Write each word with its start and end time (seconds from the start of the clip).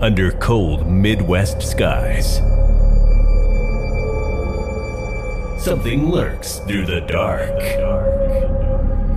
Under 0.00 0.30
cold 0.30 0.86
Midwest 0.86 1.62
skies. 1.62 2.36
Something 5.58 6.10
lurks 6.10 6.58
through 6.58 6.84
the 6.84 7.00
dark. 7.00 7.62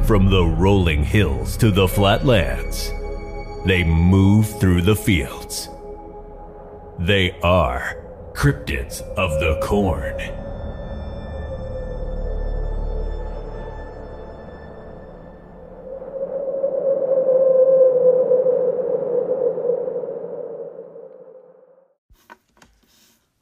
From 0.05 0.29
the 0.29 0.45
rolling 0.45 1.03
hills 1.03 1.57
to 1.57 1.69
the 1.69 1.87
flatlands, 1.87 2.93
they 3.65 3.83
move 3.83 4.57
through 4.59 4.83
the 4.83 4.95
fields. 4.95 5.67
They 6.97 7.37
are 7.43 8.01
cryptids 8.33 9.01
of 9.17 9.31
the 9.41 9.59
corn. 9.61 10.15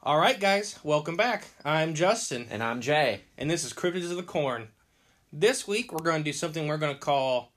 All 0.08 0.18
right, 0.18 0.40
guys, 0.40 0.80
welcome 0.84 1.18
back. 1.18 1.50
I'm 1.66 1.94
Justin, 1.94 2.48
And 2.50 2.64
I'm 2.64 2.80
Jay. 2.80 3.24
and 3.38 3.52
this 3.52 3.66
is 3.66 3.74
Cryptids 3.74 4.10
of 4.10 4.16
the 4.16 4.24
Corn. 4.24 4.70
This 5.34 5.68
week, 5.68 5.92
we're 5.92 6.00
going 6.00 6.24
to 6.24 6.24
do 6.24 6.32
something 6.32 6.66
we're 6.66 6.78
going 6.78 6.94
to 6.94 6.98
call 6.98 7.52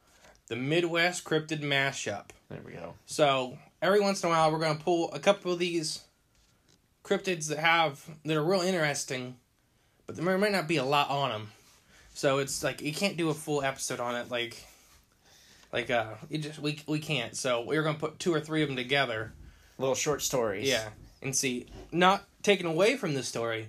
the 0.49 0.57
Midwest 0.57 1.23
Cryptid 1.23 1.61
Mashup. 1.61 2.31
There 2.49 2.59
we 2.67 2.73
go. 2.73 2.95
So, 3.07 3.57
every 3.81 4.01
once 4.01 4.25
in 4.25 4.31
a 4.31 4.33
while, 4.33 4.51
we're 4.51 4.59
going 4.59 4.77
to 4.77 4.83
pull 4.83 5.13
a 5.13 5.21
couple 5.21 5.53
of 5.53 5.61
these 5.61 6.03
cryptids 7.05 7.47
that 7.51 7.59
have 7.59 8.05
that 8.25 8.37
are 8.37 8.43
real 8.43 8.63
interesting, 8.63 9.37
but 10.09 10.17
there 10.17 10.37
might 10.37 10.51
not 10.51 10.67
be 10.67 10.79
a 10.79 10.85
lot 10.85 11.09
on 11.09 11.31
them. 11.31 11.53
So 12.15 12.39
it's 12.39 12.65
like 12.65 12.83
you 12.83 12.93
can't 12.93 13.17
do 13.17 13.31
a 13.31 13.35
full 13.35 13.63
episode 13.63 14.01
on 14.01 14.17
it, 14.17 14.29
like, 14.29 14.61
like 15.73 15.89
uh, 15.89 16.15
it 16.29 16.39
just 16.39 16.59
we 16.59 16.81
we 16.89 16.99
can't. 16.99 17.37
So 17.37 17.63
we're 17.63 17.85
gonna 17.85 17.97
put 17.97 18.19
two 18.19 18.35
or 18.35 18.41
three 18.41 18.63
of 18.63 18.69
them 18.69 18.77
together. 18.77 19.35
Little 19.79 19.95
short 19.95 20.21
stories. 20.21 20.67
Yeah, 20.69 20.89
and 21.23 21.35
see, 21.35 21.67
not 21.93 22.25
taken 22.43 22.67
away 22.67 22.97
from 22.97 23.15
the 23.15 23.23
story, 23.23 23.69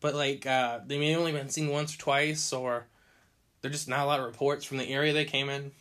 but 0.00 0.14
like 0.14 0.46
uh, 0.46 0.80
they 0.86 0.98
may 0.98 1.14
only 1.16 1.32
been 1.32 1.48
seen 1.48 1.68
once 1.68 1.94
or 1.94 1.98
twice, 1.98 2.52
or 2.52 2.86
they're 3.60 3.70
just 3.70 3.88
not 3.88 4.00
a 4.00 4.06
lot 4.06 4.20
of 4.20 4.26
reports 4.26 4.64
from 4.64 4.78
the 4.78 4.88
area 4.88 5.12
they 5.12 5.24
came 5.24 5.48
in. 5.48 5.72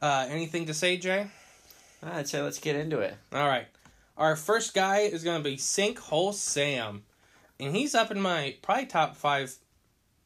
Uh, 0.00 0.26
anything 0.28 0.66
to 0.66 0.74
say, 0.74 0.96
Jay? 0.96 1.28
I'd 2.02 2.28
say 2.28 2.42
let's 2.42 2.58
get 2.58 2.76
into 2.76 3.00
it. 3.00 3.14
All 3.32 3.48
right, 3.48 3.66
our 4.16 4.36
first 4.36 4.74
guy 4.74 4.98
is 5.00 5.24
gonna 5.24 5.42
be 5.42 5.56
Sinkhole 5.56 6.34
Sam, 6.34 7.02
and 7.58 7.74
he's 7.74 7.94
up 7.94 8.10
in 8.10 8.20
my 8.20 8.56
probably 8.62 8.86
top 8.86 9.16
five 9.16 9.54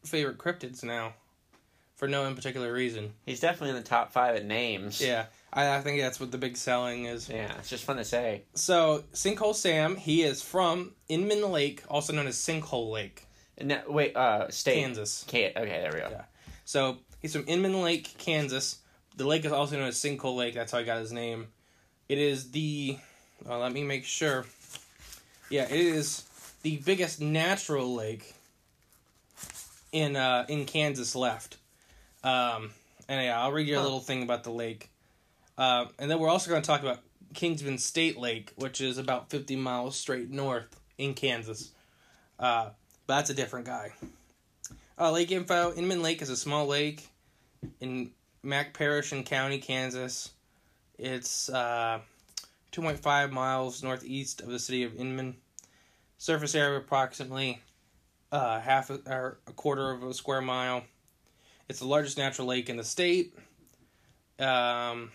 favorite 0.05 0.39
cryptids 0.39 0.83
now, 0.83 1.15
for 1.97 2.09
no 2.09 2.27
in 2.27 2.35
particular 2.35 2.73
reason. 2.73 3.13
He's 3.25 3.41
definitely 3.41 3.71
in 3.71 3.77
the 3.77 3.89
top 3.89 4.13
five 4.13 4.37
at 4.37 4.45
names. 4.45 5.01
Yeah, 5.01 5.27
I, 5.59 5.77
I 5.77 5.81
think 5.81 6.01
that's 6.01 6.21
what 6.21 6.31
the 6.31 6.39
big 6.39 6.57
selling 6.57 7.07
is. 7.07 7.29
Yeah, 7.29 7.53
it's 7.59 7.69
just 7.69 7.85
fun 7.85 7.97
to 7.97 8.05
say. 8.05 8.43
So 8.55 9.05
Sinkhole 9.13 9.55
Sam, 9.55 9.97
he 9.97 10.23
is 10.23 10.41
from 10.43 10.93
Inman 11.09 11.51
Lake, 11.51 11.83
also 11.89 12.13
known 12.13 12.27
as 12.29 12.37
Sinkhole 12.37 12.91
Lake. 12.93 13.27
Now, 13.61 13.83
wait, 13.89 14.17
uh, 14.17 14.49
state. 14.51 14.81
Kansas. 14.83 15.25
Can- 15.27 15.51
okay, 15.57 15.81
there 15.83 15.91
we 15.93 15.99
go. 15.99 16.09
Yeah. 16.11 16.25
So 16.65 16.99
he's 17.21 17.33
from 17.35 17.45
Inman 17.49 17.83
Lake, 17.83 18.15
Kansas. 18.19 18.79
The 19.17 19.27
lake 19.27 19.45
is 19.45 19.51
also 19.53 19.77
known 19.77 19.89
as 19.89 19.97
Sinkhole 19.97 20.37
Lake. 20.37 20.55
That's 20.55 20.71
how 20.71 20.79
I 20.79 20.85
got 20.85 20.99
his 21.01 21.13
name. 21.13 21.49
It 22.09 22.19
is 22.19 22.53
the. 22.53 22.99
Uh, 23.49 23.59
let 23.59 23.73
me 23.73 23.83
make 23.83 24.05
sure. 24.05 24.47
Yeah, 25.51 25.65
it 25.65 25.73
is 25.81 26.25
the 26.63 26.77
biggest 26.77 27.21
natural 27.21 27.95
lake 27.95 28.35
in 29.93 30.15
uh, 30.17 30.45
in 30.49 30.67
Kansas 30.67 31.17
left. 31.17 31.57
Um, 32.23 32.71
and 33.09 33.25
yeah, 33.25 33.41
I'll 33.41 33.53
read 33.53 33.67
you 33.67 33.75
a 33.75 33.79
Huh. 33.79 33.85
little 33.85 34.01
thing 34.01 34.23
about 34.23 34.45
the 34.45 34.51
lake. 34.51 34.91
Uh, 35.59 35.87
and 35.99 36.09
then 36.11 36.21
we're 36.21 36.29
also 36.29 36.49
going 36.49 36.63
to 36.63 36.67
talk 36.67 36.83
about 36.83 37.01
Kingsman 37.35 37.79
State 37.79 38.17
Lake, 38.17 38.53
which 38.57 38.81
is 38.81 38.97
about 38.97 39.29
50 39.29 39.57
miles 39.57 39.97
straight 39.97 40.31
north 40.31 40.81
in 40.97 41.13
Kansas. 41.15 41.73
Uh, 42.39 42.71
but 43.07 43.17
that's 43.17 43.31
a 43.31 43.35
different 43.35 43.67
guy. 43.67 43.93
Uh, 44.99 45.11
lake 45.11 45.31
info: 45.31 45.73
Inman 45.75 46.03
Lake 46.03 46.23
is 46.23 46.31
a 46.31 46.37
small 46.37 46.67
lake 46.67 47.09
in 47.81 48.11
McPherson 48.45 49.25
County, 49.27 49.59
Kansas. 49.59 50.31
It's 50.99 51.49
uh, 51.49 52.01
2.5 52.73 53.31
miles 53.31 53.83
northeast 53.83 54.41
of 54.41 54.49
the 54.49 54.59
city 54.59 54.85
of 54.85 54.97
Inman. 54.97 55.37
Surface 56.19 56.55
area 56.55 56.79
approximately 56.79 57.61
uh, 58.33 58.61
half 58.61 58.91
a, 58.91 59.01
or 59.07 59.39
a 59.47 59.53
quarter 59.53 59.91
of 59.91 60.03
a 60.03 60.15
square 60.15 60.41
mile. 60.41 60.83
It's 61.69 61.79
the 61.79 61.87
largest 61.87 62.19
natural 62.19 62.49
lake 62.49 62.69
in 62.69 62.77
the 62.77 62.85
state. 62.85 63.35
Um, 64.39 65.11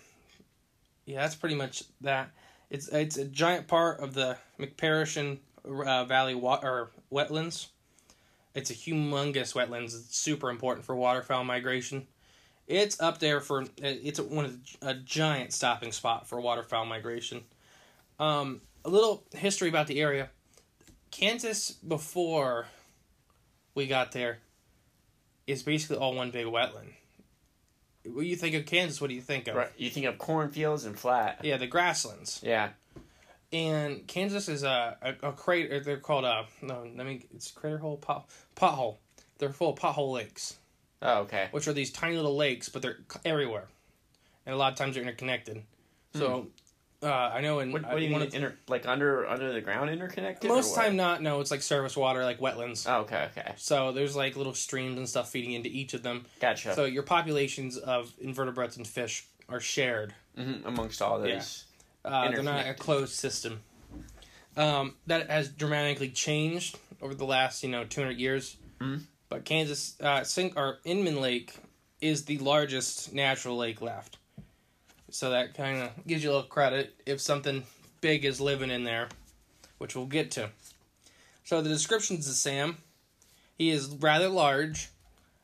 yeah, 1.06 1.22
that's 1.22 1.36
pretty 1.36 1.56
much 1.56 1.84
that. 2.02 2.31
It's 2.69 2.88
it's 2.88 3.18
a 3.18 3.25
giant 3.25 3.68
part 3.68 4.00
of 4.00 4.14
the 4.14 4.38
McPherson 4.59 5.40
uh, 5.66 6.06
Valley 6.06 6.36
wa- 6.36 6.59
or 6.64 6.91
wetlands. 7.12 7.68
It's 8.56 8.69
a 8.69 8.74
humongous 8.74 9.53
wetlands. 9.53 9.96
It's 9.96 10.18
super 10.18 10.50
important 10.50 10.86
for 10.86 10.96
waterfowl 10.96 11.44
migration. 11.44 12.08
It's 12.68 13.00
up 13.02 13.19
there 13.19 13.41
for 13.41 13.66
it's 13.78 14.19
one 14.19 14.46
of 14.46 14.59
the, 14.80 14.90
a 14.90 14.94
giant 14.94 15.53
stopping 15.53 15.91
spot 15.91 16.28
for 16.28 16.40
waterfowl 16.40 16.86
migration. 16.86 17.44
Um, 18.20 18.62
a 18.85 18.90
little 18.90 19.24
history 19.34 19.70
about 19.70 19.88
the 19.88 20.00
area. 20.00 20.30
Kansas 21.12 21.72
before 21.72 22.68
we 23.75 23.88
got 23.88 24.14
there 24.14 24.40
is 25.46 25.64
basically 25.64 25.97
all 25.97 26.16
one 26.16 26.31
big 26.31 26.46
wetland. 26.46 26.94
When 28.06 28.25
you 28.25 28.36
think 28.36 28.56
of 28.56 28.66
Kansas, 28.66 29.00
what 29.00 29.08
do 29.09 29.14
you 29.16 29.22
think 29.22 29.47
of? 29.47 29.56
Right. 29.56 29.72
You 29.78 29.90
think 29.90 30.06
of 30.06 30.18
cornfields 30.18 30.86
and 30.86 30.97
flat. 31.00 31.40
Yeah, 31.44 31.58
the 31.58 31.68
grasslands. 31.68 32.41
Yeah. 32.44 32.69
And 33.52 34.06
Kansas 34.08 34.50
is 34.50 34.64
a 34.64 34.97
a, 35.02 35.30
a 35.30 35.31
crater. 35.31 35.80
They're 35.80 35.97
called 35.97 36.25
a 36.25 36.46
no. 36.62 36.84
I 37.00 37.03
mean, 37.03 37.24
it's 37.34 37.52
crater 37.52 37.78
hole 37.78 37.97
pot 37.97 38.30
pothole. 38.56 38.97
They're 39.38 39.53
full 39.53 39.74
of 39.74 39.80
pothole 39.80 40.12
lakes, 40.14 40.58
Oh, 41.02 41.22
okay. 41.22 41.47
which 41.52 41.68
are 41.68 41.74
these 41.74 41.91
tiny 41.91 42.16
little 42.16 42.36
lakes, 42.36 42.69
but 42.69 42.81
they're 42.81 42.97
everywhere, 43.25 43.68
and 44.46 44.53
a 44.56 44.58
lot 44.58 44.72
of 44.72 44.78
times 44.78 44.96
they're 44.96 45.03
interconnected. 45.03 45.64
So, 46.14 46.41
hmm. 46.41 46.47
Uh, 47.03 47.31
I 47.34 47.41
know 47.41 47.59
in 47.59 47.68
Hmm. 47.69 47.74
What, 47.74 47.84
what 47.84 47.97
do 47.97 48.03
you 48.03 48.09
mean? 48.09 48.22
of- 48.22 48.34
Inter- 48.34 48.56
like 48.68 48.86
under 48.88 49.28
under 49.28 49.52
the 49.53 49.62
ground 49.62 49.90
interconnected? 49.90 50.50
most 50.50 50.75
time 50.75 50.96
not. 50.96 51.22
No, 51.22 51.41
it's 51.41 51.52
like 51.52 51.62
surface 51.62 51.96
water, 51.97 52.24
like 52.24 52.40
wetlands. 52.40 52.90
Oh, 52.90 53.02
okay. 53.02 53.30
Okay. 53.38 53.53
So 53.58 53.91
there's 53.91 54.16
like 54.16 54.36
little 54.36 54.53
streams 54.53 54.97
and 54.97 55.08
stuff 55.08 55.30
feeding 55.30 55.52
into 55.53 55.69
each 55.69 55.94
of 55.94 56.02
them. 56.03 56.25
Gotcha. 56.40 56.74
So 56.75 56.86
your 56.86 57.03
populations 57.03 57.78
of 57.78 58.12
invertebrates 58.19 58.78
and 58.78 58.88
fish 58.88 59.25
are 59.50 59.59
shared. 59.59 60.14
hmm 60.36 60.66
Amongst 60.66 61.02
all 61.02 61.19
those. 61.19 61.66
Uh, 62.06 62.31
they're 62.31 62.44
not 62.44 62.68
a 62.68 62.74
closed 62.74 63.14
system. 63.14 63.62
Um, 64.56 64.96
that 65.08 65.30
has 65.30 65.50
dramatically 65.50 66.09
changed 66.09 66.78
over 67.02 67.16
the 67.16 67.25
last, 67.25 67.64
you 67.64 67.70
know, 67.70 67.84
200 67.85 68.18
years. 68.20 68.58
Mhm. 68.80 69.02
But 69.30 69.46
Kansas, 69.46 69.96
uh, 70.00 70.24
Sink, 70.24 70.53
or 70.56 70.80
Inman 70.85 71.20
Lake 71.22 71.56
is 72.02 72.25
the 72.25 72.38
largest 72.38 73.14
natural 73.14 73.58
lake 73.58 73.81
left. 73.81 74.18
So 75.13 75.29
that 75.29 75.53
kind 75.53 75.79
of 75.79 76.08
gives 76.08 76.23
you 76.23 76.32
a 76.32 76.34
little 76.34 76.47
credit 76.47 76.96
if 77.05 77.22
something 77.22 77.64
big 78.02 78.26
is 78.26 78.41
living 78.41 78.72
in 78.72 78.84
there, 78.84 79.09
which 79.78 79.96
we'll 79.96 80.08
get 80.08 80.32
to. 80.32 80.49
So 81.43 81.61
the 81.61 81.70
descriptions 81.70 82.28
of 82.28 82.34
Sam, 82.34 82.78
he 83.55 83.70
is 83.70 83.90
rather 83.90 84.28
large, 84.28 84.90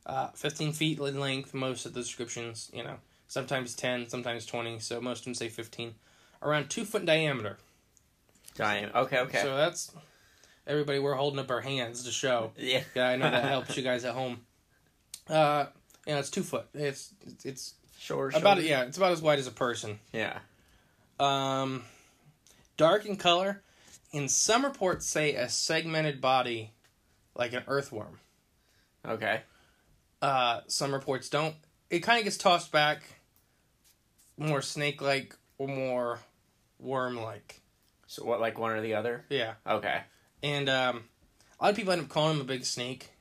uh, 0.08 0.30
15 0.30 0.74
feet 0.74 0.98
in 1.00 1.20
length, 1.20 1.54
most 1.54 1.86
of 1.86 1.94
the 1.94 2.00
descriptions, 2.00 2.72
you 2.74 2.84
know, 2.84 2.96
sometimes 3.28 3.76
10, 3.76 4.10
sometimes 4.10 4.48
20, 4.48 4.80
so 4.80 5.00
most 5.00 5.20
of 5.20 5.26
them 5.26 5.36
say 5.36 5.50
15. 5.50 5.94
Around 6.42 6.70
2 6.70 6.84
foot 6.84 7.02
in 7.02 7.06
diameter. 7.06 7.60
Giant. 8.56 8.96
Okay. 8.96 9.20
Okay. 9.20 9.42
So 9.44 9.56
that's 9.56 9.92
everybody. 10.66 10.98
We're 10.98 11.14
holding 11.14 11.40
up 11.40 11.52
our 11.52 11.62
hands 11.62 12.04
to 12.06 12.12
show. 12.12 12.54
yeah. 12.58 12.82
Yeah, 12.96 13.10
I 13.10 13.16
know 13.18 13.30
that 13.30 13.46
helps 13.46 13.78
you 13.78 13.84
guys 13.84 14.04
at 14.04 14.16
home. 14.16 14.40
Uh, 15.30 15.68
yeah, 16.08 16.18
it's 16.18 16.32
two 16.32 16.42
foot. 16.42 16.66
It's 16.74 17.14
it's 17.46 17.76
Sure. 18.00 18.30
about 18.30 18.57
sure. 18.57 18.66
yeah, 18.66 18.84
it's 18.84 18.98
about 18.98 19.12
as 19.12 19.22
wide 19.22 19.40
as 19.40 19.48
a 19.48 19.51
person. 19.51 20.00
Yeah. 20.13 20.40
Um, 21.19 21.84
dark 22.78 23.06
in 23.06 23.18
color. 23.18 23.62
In 24.12 24.28
some 24.28 24.63
reports 24.63 25.06
say 25.06 25.36
a 25.36 25.50
segmented 25.50 26.19
body, 26.22 26.72
like 27.36 27.54
an 27.54 27.63
earthworm. 27.68 28.19
Okay. 29.06 29.42
Uh, 30.22 30.62
some 30.68 30.94
reports 30.94 31.30
don't. 31.30 31.56
It 31.90 32.00
kind 32.00 32.18
of 32.18 32.24
gets 32.24 32.38
tossed 32.38 32.72
back 32.72 33.04
more 34.38 34.62
snake 34.62 35.02
like 35.02 35.36
or 35.57 35.68
more 35.68 36.19
worm 36.80 37.18
like. 37.18 37.62
So 38.07 38.24
what, 38.24 38.40
like 38.40 38.57
one 38.57 38.72
or 38.72 38.81
the 38.81 38.95
other? 38.95 39.25
Yeah. 39.30 39.54
Okay. 39.68 40.02
And 40.42 40.69
um, 40.69 41.04
a 41.60 41.66
lot 41.66 41.69
of 41.72 41.75
people 41.75 41.92
end 41.92 42.02
up 42.02 42.10
calling 42.10 42.36
him 42.36 42.42
a 42.42 42.45
big 42.45 42.66
snake, 42.66 43.12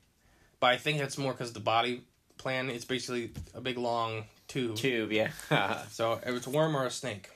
but 0.60 0.69
I 0.69 0.76
think 0.76 0.98
that's 0.98 1.19
more 1.19 1.32
because 1.32 1.52
the 1.52 1.60
body 1.60 2.02
plan 2.38 2.70
it's 2.70 2.84
basically 2.84 3.32
a 3.52 3.60
big 3.60 3.76
long 3.76 4.24
tube. 4.48 4.76
Tube, 4.76 5.12
yeah. 5.12 5.30
So 5.90 6.14
if 6.14 6.28
it's 6.34 6.46
a 6.46 6.50
worm 6.50 6.76
or 6.76 6.86
a 6.86 6.90
snake. 6.90 7.28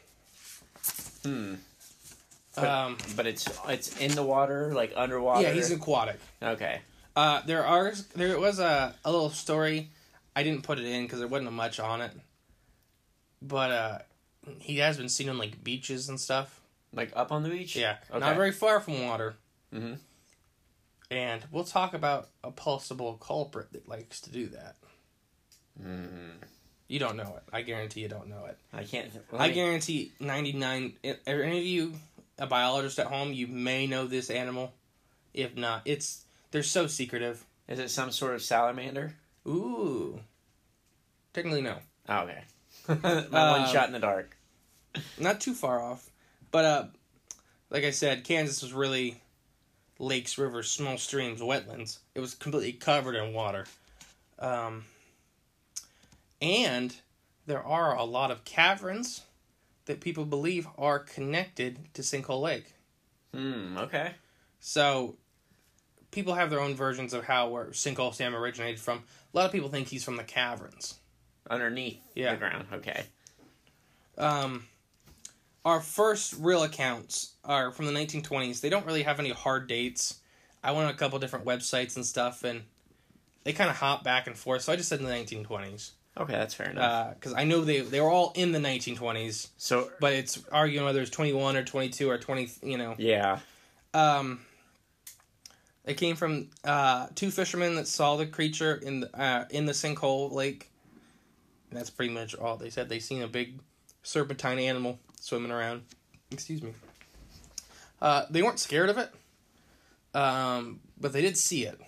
hmm. 1.23 1.55
Um, 2.57 2.99
But 3.17 3.27
it's 3.27 3.47
it's 3.69 3.97
in 3.99 4.13
the 4.15 4.23
water, 4.23 4.73
like 4.75 4.93
underwater. 4.97 5.43
yeah, 5.43 5.53
he's 5.53 5.71
aquatic. 5.71 6.19
okay. 6.43 6.81
Uh, 7.17 7.43
there 7.47 7.65
are 7.65 7.93
there 8.15 8.39
was 8.41 8.59
a, 8.59 8.95
a 9.05 9.11
little 9.13 9.31
story. 9.31 9.91
I 10.35 10.43
didn't 10.43 10.63
put 10.63 10.79
it 10.79 10.85
in 10.87 11.05
because 11.05 11.19
there 11.19 11.29
wasn't 11.29 11.53
much 11.53 11.79
on 11.81 12.01
it. 12.01 12.13
But 13.41 13.71
uh, 13.71 13.99
he 14.61 14.79
has 14.79 14.97
been 14.97 15.09
seen 15.09 15.29
on 15.29 15.39
like 15.39 15.63
beaches 15.63 16.09
and 16.09 16.19
stuff. 16.21 16.61
Like 16.95 17.13
up 17.17 17.33
on 17.33 17.43
the 17.43 17.49
beach. 17.51 17.75
Yeah, 17.77 17.97
Okay. 18.11 18.19
not 18.21 18.37
very 18.37 18.53
far 18.53 18.81
from 18.81 19.07
water. 19.07 19.37
Mhm. 19.75 19.99
And 21.11 21.45
we'll 21.51 21.65
talk 21.65 21.93
about 21.95 22.29
a 22.45 22.51
possible 22.51 23.15
culprit 23.15 23.73
that 23.73 23.89
likes 23.89 24.21
to 24.23 24.31
do 24.31 24.47
that. 24.49 24.77
Mm, 25.83 26.33
You 26.89 26.99
don't 26.99 27.17
know 27.17 27.35
it. 27.37 27.43
I 27.53 27.63
guarantee 27.63 28.01
you 28.01 28.09
don't 28.09 28.29
know 28.29 28.45
it. 28.47 28.59
I 28.73 28.85
can't. 28.85 29.11
I 29.33 29.51
guarantee 29.51 30.13
ninety 30.21 30.53
nine. 30.53 30.95
Are 31.27 31.43
any 31.43 31.59
of 31.59 31.65
you 31.65 31.95
a 32.39 32.47
biologist 32.47 32.99
at 32.99 33.07
home? 33.07 33.33
You 33.33 33.47
may 33.47 33.87
know 33.87 34.07
this 34.07 34.31
animal. 34.31 34.73
If 35.33 35.57
not, 35.57 35.83
it's 35.85 36.25
they're 36.51 36.63
so 36.63 36.87
secretive. 36.87 37.45
Is 37.69 37.79
it 37.79 37.91
some 37.91 38.11
sort 38.11 38.35
of 38.35 38.43
salamander? 38.43 39.15
Ooh. 39.47 40.21
Technically, 41.33 41.63
no. 41.63 41.77
Oh, 42.09 42.19
okay. 42.25 42.45
My 43.31 43.59
one 43.59 43.69
shot 43.69 43.87
in 43.87 43.93
the 43.93 43.99
dark. 43.99 44.37
not 45.19 45.41
too 45.41 45.55
far 45.55 45.81
off. 45.81 46.11
But 46.51 46.65
uh 46.65 46.85
like 47.71 47.85
I 47.85 47.91
said, 47.91 48.25
Kansas 48.25 48.63
was 48.63 48.75
really 48.75 49.21
lakes, 49.99 50.37
rivers, 50.37 50.71
small 50.71 50.99
streams, 50.99 51.41
wetlands. 51.41 51.99
It 52.15 52.21
was 52.21 52.35
completely 52.35 52.73
covered 52.73 53.15
in 53.15 53.33
water. 53.33 53.67
Um 54.39 54.85
and 56.43 56.95
there 57.47 57.63
are 57.63 57.97
a 57.97 58.05
lot 58.05 58.31
of 58.31 58.45
caverns 58.45 59.23
that 59.87 60.01
people 60.01 60.25
believe 60.27 60.67
are 60.77 60.99
connected 60.99 61.79
to 61.95 62.03
Sinkhole 62.03 62.43
Lake. 62.43 62.75
Hmm. 63.35 63.79
Okay. 63.79 64.13
So 64.61 65.17
people 66.11 66.35
have 66.35 66.51
their 66.51 66.61
own 66.61 66.75
versions 66.75 67.15
of 67.15 67.25
how 67.25 67.49
where 67.49 67.67
Sinkhole 67.67 68.15
Sam 68.15 68.35
originated 68.35 68.79
from. 68.81 68.99
A 69.33 69.37
lot 69.37 69.47
of 69.47 69.53
people 69.53 69.69
think 69.71 69.89
he's 69.89 70.05
from 70.05 70.17
the 70.17 70.25
caverns. 70.25 70.97
Underneath 71.51 72.01
Yeah. 72.15 72.33
the 72.33 72.37
ground. 72.39 72.67
Okay. 72.73 73.05
um, 74.19 74.67
our 75.65 75.81
first 75.81 76.35
real 76.39 76.65
accounts 76.65 77.33
are 77.45 77.71
from 77.73 77.87
the 77.87 77.93
1920s. 77.93 78.61
They 78.61 78.69
don't 78.69 78.85
really 78.85 79.05
have 79.05 79.19
any 79.21 79.31
hard 79.31 79.69
dates. 79.69 80.21
I 80.63 80.73
went 80.73 80.87
on 80.89 80.95
a 80.95 80.97
couple 80.97 81.19
different 81.19 81.45
websites 81.45 81.97
and 81.97 82.05
stuff, 82.05 82.43
and 82.45 82.63
they 83.45 83.53
kind 83.53 83.71
of 83.71 83.77
hop 83.77 84.03
back 84.05 84.27
and 84.27 84.37
forth. 84.37 84.63
So 84.63 84.73
I 84.73 84.77
just 84.77 84.89
said 84.89 85.01
in 85.01 85.07
the 85.07 85.13
1920s 85.13 85.93
Okay, 86.19 86.33
that's 86.33 86.55
fair 86.55 86.71
enough. 86.71 87.15
because 87.15 87.33
I 87.33 87.45
know 87.45 87.63
they 87.63 87.81
they 87.81 88.01
were 88.01 88.11
all 88.11 88.33
in 88.35 88.53
the 88.53 88.59
1920s, 88.59 89.49
so 89.57 89.91
but 90.01 90.13
it's 90.13 90.43
arguing 90.53 90.85
whether 90.85 91.01
it's 91.01 91.11
21 91.11 91.57
or 91.57 91.65
22 91.65 92.11
or 92.11 92.19
20. 92.19 92.51
You 92.63 92.77
know, 92.77 92.95
yeah. 92.99 93.39
um, 93.95 94.41
they 95.85 95.95
came 95.95 96.17
from 96.17 96.49
uh, 96.65 97.09
two 97.15 97.31
fishermen 97.31 97.75
that 97.77 97.89
saw 97.89 98.17
the 98.17 98.27
creature 98.27 98.75
in 98.75 99.01
the, 99.01 99.21
uh, 99.21 99.47
in 99.51 99.67
the 99.67 99.73
sinkhole 99.73 100.31
lake. 100.33 100.71
And 101.71 101.79
that's 101.79 101.91
pretty 101.91 102.13
much 102.13 102.35
all 102.35 102.57
they 102.57 102.71
said. 102.71 102.89
They 102.89 103.01
seen 103.01 103.23
a 103.23 103.29
big 103.29 103.59
serpentine 104.03 104.59
animal 104.59 104.99
swimming 105.21 105.51
around. 105.51 105.83
Excuse 106.31 106.63
me. 106.63 106.73
Uh, 108.01 108.27
they 108.31 108.43
weren't 108.43 108.59
scared 108.59 108.91
of 108.91 108.99
it, 108.99 109.11
um, 110.15 110.81
but 111.01 111.13
they 111.13 111.23
did 111.23 111.37
see 111.37 111.65
it. 111.65 111.81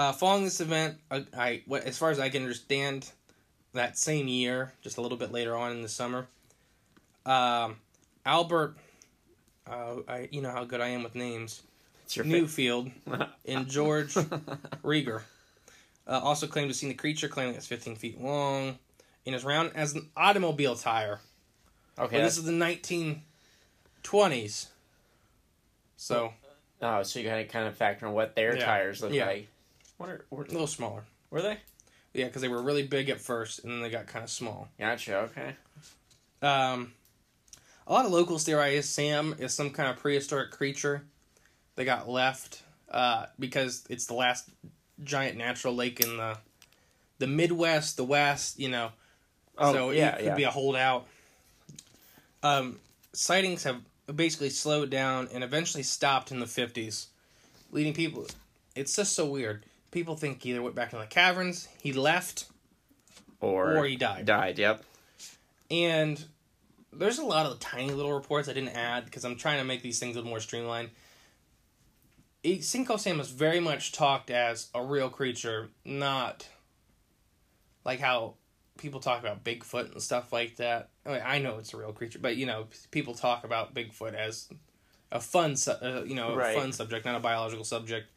Uh, 0.00 0.12
following 0.12 0.44
this 0.44 0.62
event, 0.62 0.96
I, 1.10 1.26
I 1.36 1.62
what 1.66 1.84
as 1.84 1.98
far 1.98 2.10
as 2.10 2.18
I 2.18 2.30
can 2.30 2.40
understand, 2.40 3.10
that 3.74 3.98
same 3.98 4.28
year, 4.28 4.72
just 4.80 4.96
a 4.96 5.02
little 5.02 5.18
bit 5.18 5.30
later 5.30 5.54
on 5.54 5.72
in 5.72 5.82
the 5.82 5.90
summer, 5.90 6.26
um, 7.26 7.76
Albert, 8.24 8.78
uh, 9.66 9.96
I 10.08 10.30
you 10.32 10.40
know 10.40 10.52
how 10.52 10.64
good 10.64 10.80
I 10.80 10.88
am 10.88 11.02
with 11.02 11.14
names. 11.14 11.64
It's 12.04 12.16
your 12.16 12.24
Newfield 12.24 12.92
and 13.44 13.68
George 13.68 14.14
Rieger 14.82 15.20
uh, 16.06 16.20
also 16.20 16.46
claimed 16.46 16.68
to 16.68 16.70
have 16.70 16.76
seen 16.76 16.88
the 16.88 16.94
creature, 16.94 17.28
claiming 17.28 17.54
it's 17.54 17.66
15 17.66 17.96
feet 17.96 18.18
long 18.18 18.78
and 19.26 19.34
is 19.34 19.44
round 19.44 19.72
as 19.74 19.94
an 19.94 20.08
automobile 20.16 20.76
tire. 20.76 21.20
okay. 21.98 22.16
But 22.16 22.22
this 22.22 22.38
is 22.38 22.44
the 22.44 22.52
1920s. 22.52 24.68
So, 25.98 26.32
oh, 26.80 27.02
so 27.02 27.18
you 27.18 27.28
gotta 27.28 27.44
kind 27.44 27.68
of 27.68 27.76
factor 27.76 28.06
in 28.06 28.12
what 28.12 28.34
their 28.34 28.56
Yeah. 28.56 28.64
tires 28.64 29.02
look 29.02 29.12
Yeah. 29.12 29.26
like. 29.26 29.48
What 30.00 30.08
are, 30.08 30.24
a 30.32 30.34
little 30.36 30.66
smaller. 30.66 31.04
were 31.28 31.42
they? 31.42 31.58
Yeah, 32.14 32.24
because 32.24 32.40
they 32.40 32.48
were 32.48 32.62
really 32.62 32.84
big 32.84 33.10
at 33.10 33.20
first 33.20 33.62
and 33.62 33.70
then 33.70 33.82
they 33.82 33.90
got 33.90 34.06
kind 34.06 34.24
of 34.24 34.30
small. 34.30 34.66
Gotcha. 34.78 35.14
Okay. 35.18 35.54
Um, 36.40 36.94
a 37.86 37.92
lot 37.92 38.06
of 38.06 38.10
locals 38.10 38.44
theorize 38.44 38.88
Sam 38.88 39.34
is 39.38 39.52
some 39.52 39.68
kind 39.68 39.90
of 39.90 39.98
prehistoric 39.98 40.52
creature 40.52 41.04
They 41.76 41.84
got 41.84 42.08
left 42.08 42.62
uh, 42.90 43.26
because 43.38 43.84
it's 43.90 44.06
the 44.06 44.14
last 44.14 44.48
giant 45.04 45.36
natural 45.36 45.74
lake 45.74 46.00
in 46.00 46.16
the 46.16 46.38
the 47.18 47.26
Midwest, 47.26 47.98
the 47.98 48.04
West, 48.04 48.58
you 48.58 48.70
know. 48.70 48.92
Oh, 49.58 49.74
so 49.74 49.90
yeah, 49.90 50.14
it 50.14 50.16
could 50.16 50.24
yeah. 50.24 50.34
be 50.34 50.44
a 50.44 50.50
holdout. 50.50 51.06
Um, 52.42 52.78
sightings 53.12 53.64
have 53.64 53.82
basically 54.16 54.48
slowed 54.48 54.88
down 54.88 55.28
and 55.34 55.44
eventually 55.44 55.82
stopped 55.82 56.32
in 56.32 56.40
the 56.40 56.46
fifties, 56.46 57.08
leading 57.70 57.92
people. 57.92 58.26
It's 58.74 58.96
just 58.96 59.12
so 59.12 59.26
weird. 59.26 59.66
People 59.90 60.16
think 60.16 60.42
he 60.42 60.50
either 60.50 60.62
went 60.62 60.74
back 60.74 60.92
in 60.92 60.98
the 61.00 61.06
caverns, 61.06 61.68
he 61.82 61.92
left, 61.92 62.46
Or 63.40 63.76
Or 63.76 63.84
he 63.86 63.96
died. 63.96 64.24
Died. 64.26 64.58
Yep. 64.58 64.84
and 65.70 66.24
there's 66.92 67.18
a 67.18 67.24
lot 67.24 67.46
of 67.46 67.60
tiny 67.60 67.90
little 67.92 68.12
reports 68.12 68.48
I 68.48 68.52
didn't 68.52 68.70
add 68.76 69.04
because 69.04 69.24
I'm 69.24 69.36
trying 69.36 69.58
to 69.58 69.64
make 69.64 69.80
these 69.82 69.98
things 70.00 70.16
a 70.16 70.18
little 70.18 70.30
more 70.30 70.40
streamlined. 70.40 70.90
Sinkhole 72.44 72.98
Sam 72.98 73.20
is 73.20 73.30
very 73.30 73.60
much 73.60 73.92
talked 73.92 74.30
as 74.30 74.68
a 74.74 74.82
real 74.82 75.08
creature, 75.10 75.68
not 75.84 76.48
like 77.84 78.00
how 78.00 78.34
people 78.78 78.98
talk 78.98 79.20
about 79.20 79.44
Bigfoot 79.44 79.92
and 79.92 80.02
stuff 80.02 80.32
like 80.32 80.56
that. 80.56 80.88
I, 81.06 81.08
mean, 81.10 81.22
I 81.24 81.38
know 81.38 81.58
it's 81.58 81.74
a 81.74 81.76
real 81.76 81.92
creature, 81.92 82.18
but 82.18 82.36
you 82.36 82.46
know, 82.46 82.66
people 82.90 83.14
talk 83.14 83.44
about 83.44 83.74
Bigfoot 83.74 84.14
as 84.14 84.48
a 85.12 85.20
fun, 85.20 85.54
su- 85.56 85.70
uh, 85.72 86.02
you 86.06 86.14
know, 86.14 86.34
Right. 86.34 86.56
a 86.56 86.60
fun 86.60 86.72
subject, 86.72 87.04
not 87.04 87.14
a 87.14 87.20
biological 87.20 87.64
subject. 87.64 88.10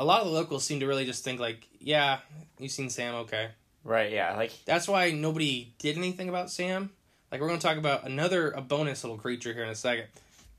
A 0.00 0.04
lot 0.04 0.22
of 0.22 0.28
the 0.28 0.32
locals 0.32 0.64
seem 0.64 0.80
to 0.80 0.86
really 0.86 1.04
just 1.04 1.22
think 1.22 1.40
like, 1.40 1.68
yeah, 1.78 2.20
you've 2.58 2.72
seen 2.72 2.88
Sam, 2.88 3.14
okay. 3.16 3.50
Right. 3.84 4.10
Yeah. 4.10 4.34
Like. 4.34 4.52
That's 4.64 4.88
why 4.88 5.10
nobody 5.10 5.74
did 5.78 5.98
anything 5.98 6.30
about 6.30 6.50
Sam. 6.50 6.90
Like 7.30 7.40
we're 7.40 7.48
going 7.48 7.60
to 7.60 7.66
talk 7.66 7.76
about 7.76 8.04
another 8.04 8.50
a 8.50 8.62
bonus 8.62 9.04
little 9.04 9.18
creature 9.18 9.52
here 9.52 9.62
in 9.62 9.68
a 9.68 9.74
second 9.74 10.06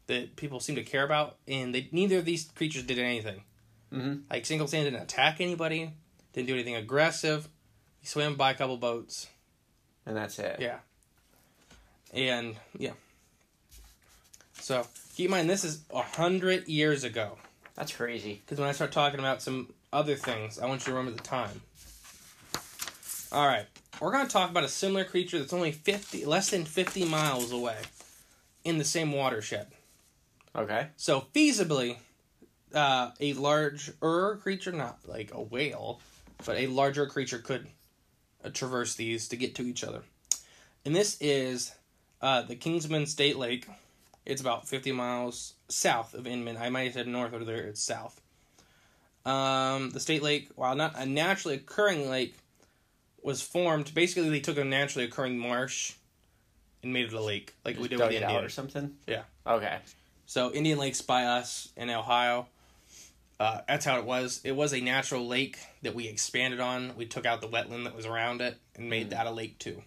that 0.06 0.36
people 0.36 0.60
seem 0.60 0.76
to 0.76 0.84
care 0.84 1.04
about, 1.04 1.38
and 1.48 1.74
they 1.74 1.90
neither 1.92 2.20
of 2.20 2.26
these 2.26 2.50
creatures 2.56 2.84
did 2.84 3.00
anything. 3.00 3.42
Mhm. 3.92 4.22
Like 4.30 4.44
Sinkhole 4.44 4.70
Sam 4.70 4.84
didn't 4.84 5.02
attack 5.02 5.42
anybody, 5.42 5.92
didn't 6.34 6.48
do 6.48 6.54
anything 6.54 6.76
aggressive. 6.76 7.50
He 8.00 8.08
swam 8.08 8.36
by 8.36 8.52
a 8.52 8.54
couple 8.54 8.78
boats. 8.78 9.28
And 10.06 10.16
that's 10.16 10.38
it. 10.40 10.60
Yeah. 10.60 10.80
And 12.14 12.56
yeah. 12.78 12.94
So 14.60 14.86
keep 15.16 15.26
in 15.26 15.32
mind 15.32 15.50
this 15.50 15.64
is 15.64 15.82
a 15.90 16.02
hundred 16.02 16.68
years 16.68 17.04
ago. 17.04 17.38
That's 17.76 17.94
crazy. 17.94 18.42
Because 18.46 18.60
when 18.60 18.70
I 18.70 18.74
start 18.74 18.92
talking 18.92 19.20
about 19.20 19.42
some 19.42 19.74
other 19.92 20.16
things, 20.16 20.60
I 20.60 20.68
want 20.68 20.82
you 20.82 20.92
to 20.92 20.98
remember 20.98 21.18
the 21.18 21.24
time. 21.28 21.62
All 23.32 23.48
right, 23.48 23.66
we're 24.00 24.12
going 24.12 24.28
to 24.28 24.32
talk 24.32 24.50
about 24.50 24.66
a 24.66 24.70
similar 24.70 25.06
creature 25.06 25.40
that's 25.40 25.54
only 25.54 25.72
fifty, 25.72 26.26
less 26.26 26.50
than 26.50 26.66
fifty 26.66 27.06
miles 27.06 27.52
away, 27.52 27.78
in 28.66 28.78
the 28.78 28.84
same 28.84 29.14
watershed. 29.14 29.68
Okay. 30.54 30.88
So 30.98 31.28
feasibly, 31.34 31.96
uh, 32.76 33.12
a 33.22 33.34
larger 33.34 33.94
creature, 34.42 34.74
not 34.74 35.00
like 35.08 35.34
a 35.34 35.42
whale, 35.42 36.02
but 36.46 36.58
a 36.58 36.68
larger 36.68 37.06
creature 37.08 37.40
could 37.40 37.68
uh, 38.44 38.50
traverse 38.50 38.96
these 38.96 39.30
to 39.30 39.38
get 39.38 39.56
to 39.56 39.64
each 39.64 39.86
other. 39.86 40.02
And 40.84 40.94
this 40.94 41.16
is 41.22 41.74
uh, 42.22 42.42
the 42.42 42.56
Kingsman 42.56 43.06
State 43.06 43.38
Lake. 43.38 43.66
It's 44.26 44.42
about 44.42 44.68
50 44.68 44.92
miles 44.92 45.56
south 45.68 46.14
of 46.14 46.28
Inman. 46.28 46.58
I 46.58 46.70
might 46.70 46.84
have 46.84 46.94
said 46.94 47.08
north 47.08 47.34
or 47.34 47.44
there. 47.44 47.64
It's 47.64 47.82
south. 47.82 48.22
Um, 49.26 49.92
the 49.92 50.00
State 50.00 50.22
Lake, 50.24 50.50
while 50.56 50.76
not 50.76 50.94
a 50.98 51.06
naturally 51.06 51.56
occurring 51.56 52.10
lake, 52.10 52.36
was 53.24 53.42
formed. 53.42 53.94
Basically, 53.94 54.30
they 54.30 54.40
took 54.40 54.58
a 54.58 54.64
naturally 54.64 55.06
occurring 55.06 55.38
marsh 55.38 55.94
and 56.84 56.92
made 56.94 57.06
it 57.06 57.14
a 57.14 57.22
lake, 57.22 57.54
like 57.64 57.76
we 57.78 57.84
Just 57.84 57.90
did 57.92 57.98
dug 58.00 58.08
with 58.08 58.18
it 58.18 58.20
the 58.22 58.26
out 58.26 58.30
Indian. 58.32 58.46
or 58.46 58.50
something. 58.50 58.96
Yeah. 59.08 59.24
Okay. 59.46 59.78
So 60.26 60.52
Indian 60.52 60.80
Lake's 60.80 61.02
by 61.02 61.26
us 61.26 61.70
in 61.76 61.90
Ohio. 61.90 62.48
Uh, 63.40 63.62
that's 63.68 63.86
how 63.86 63.98
it 63.98 64.06
was. 64.06 64.40
It 64.44 64.52
was 64.54 64.74
a 64.74 64.82
natural 64.82 65.28
lake 65.28 65.58
that 65.82 65.96
we 65.96 66.08
expanded 66.08 66.60
on. 66.60 66.96
We 66.96 67.06
took 67.08 67.26
out 67.26 67.42
the 67.42 67.48
wetland 67.48 67.84
that 67.86 67.96
was 67.96 68.06
around 68.06 68.40
it 68.42 68.58
and 68.76 68.90
made 68.90 69.10
that 69.12 69.26
a 69.26 69.32
lake 69.32 69.58
too. 69.58 69.82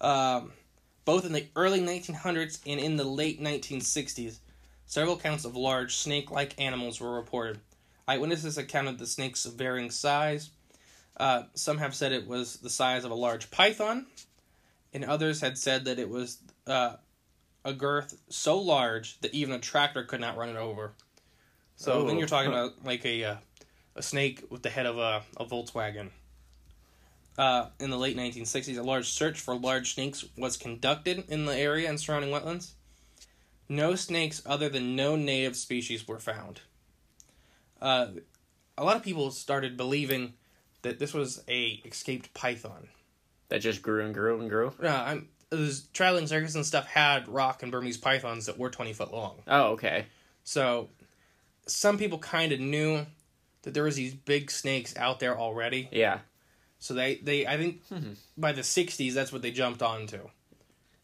Um, 0.00 0.52
both 1.04 1.24
in 1.24 1.32
the 1.32 1.46
early 1.56 1.80
1900s 1.80 2.60
and 2.66 2.80
in 2.80 2.96
the 2.96 3.04
late 3.04 3.40
1960s, 3.40 4.38
several 4.86 5.16
accounts 5.16 5.44
of 5.44 5.56
large 5.56 5.96
snake-like 5.96 6.60
animals 6.60 7.00
were 7.00 7.14
reported. 7.14 7.60
Eyewitnesses 8.06 8.58
accounted 8.58 8.98
the 8.98 9.06
snakes 9.06 9.44
of 9.46 9.54
varying 9.54 9.90
size. 9.90 10.50
Uh, 11.16 11.44
some 11.54 11.78
have 11.78 11.94
said 11.94 12.12
it 12.12 12.26
was 12.26 12.56
the 12.56 12.70
size 12.70 13.04
of 13.04 13.10
a 13.10 13.14
large 13.14 13.50
python, 13.50 14.06
and 14.92 15.04
others 15.04 15.40
had 15.40 15.56
said 15.56 15.84
that 15.86 15.98
it 15.98 16.08
was 16.08 16.38
uh, 16.66 16.96
a 17.64 17.72
girth 17.72 18.20
so 18.28 18.58
large 18.58 19.20
that 19.20 19.32
even 19.34 19.54
a 19.54 19.58
tractor 19.58 20.02
could 20.04 20.20
not 20.20 20.36
run 20.36 20.48
it 20.50 20.56
over. 20.56 20.92
So 21.76 22.04
then 22.04 22.16
Oh. 22.16 22.18
you're 22.18 22.28
talking 22.28 22.50
about 22.52 22.84
like 22.84 23.04
a 23.04 23.24
uh, 23.24 23.36
a 23.96 24.02
snake 24.02 24.42
with 24.50 24.62
the 24.62 24.70
head 24.70 24.86
of 24.86 24.98
a, 24.98 25.22
a 25.36 25.44
Volkswagen. 25.44 26.10
Uh, 27.36 27.66
in 27.80 27.90
the 27.90 27.98
late 27.98 28.16
1960s, 28.16 28.78
a 28.78 28.82
large 28.82 29.08
search 29.08 29.40
for 29.40 29.56
large 29.56 29.94
snakes 29.94 30.24
was 30.36 30.56
conducted 30.56 31.24
in 31.28 31.46
the 31.46 31.56
area 31.56 31.88
and 31.88 31.98
surrounding 31.98 32.30
wetlands. 32.30 32.72
No 33.68 33.94
snakes 33.94 34.42
other 34.46 34.68
than 34.68 34.94
known 34.94 35.24
native 35.24 35.56
species 35.56 36.06
were 36.06 36.20
found. 36.20 36.60
Uh, 37.80 38.08
a 38.78 38.84
lot 38.84 38.96
of 38.96 39.02
people 39.02 39.30
started 39.30 39.76
believing 39.76 40.34
that 40.82 40.98
this 40.98 41.12
was 41.12 41.42
a 41.48 41.82
escaped 41.84 42.32
python. 42.34 42.88
That 43.48 43.60
just 43.60 43.82
grew 43.82 44.04
and 44.04 44.14
grew 44.14 44.40
and 44.40 44.48
grew. 44.48 44.72
Uh, 44.82 44.88
I'm, 44.88 45.28
those 45.50 45.82
traveling 45.92 46.26
circus 46.26 46.54
and 46.54 46.64
stuff 46.64 46.86
had 46.86 47.28
rock 47.28 47.62
and 47.62 47.72
Burmese 47.72 47.96
pythons 47.96 48.46
that 48.46 48.58
were 48.58 48.70
20 48.70 48.92
foot 48.92 49.12
long. 49.12 49.36
Oh, 49.46 49.72
okay. 49.72 50.06
So 50.44 50.88
some 51.66 51.98
people 51.98 52.18
kind 52.18 52.52
of 52.52 52.60
knew 52.60 53.06
that 53.62 53.74
there 53.74 53.82
was 53.82 53.96
these 53.96 54.14
big 54.14 54.50
snakes 54.50 54.96
out 54.96 55.20
there 55.20 55.38
already. 55.38 55.88
Yeah. 55.90 56.20
So 56.84 56.92
they, 56.92 57.14
they 57.14 57.46
I 57.46 57.56
think 57.56 57.80
by 58.36 58.52
the 58.52 58.60
60s 58.60 59.14
that's 59.14 59.32
what 59.32 59.40
they 59.40 59.50
jumped 59.50 59.80
onto. 59.80 60.28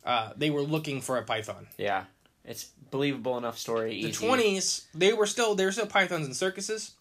Uh, 0.05 0.33
they 0.37 0.51
were 0.51 0.61
looking 0.61 1.01
for 1.01 1.17
a 1.17 1.23
python. 1.23 1.69
Yeah. 1.79 2.05
It's 2.45 2.65
believable 2.91 3.39
enough 3.39 3.57
story. 3.57 4.03
The 4.03 4.09
easy. 4.11 4.27
20s 4.27 4.85
they 4.95 5.15
were 5.15 5.25
still 5.25 5.55
there 5.55 5.69
were 5.69 5.73
still 5.73 5.87
pythons 5.87 6.27
in 6.27 6.35
circuses, 6.35 6.93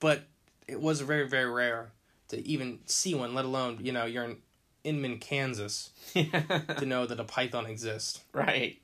but 0.00 0.22
it 0.66 0.80
was 0.80 1.02
very 1.02 1.28
very 1.28 1.50
rare 1.50 1.90
to 2.28 2.46
even 2.48 2.78
see 2.86 3.14
one. 3.14 3.34
Let 3.34 3.44
alone 3.44 3.76
you 3.82 3.92
know 3.92 4.06
you're 4.06 4.24
in 4.24 4.38
Inman, 4.82 5.18
Kansas, 5.18 5.90
to 6.14 6.86
know 6.86 7.04
that 7.04 7.20
a 7.20 7.24
python 7.24 7.66
exists. 7.66 8.20
right. 8.32 8.78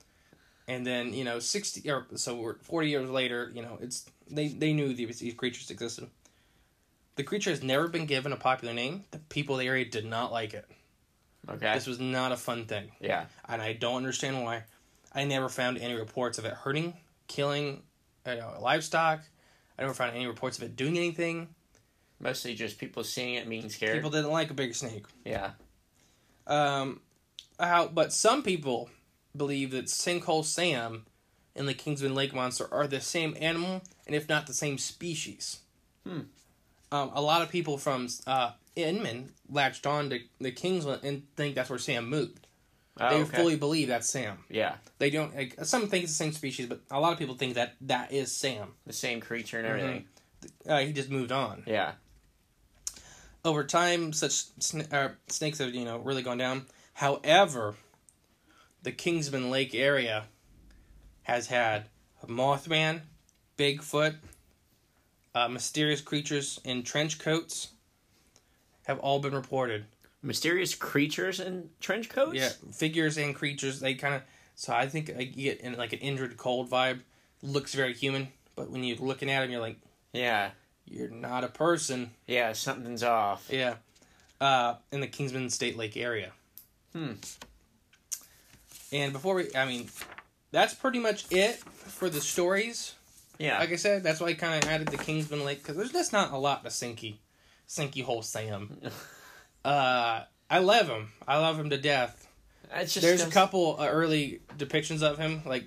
and 0.68 0.87
then 0.87 1.14
you 1.14 1.25
know 1.25 1.38
60 1.38 1.90
or 1.90 2.06
so 2.16 2.34
we're 2.34 2.56
40 2.62 2.88
years 2.90 3.08
later 3.11 3.50
you 3.54 3.62
know 3.62 3.78
it's 3.80 4.04
they 4.30 4.49
they 4.49 4.72
knew 4.75 4.92
these, 4.94 5.18
these 5.18 5.34
creatures 5.34 5.70
existed 5.70 6.08
the 7.16 7.23
creature 7.23 7.50
has 7.50 7.62
never 7.62 7.88
been 7.88 8.07
given 8.07 8.33
a 8.33 8.37
popular 8.37 8.73
name 8.75 9.04
the 9.11 9.19
people 9.19 9.54
of 9.57 9.61
the 9.61 9.66
area 9.66 9.85
did 9.85 10.04
not 10.04 10.33
like 10.33 10.54
it 10.54 10.66
Okay. 11.49 11.75
this 11.75 11.87
was 11.88 11.99
not 11.99 12.31
a 12.33 12.37
fun 12.37 12.66
thing 12.66 12.92
yeah. 13.00 13.25
and 13.49 13.61
i 13.61 13.73
don't 13.73 13.97
understand 13.97 14.42
why 14.42 14.62
i 15.12 15.25
never 15.25 15.49
found 15.49 15.76
any 15.78 15.95
reports 15.95 16.38
of 16.38 16.45
it 16.45 16.52
hurting 16.54 16.95
killing 17.26 17.83
you 18.26 18.37
know, 18.37 18.54
livestock 18.61 19.21
i 19.78 19.83
never 19.83 19.95
found 19.95 20.14
any 20.14 20.26
reports 20.26 20.57
of 20.59 20.64
it 20.64 20.76
doing 20.76 20.97
anything 20.97 21.49
Mostly 22.21 22.54
just 22.54 22.78
people 22.78 23.02
seeing 23.02 23.35
it 23.35 23.49
being 23.49 23.69
scared. 23.69 23.95
people 23.95 24.11
didn't 24.11 24.31
like 24.31 24.50
a 24.50 24.54
big 24.54 24.75
snake 24.76 25.04
yeah. 25.25 25.50
um 26.47 27.00
how 27.59 27.88
but 27.88 28.12
some 28.12 28.42
people 28.45 28.88
believe 29.37 29.73
that 29.73 29.87
sinkhole 29.87 30.45
sam 30.45 31.07
and 31.57 31.66
the 31.69 31.75
kingsman 31.75 32.14
lake 32.14 32.33
monster 32.33 32.73
are 32.73 32.87
the 32.87 33.00
same 33.00 33.37
animal 33.40 33.83
and 34.07 34.14
if 34.14 34.28
not 34.28 34.47
the 34.47 34.54
same 34.54 34.78
species 34.78 35.59
Hmm. 36.07 36.21
Um, 36.92 37.11
a 37.14 37.20
lot 37.20 37.42
of 37.42 37.49
people 37.49 37.76
from 37.78 38.06
uh, 38.26 38.52
inman 38.76 39.32
latched 39.49 39.87
on 39.87 40.11
to 40.11 40.20
the 40.40 40.52
kingsman 40.52 41.00
and 41.02 41.22
think 41.37 41.54
that's 41.56 41.68
where 41.70 41.78
sam 41.78 42.08
moved 42.08 42.46
Oh, 43.00 43.08
they 43.08 43.22
okay. 43.22 43.37
fully 43.38 43.56
believe 43.56 43.88
that's 43.88 44.08
sam 44.11 44.44
Yeah. 44.50 44.75
they 44.99 45.08
don't 45.11 45.34
like, 45.34 45.56
some 45.64 45.88
think 45.88 46.04
it's 46.04 46.12
the 46.12 46.16
same 46.25 46.32
species 46.32 46.66
but 46.66 46.80
a 46.90 47.00
lot 47.00 47.12
of 47.14 47.18
people 47.18 47.34
think 47.37 47.54
that 47.54 47.75
that 47.82 48.12
is 48.12 48.30
sam 48.30 48.75
The 48.87 48.92
same 48.92 49.20
creature 49.20 49.62
Mm-hmm. 49.62 49.72
and 49.72 49.80
everything. 49.80 50.04
uh, 50.68 50.78
he 50.80 50.92
just 50.92 51.08
moved 51.11 51.32
on 51.32 51.64
Yeah. 51.66 51.92
over 53.44 53.64
time, 53.64 54.12
such 54.12 54.44
uh, 54.92 55.08
snakes 55.28 55.58
have 55.58 55.75
you 55.75 55.84
know 55.84 55.99
really 55.99 56.22
gone 56.22 56.38
down. 56.38 56.66
However, 56.94 57.75
the 58.82 58.92
Kingsman 58.92 59.50
Lake 59.50 59.75
area 59.75 60.25
has 61.22 61.46
had 61.49 61.87
a 62.22 62.26
Mothman, 62.26 63.00
Bigfoot, 63.58 64.16
uh, 65.34 65.48
mysterious 65.48 66.00
creatures 66.00 66.60
in 66.64 66.82
trench 66.82 67.18
coats 67.18 67.68
have 68.86 68.98
all 68.98 69.18
been 69.20 69.34
reported. 69.34 69.86
Mysterious 70.22 70.74
creatures 70.74 71.40
in 71.40 71.70
trench 71.80 72.08
coats? 72.08 72.34
Yeah, 72.36 72.50
figures 72.72 73.16
and 73.18 73.34
creatures. 73.34 73.80
They 73.80 73.94
kind 73.94 74.14
of 74.14 74.22
so 74.54 74.72
I 74.72 74.86
think 74.86 75.10
I 75.16 75.24
get 75.24 75.60
in 75.60 75.74
like 75.76 75.92
an 75.92 76.00
Indrid 76.00 76.36
Cold 76.36 76.70
vibe. 76.70 77.00
Looks 77.42 77.74
very 77.74 77.94
human, 77.94 78.28
but 78.54 78.70
when 78.70 78.84
you're 78.84 78.98
looking 78.98 79.30
at 79.30 79.42
him, 79.42 79.50
you're 79.50 79.60
like, 79.60 79.78
Yeah. 80.12 80.50
you're 80.86 81.10
not 81.10 81.42
a 81.42 81.48
person. 81.48 82.10
Yeah, 82.26 82.52
something's 82.52 83.02
off. 83.02 83.48
Yeah. 83.50 83.76
Uh, 84.40 84.74
in 84.92 85.00
the 85.00 85.06
Kingsman 85.06 85.50
State 85.50 85.76
Lake 85.76 85.96
area. 85.96 86.32
Hmm. 86.92 87.12
And 88.92 89.12
before 89.12 89.34
we, 89.36 89.48
I 89.56 89.64
mean, 89.64 89.88
that's 90.50 90.74
pretty 90.74 90.98
much 90.98 91.24
it 91.32 91.56
for 91.56 92.10
the 92.10 92.20
stories. 92.20 92.94
Yeah. 93.38 93.58
Like 93.58 93.72
I 93.72 93.76
said, 93.76 94.02
that's 94.02 94.20
why 94.20 94.28
I 94.28 94.34
kind 94.34 94.62
of 94.62 94.70
added 94.70 94.88
the 94.88 94.98
Kingsman 94.98 95.44
Lake 95.44 95.58
because 95.58 95.76
there's 95.76 95.92
just 95.92 96.12
not 96.12 96.32
a 96.32 96.36
lot 96.36 96.62
to 96.64 96.70
Sinky, 96.70 97.16
Sinky 97.68 98.02
Hole 98.02 98.22
Sam. 98.22 98.80
uh, 99.64 100.22
I 100.50 100.58
love 100.58 100.88
him. 100.88 101.12
I 101.26 101.38
love 101.38 101.58
him 101.58 101.70
to 101.70 101.78
death. 101.78 102.28
it's 102.74 102.94
just 102.94 103.04
There's 103.04 103.24
a 103.24 103.30
couple 103.30 103.76
uh, 103.80 103.88
early 103.88 104.42
depictions 104.58 105.02
of 105.02 105.18
him, 105.18 105.42
like, 105.46 105.66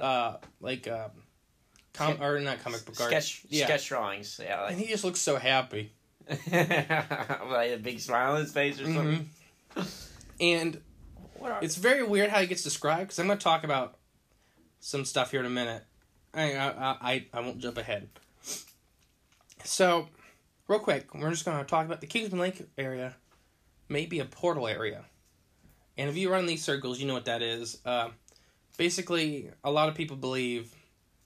uh, 0.00 0.36
like, 0.60 0.88
um, 0.88 1.10
com- 1.94 2.22
or 2.22 2.38
not 2.40 2.62
comic 2.62 2.84
book 2.84 3.00
art. 3.00 3.10
sketch 3.10 3.44
yeah. 3.48 3.66
sketch 3.66 3.88
drawings. 3.88 4.40
Yeah, 4.42 4.66
And 4.66 4.78
he 4.78 4.86
just 4.86 5.04
looks 5.04 5.20
so 5.20 5.36
happy. 5.36 5.92
like 6.28 6.50
a 6.50 7.80
big 7.82 8.00
smile 8.00 8.34
on 8.34 8.40
his 8.40 8.52
face 8.52 8.80
or 8.80 8.84
something. 8.84 9.30
And 10.40 10.80
What 11.38 11.52
are 11.52 11.58
It's 11.62 11.76
very 11.76 12.02
weird 12.02 12.30
how 12.30 12.40
he 12.40 12.46
gets 12.46 12.62
described 12.62 13.08
because 13.08 13.18
I'm 13.18 13.26
going 13.26 13.38
to 13.38 13.42
talk 13.42 13.64
about 13.64 13.96
some 14.80 15.04
stuff 15.04 15.30
here 15.30 15.40
in 15.40 15.46
a 15.46 15.50
minute. 15.50 15.84
I, 16.34 16.56
I 16.56 16.96
I 17.00 17.26
I 17.32 17.40
won't 17.40 17.58
jump 17.58 17.78
ahead. 17.78 18.08
So, 19.64 20.08
real 20.68 20.78
quick, 20.78 21.14
we're 21.14 21.30
just 21.30 21.44
going 21.44 21.58
to 21.58 21.64
talk 21.64 21.84
about 21.86 22.00
the 22.00 22.06
Kingsman 22.06 22.40
Lake 22.40 22.62
area. 22.76 23.16
Maybe 23.88 24.20
a 24.20 24.24
portal 24.24 24.68
area, 24.68 25.04
and 25.96 26.10
if 26.10 26.16
you 26.16 26.30
run 26.30 26.46
these 26.46 26.62
circles, 26.62 27.00
you 27.00 27.06
know 27.06 27.14
what 27.14 27.24
that 27.24 27.42
is. 27.42 27.78
Uh, 27.84 28.10
basically, 28.76 29.50
a 29.64 29.70
lot 29.70 29.88
of 29.88 29.94
people 29.94 30.16
believe 30.16 30.74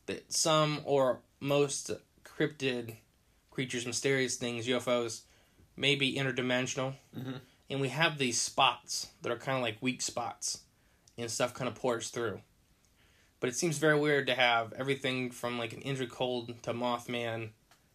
that 0.07 0.33
some 0.33 0.81
or 0.85 1.21
most 1.41 1.91
cryptid 2.25 2.97
creatures, 3.51 3.85
mysterious 3.87 4.37
things, 4.37 4.67
UFOs, 4.67 5.23
may 5.77 5.95
be 5.95 6.15
interdimensional 6.17 6.95
and 7.71 7.81
we 7.81 7.89
have 7.89 8.19
these 8.19 8.41
spots 8.41 9.09
that 9.23 9.33
are 9.33 9.37
kind 9.39 9.57
of 9.57 9.63
like 9.63 9.79
weak 9.81 10.03
spots 10.03 10.61
and 11.17 11.31
stuff 11.31 11.55
kind 11.55 11.69
of 11.69 11.75
pours 11.75 12.11
through 12.11 12.41
but 13.43 13.49
it 13.49 13.57
seems 13.57 13.77
very 13.79 13.99
weird 13.99 14.29
to 14.29 14.35
have 14.37 14.73
everything 14.75 15.33
from 15.33 15.59
like 15.59 15.73
an 15.73 15.81
Indrid 15.81 16.11
Cold 16.11 16.55
to 16.63 16.73
mothman 16.73 17.49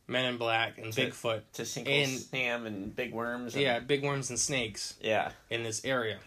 men 0.06 0.26
in 0.26 0.38
black 0.38 0.78
and 0.78 0.92
To- 0.92 1.08
bigfoot 1.08 1.42
to 1.54 1.66
single 1.66 1.92
And- 1.94 2.12
Sam 2.20 2.66
and 2.66 2.94
big 2.96 3.14
worms? 3.14 3.54
And, 3.56 3.64
yeah 3.64 3.80
big 3.80 4.04
worms 4.04 4.30
and 4.30 4.38
snakes 4.38 4.96
yeah. 5.02 5.32
in 5.50 5.64
this 5.64 5.84
area 5.86 6.20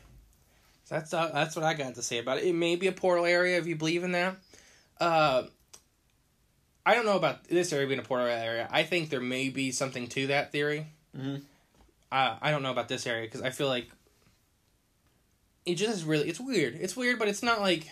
so 0.85 0.95
that's 0.97 1.13
uh, 1.15 1.31
that's 1.33 1.55
what 1.55 1.65
i 1.65 1.73
got 1.75 1.95
to 1.97 2.03
say 2.03 2.19
about 2.19 2.39
it 2.39 2.45
it 2.45 2.55
may 2.55 2.77
be 2.77 2.87
a 2.89 2.93
portal 2.93 3.25
area 3.27 3.59
if 3.59 3.67
you 3.67 3.77
believe 3.77 4.03
in 4.05 4.13
that 4.13 4.37
uh 5.01 5.45
i 6.85 6.95
don't 6.95 7.07
know 7.07 7.17
about 7.17 7.45
this 7.45 7.73
area 7.73 7.87
being 7.87 8.01
a 8.01 8.03
portal 8.03 8.27
area 8.27 8.67
i 8.73 8.83
think 8.83 9.09
there 9.11 9.21
may 9.21 9.49
be 9.51 9.71
something 9.71 10.09
to 10.09 10.27
that 10.29 10.51
theory 10.53 10.87
Mhm. 11.17 11.43
uh, 12.13 12.37
i 12.43 12.51
don't 12.51 12.63
know 12.63 12.73
about 12.73 12.89
this 12.89 13.07
area 13.07 13.25
because 13.27 13.41
i 13.43 13.51
feel 13.51 13.69
like 13.69 13.89
it 15.65 15.77
just 15.77 15.93
is 15.95 16.05
really 16.05 16.29
it's 16.29 16.41
weird 16.41 16.75
it's 16.75 16.97
weird 16.97 17.19
but 17.19 17.29
it's 17.29 17.43
not 17.43 17.61
like 17.61 17.87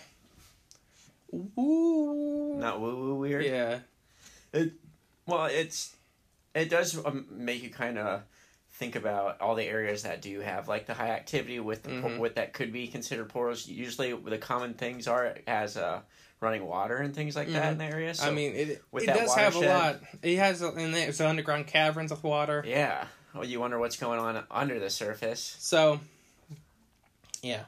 Not 1.33 2.81
woo 2.81 2.97
woo 2.97 3.15
weird. 3.17 3.45
yeah 3.45 3.79
It, 4.53 4.73
well, 5.27 5.47
it's 5.47 5.95
it 6.55 6.71
does 6.71 7.05
um, 7.05 7.27
make 7.31 7.63
you 7.63 7.71
kind 7.71 7.99
of 7.99 8.23
think 8.73 8.97
about 8.97 9.41
all 9.41 9.55
the 9.55 9.65
areas 9.65 10.05
that 10.05 10.23
do 10.23 10.41
have 10.41 10.69
like 10.69 10.87
the 10.87 10.95
high 10.95 11.11
activity 11.11 11.61
with 11.61 11.83
the, 11.83 11.91
Mhm. 11.91 12.19
what 12.19 12.37
that 12.37 12.53
could 12.53 12.73
be 12.73 12.87
considered 12.89 13.29
portals. 13.29 13.67
Usually, 13.67 14.13
the 14.13 14.39
common 14.39 14.75
things 14.75 15.07
are 15.07 15.37
as 15.47 15.77
uh, 15.77 16.01
running 16.41 16.65
water 16.65 16.97
and 16.97 17.15
things 17.15 17.35
like 17.37 17.49
that 17.53 17.73
in 17.73 17.79
the 17.79 17.85
area. 17.85 18.15
So, 18.15 18.23
Mm-hmm. 18.25 18.33
i 18.33 18.35
mean 18.35 18.55
it, 18.55 18.83
with 18.93 19.03
it 19.03 19.07
that 19.09 19.17
does 19.19 19.35
have 19.35 19.57
a 19.57 19.61
lot 19.61 20.01
it 20.23 20.37
has 20.39 20.63
a- 20.63 20.73
in 20.79 20.93
there 20.93 21.13
so 21.13 21.27
underground 21.27 21.67
caverns 21.67 22.13
of 22.13 22.23
water 22.25 22.65
yeah. 22.67 23.07
Well, 23.35 23.45
you 23.45 23.61
wonder 23.61 23.79
what's 23.79 23.97
going 23.97 24.19
on 24.19 24.43
under 24.51 24.79
the 24.81 24.89
surface. 24.91 25.57
So, 25.61 26.01
yeah, 27.43 27.65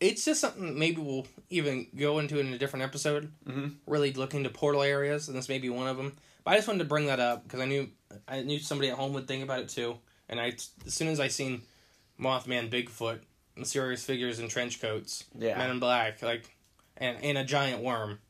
it's 0.00 0.24
just 0.24 0.40
something 0.40 0.78
maybe 0.78 1.00
we'll 1.00 1.26
even 1.50 1.86
go 1.96 2.18
into 2.18 2.38
in 2.40 2.52
a 2.52 2.58
different 2.58 2.84
episode. 2.84 3.30
Mhm. 3.46 3.76
Really 3.86 4.12
look 4.12 4.34
into 4.34 4.48
portal 4.50 4.82
areas, 4.82 5.28
and 5.28 5.36
this 5.36 5.48
may 5.48 5.58
be 5.58 5.68
one 5.70 5.86
of 5.86 5.96
them. 5.96 6.16
But 6.44 6.52
I 6.52 6.56
just 6.56 6.68
wanted 6.68 6.80
to 6.80 6.84
bring 6.86 7.06
that 7.06 7.20
up 7.20 7.44
because 7.44 7.60
I 7.60 7.66
knew 7.66 7.88
I 8.26 8.42
knew 8.42 8.58
somebody 8.58 8.90
at 8.90 8.96
home 8.96 9.12
would 9.12 9.28
think 9.28 9.44
about 9.44 9.60
it 9.60 9.68
too. 9.68 9.98
And 10.28 10.40
I, 10.40 10.48
as 10.86 10.94
soon 10.94 11.08
as 11.08 11.20
I 11.20 11.28
seen 11.28 11.62
Mothman, 12.18 12.70
Bigfoot, 12.70 13.20
mysterious 13.56 14.04
figures 14.04 14.38
in 14.38 14.48
trench 14.48 14.80
coats, 14.80 15.24
Yeah. 15.38 15.58
men 15.58 15.70
in 15.70 15.78
black, 15.80 16.22
like, 16.22 16.56
and 16.96 17.22
and 17.22 17.36
a 17.38 17.44
giant 17.44 17.82
worm. 17.82 18.20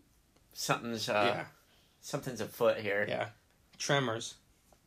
Something's 0.52 1.08
uh, 1.08 1.32
yeah, 1.36 1.44
something's 2.00 2.40
afoot 2.40 2.78
here. 2.78 3.06
yeah. 3.08 3.28
Tremors. 3.78 4.34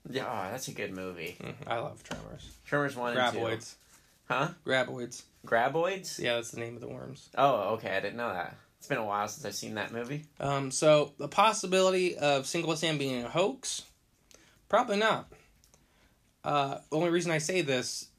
Yeah, 0.10 0.25
oh, 0.28 0.52
that's 0.52 0.68
a 0.68 0.74
good 0.74 0.92
movie. 0.94 1.38
Mm, 1.42 1.54
I 1.66 1.78
love 1.78 2.04
Tremors. 2.04 2.50
Tremors 2.66 2.96
one 2.96 3.18
and 3.18 3.34
two. 3.34 3.40
Graboids. 3.40 3.75
Huh? 4.28 4.50
Graboids. 4.66 5.24
Graboids? 5.45 6.19
Yeah, 6.19 6.35
that's 6.35 6.51
the 6.51 6.59
name 6.59 6.75
of 6.75 6.81
the 6.81 6.88
worms. 6.88 7.29
Oh, 7.35 7.73
okay. 7.75 7.95
I 7.95 8.00
didn't 8.00 8.17
know 8.17 8.31
that. 8.33 8.55
It's 8.77 8.88
been 8.88 8.97
a 8.97 9.05
while 9.05 9.27
since 9.27 9.45
I've 9.45 9.55
seen 9.55 9.75
that 9.75 9.93
movie. 9.93 10.25
Um, 10.39 10.69
so 10.71 11.13
the 11.17 11.27
possibility 11.27 12.17
of 12.17 12.43
Sinkhole 12.43 12.77
Sam 12.77 12.97
being 12.97 13.23
a 13.23 13.29
hoax, 13.29 13.83
probably 14.67 14.97
not. 14.97 15.31
Uh, 16.43 16.79
the 16.89 16.97
only 16.97 17.09
reason 17.09 17.31
I 17.31 17.38
say 17.38 17.62
this 17.62 18.09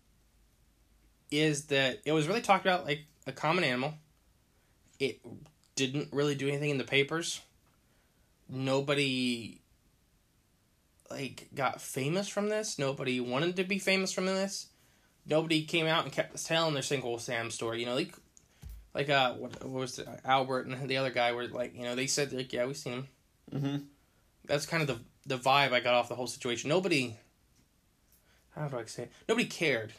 is 1.30 1.66
that 1.66 2.00
it 2.04 2.12
was 2.12 2.28
really 2.28 2.40
talked 2.40 2.64
about 2.64 2.86
like 2.86 3.04
a 3.26 3.32
common 3.32 3.64
animal. 3.64 3.94
It 4.98 5.20
didn't 5.76 6.08
really 6.12 6.34
do 6.34 6.48
anything 6.48 6.70
in 6.70 6.78
the 6.78 6.84
papers. 6.84 7.40
Nobody 8.48 9.60
like 11.10 11.48
got 11.54 11.80
famous 11.80 12.28
from 12.28 12.48
this. 12.48 12.78
Nobody 12.78 13.20
wanted 13.20 13.56
to 13.56 13.64
be 13.64 13.78
famous 13.78 14.12
from 14.12 14.26
this. 14.26 14.68
Nobody 15.26 15.64
came 15.64 15.86
out 15.86 16.04
and 16.04 16.12
kept 16.12 16.44
telling 16.44 16.74
their 16.74 16.82
Sinkhole 16.82 17.20
Sam 17.20 17.50
story. 17.50 17.80
You 17.80 17.86
know, 17.86 17.94
like 17.94 18.14
like 18.94 19.08
uh 19.10 19.34
what, 19.34 19.52
what 19.64 19.70
was 19.80 19.98
it? 19.98 20.08
Albert 20.24 20.66
and 20.66 20.88
the 20.88 20.96
other 20.96 21.10
guy 21.10 21.32
were 21.32 21.46
like 21.48 21.74
you 21.76 21.82
know 21.82 21.94
they 21.94 22.06
said 22.06 22.32
like 22.32 22.52
yeah 22.52 22.66
we've 22.66 22.76
seen 22.76 22.92
him. 22.92 23.08
Mm-hmm. 23.54 23.76
That's 24.46 24.66
kind 24.66 24.82
of 24.82 24.88
the 24.88 24.98
the 25.36 25.38
vibe 25.42 25.72
I 25.72 25.80
got 25.80 25.94
off 25.94 26.08
the 26.08 26.14
whole 26.14 26.26
situation. 26.26 26.68
Nobody. 26.68 27.16
How 28.54 28.68
do 28.68 28.78
I 28.78 28.84
say? 28.84 29.04
It? 29.04 29.12
Nobody 29.28 29.46
cared. 29.46 29.92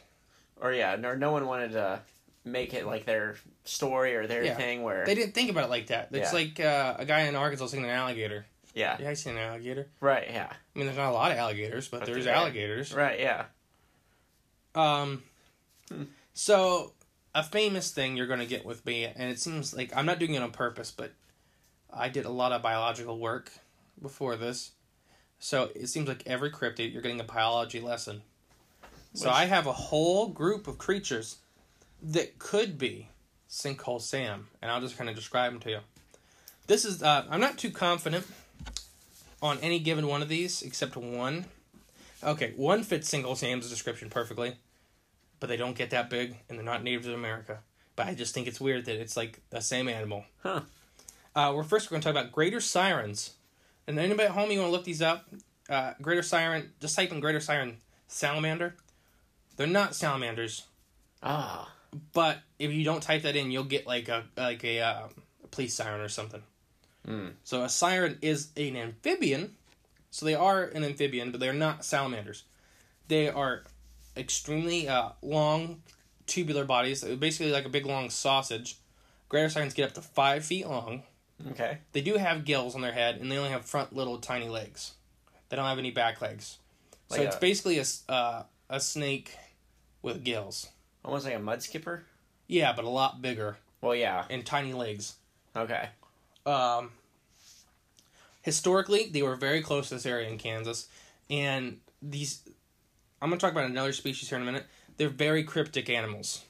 Or 0.60 0.72
yeah, 0.72 0.96
no, 0.96 1.14
no 1.14 1.32
one 1.32 1.46
wanted 1.46 1.72
to 1.72 2.00
make 2.44 2.72
it 2.72 2.86
like 2.86 3.04
their 3.04 3.36
story 3.64 4.14
or 4.14 4.26
their 4.26 4.44
Yeah. 4.44 4.54
thing 4.54 4.82
where 4.82 5.04
They 5.04 5.14
didn't 5.14 5.34
think 5.34 5.50
about 5.50 5.64
it 5.64 5.70
like 5.70 5.88
that. 5.88 6.08
It's 6.12 6.32
Yeah. 6.32 6.38
like 6.38 6.60
uh, 6.60 6.94
a 6.98 7.04
guy 7.04 7.22
in 7.22 7.34
Arkansas 7.36 7.66
seeing 7.66 7.84
an 7.84 7.90
alligator. 7.90 8.46
yeah, 8.72 8.96
Yeah, 9.00 9.10
I 9.10 9.14
seen 9.14 9.32
an 9.36 9.42
alligator. 9.42 9.88
right, 10.00 10.26
yeah, 10.30 10.48
I 10.50 10.78
mean, 10.78 10.86
there's 10.86 10.96
not 10.96 11.10
a 11.10 11.12
lot 11.12 11.32
of 11.32 11.38
alligators, 11.38 11.88
but, 11.88 12.00
But 12.00 12.06
there's 12.06 12.26
alligators. 12.26 12.94
right, 12.94 13.18
yeah, 13.18 13.46
Um, 14.76 15.22
so 16.34 16.92
a 17.34 17.42
famous 17.42 17.90
thing 17.90 18.16
you're 18.16 18.26
gonna 18.26 18.46
get 18.46 18.64
with 18.64 18.84
me, 18.86 19.04
and 19.04 19.30
it 19.30 19.40
seems 19.40 19.74
like 19.74 19.90
I'm 19.96 20.06
not 20.06 20.18
doing 20.18 20.34
it 20.34 20.42
on 20.42 20.52
purpose, 20.52 20.90
but 20.90 21.12
I 21.92 22.08
did 22.08 22.26
a 22.26 22.30
lot 22.30 22.52
of 22.52 22.62
biological 22.62 23.18
work 23.18 23.50
before 24.00 24.36
this, 24.36 24.72
so 25.38 25.70
it 25.74 25.88
seems 25.88 26.08
like 26.08 26.22
every 26.26 26.50
cryptid 26.50 26.92
you're 26.92 27.02
getting 27.02 27.20
a 27.20 27.24
biology 27.24 27.80
lesson. 27.80 28.22
So 29.14 29.28
Which- 29.28 29.34
I 29.34 29.46
have 29.46 29.66
a 29.66 29.72
whole 29.72 30.28
group 30.28 30.68
of 30.68 30.78
creatures 30.78 31.38
that 32.02 32.38
could 32.38 32.78
be 32.78 33.08
Sinkhole 33.48 34.02
Sam, 34.02 34.48
and 34.60 34.70
I'll 34.70 34.82
just 34.82 34.98
kind 34.98 35.08
of 35.08 35.16
describe 35.16 35.52
them 35.52 35.60
to 35.60 35.70
you. 35.70 35.80
This 36.66 36.84
is 36.84 37.02
uh, 37.02 37.24
I'm 37.30 37.40
not 37.40 37.56
too 37.56 37.70
confident 37.70 38.26
on 39.40 39.58
any 39.60 39.78
given 39.78 40.06
one 40.06 40.20
of 40.20 40.28
these 40.28 40.60
except 40.62 40.96
one. 40.96 41.46
Okay, 42.22 42.52
one 42.56 42.82
fits 42.82 43.10
Sinkhole 43.10 43.36
Sam's 43.36 43.70
description 43.70 44.10
perfectly 44.10 44.56
but 45.40 45.48
they 45.48 45.56
don't 45.56 45.76
get 45.76 45.90
that 45.90 46.10
big 46.10 46.36
and 46.48 46.58
they're 46.58 46.64
not 46.64 46.82
native 46.82 47.04
to 47.04 47.14
America. 47.14 47.60
But 47.94 48.08
I 48.08 48.14
just 48.14 48.34
think 48.34 48.46
it's 48.46 48.60
weird 48.60 48.84
that 48.86 49.00
it's 49.00 49.16
like 49.16 49.40
the 49.50 49.60
same 49.60 49.88
animal. 49.88 50.24
Huh. 50.42 50.62
Uh, 51.34 51.52
we're 51.54 51.64
first 51.64 51.90
we're 51.90 51.96
going 51.96 52.02
to 52.02 52.12
talk 52.12 52.22
about 52.22 52.32
greater 52.32 52.60
sirens. 52.60 53.34
And 53.86 53.98
anybody 53.98 54.24
at 54.28 54.32
home, 54.32 54.50
you 54.50 54.58
want 54.58 54.68
to 54.68 54.72
look 54.72 54.84
these 54.84 55.02
up? 55.02 55.26
Uh, 55.68 55.92
greater 56.00 56.22
siren, 56.22 56.72
just 56.80 56.96
type 56.96 57.12
in 57.12 57.20
greater 57.20 57.40
siren 57.40 57.78
salamander. 58.06 58.76
They're 59.56 59.66
not 59.66 59.94
salamanders, 59.94 60.66
ah, 61.22 61.72
but 62.12 62.38
if 62.58 62.72
you 62.72 62.84
don't 62.84 63.02
type 63.02 63.22
that 63.22 63.36
in, 63.36 63.50
you'll 63.50 63.64
get 63.64 63.86
like 63.86 64.08
a 64.08 64.24
like 64.36 64.62
a, 64.64 64.80
uh, 64.80 65.08
police 65.50 65.74
siren 65.74 66.00
or 66.00 66.08
something. 66.08 66.42
Mm. 67.06 67.32
So 67.42 67.62
a 67.62 67.68
siren 67.68 68.18
is 68.20 68.48
an 68.56 68.76
amphibian. 68.76 69.56
So 70.10 70.26
they 70.26 70.34
are 70.34 70.64
an 70.64 70.84
amphibian, 70.84 71.30
but 71.30 71.40
they're 71.40 71.52
not 71.52 71.84
salamanders. 71.84 72.44
They 73.08 73.28
are 73.28 73.64
extremely 74.16 74.88
uh, 74.88 75.10
long, 75.22 75.82
tubular 76.26 76.64
bodies, 76.64 77.02
basically 77.04 77.52
like 77.52 77.64
a 77.64 77.68
big 77.68 77.86
long 77.86 78.10
sausage. 78.10 78.76
Greater 79.28 79.48
sirens 79.48 79.74
get 79.74 79.88
up 79.88 79.94
to 79.94 80.00
five 80.02 80.44
feet 80.44 80.66
long. 80.66 81.02
okay, 81.50 81.78
They 81.92 82.00
do 82.00 82.16
have 82.16 82.44
gills 82.44 82.74
on 82.74 82.80
their 82.80 82.92
head, 82.92 83.16
and 83.16 83.30
they 83.30 83.36
only 83.38 83.50
have 83.50 83.64
front 83.64 83.94
little 83.94 84.18
tiny 84.18 84.48
legs. 84.48 84.92
They 85.48 85.56
don't 85.56 85.66
have 85.66 85.78
any 85.78 85.90
back 85.90 86.20
legs. 86.20 86.58
So 87.08 87.16
Like 87.18 87.26
it's 87.26 87.36
basically 87.36 87.78
a, 87.78 87.84
uh, 88.12 88.42
a 88.70 88.80
snake 88.80 89.36
with 90.02 90.24
gills. 90.24 90.68
almost 91.04 91.24
like 91.24 91.34
a 91.34 91.38
mud 91.38 91.62
skipper. 91.62 92.04
Yeah, 92.48 92.72
but 92.72 92.84
a 92.84 92.88
lot 92.88 93.20
bigger 93.22 93.58
Well, 93.80 93.94
yeah, 93.94 94.24
and 94.30 94.44
tiny 94.46 94.72
legs. 94.72 95.14
okay, 95.56 95.88
Um, 96.44 96.90
historically, 98.42 99.08
they 99.10 99.22
were 99.22 99.36
very 99.36 99.62
close 99.62 99.88
to 99.88 99.94
this 99.94 100.06
area 100.06 100.28
in 100.28 100.38
Kansas, 100.38 100.88
and 101.30 101.80
these. 102.02 102.40
I'm 103.20 103.30
gonna 103.30 103.40
talk 103.40 103.52
about 103.52 103.70
another 103.70 103.92
species 103.92 104.28
here 104.28 104.36
in 104.36 104.42
a 104.42 104.46
minute. 104.46 104.66
They're 104.96 105.08
very 105.08 105.44
cryptic 105.44 105.88
animals. 105.90 106.44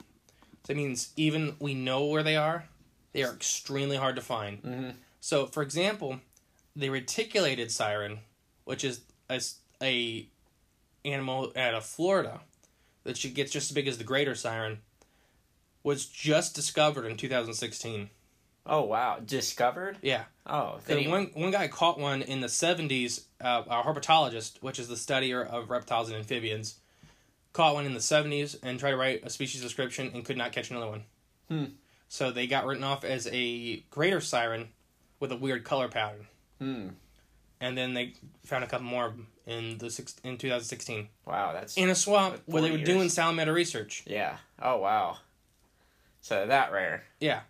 So 0.64 0.72
That 0.72 0.76
means 0.76 1.12
even 1.16 1.56
we 1.60 1.74
know 1.74 2.04
where 2.06 2.22
they 2.22 2.36
are, 2.36 2.68
they 3.12 3.22
are 3.22 3.32
extremely 3.32 3.96
hard 3.96 4.16
to 4.16 4.22
find. 4.22 4.62
Mhm. 4.62 4.94
So, 5.20 5.46
for 5.46 5.62
example, 5.62 6.20
the 6.74 6.90
reticulated 6.90 7.70
siren, 7.72 8.20
which 8.64 8.84
is 8.84 9.00
a, 9.30 9.40
a 9.82 10.28
animal 11.04 11.52
out 11.56 11.74
of 11.74 11.84
Florida 11.84 12.40
that 13.04 13.16
she 13.16 13.30
gets 13.30 13.52
just 13.52 13.70
as 13.70 13.74
big 13.74 13.86
as 13.88 13.98
the 13.98 14.04
greater 14.04 14.34
siren, 14.34 14.82
was 15.82 16.06
just 16.06 16.54
discovered 16.54 17.06
in 17.06 17.16
2016. 17.16 18.10
Oh 18.66 18.82
wow, 18.82 19.20
discovered. 19.24 19.98
Yeah. 20.02 20.24
Oh, 20.44 20.80
The 20.86 20.94
they, 20.96 21.06
one 21.06 21.26
one 21.34 21.52
guy 21.52 21.68
caught 21.68 22.00
one 22.00 22.22
in 22.22 22.40
the 22.40 22.48
seventies. 22.48 23.25
Uh, 23.40 23.62
a 23.68 23.82
herpetologist, 23.82 24.62
which 24.62 24.78
is 24.78 24.88
the 24.88 24.94
studier 24.94 25.46
of 25.46 25.68
reptiles 25.68 26.08
and 26.08 26.16
amphibians, 26.16 26.76
caught 27.52 27.74
one 27.74 27.84
in 27.86 27.92
the 27.94 28.00
seventies 28.00 28.56
and 28.62 28.78
tried 28.80 28.92
to 28.92 28.96
write 28.96 29.20
a 29.24 29.30
species 29.30 29.60
description 29.62 30.10
and 30.14 30.24
could 30.24 30.36
not 30.38 30.52
catch 30.52 30.70
another 30.70 30.88
one. 30.88 31.04
Hmm. 31.48 31.64
So 32.08 32.30
they 32.30 32.46
got 32.46 32.64
written 32.64 32.84
off 32.84 33.04
as 33.04 33.28
a 33.32 33.76
greater 33.90 34.20
siren 34.20 34.68
with 35.20 35.32
a 35.32 35.36
weird 35.36 35.64
color 35.64 35.88
pattern, 35.88 36.26
Hmm. 36.58 36.88
and 37.60 37.76
then 37.76 37.92
they 37.94 38.14
found 38.44 38.64
a 38.64 38.66
couple 38.66 38.86
more 38.86 39.12
in 39.46 39.78
the 39.78 39.90
six, 39.90 40.16
in 40.24 40.38
two 40.38 40.48
thousand 40.48 40.66
sixteen 40.68 41.08
Wow, 41.26 41.52
that's 41.52 41.76
in 41.76 41.88
a 41.90 41.94
swamp 41.94 42.40
where 42.46 42.62
they 42.62 42.68
40 42.68 42.80
were 42.82 42.86
doing 42.86 43.08
salamander 43.10 43.52
research. 43.52 44.02
yeah. 44.06 44.38
Oh 44.60 44.78
wow. 44.78 45.18
So 46.22 46.46
that 46.46 46.72
rare. 46.72 47.04
Yeah, 47.20 47.40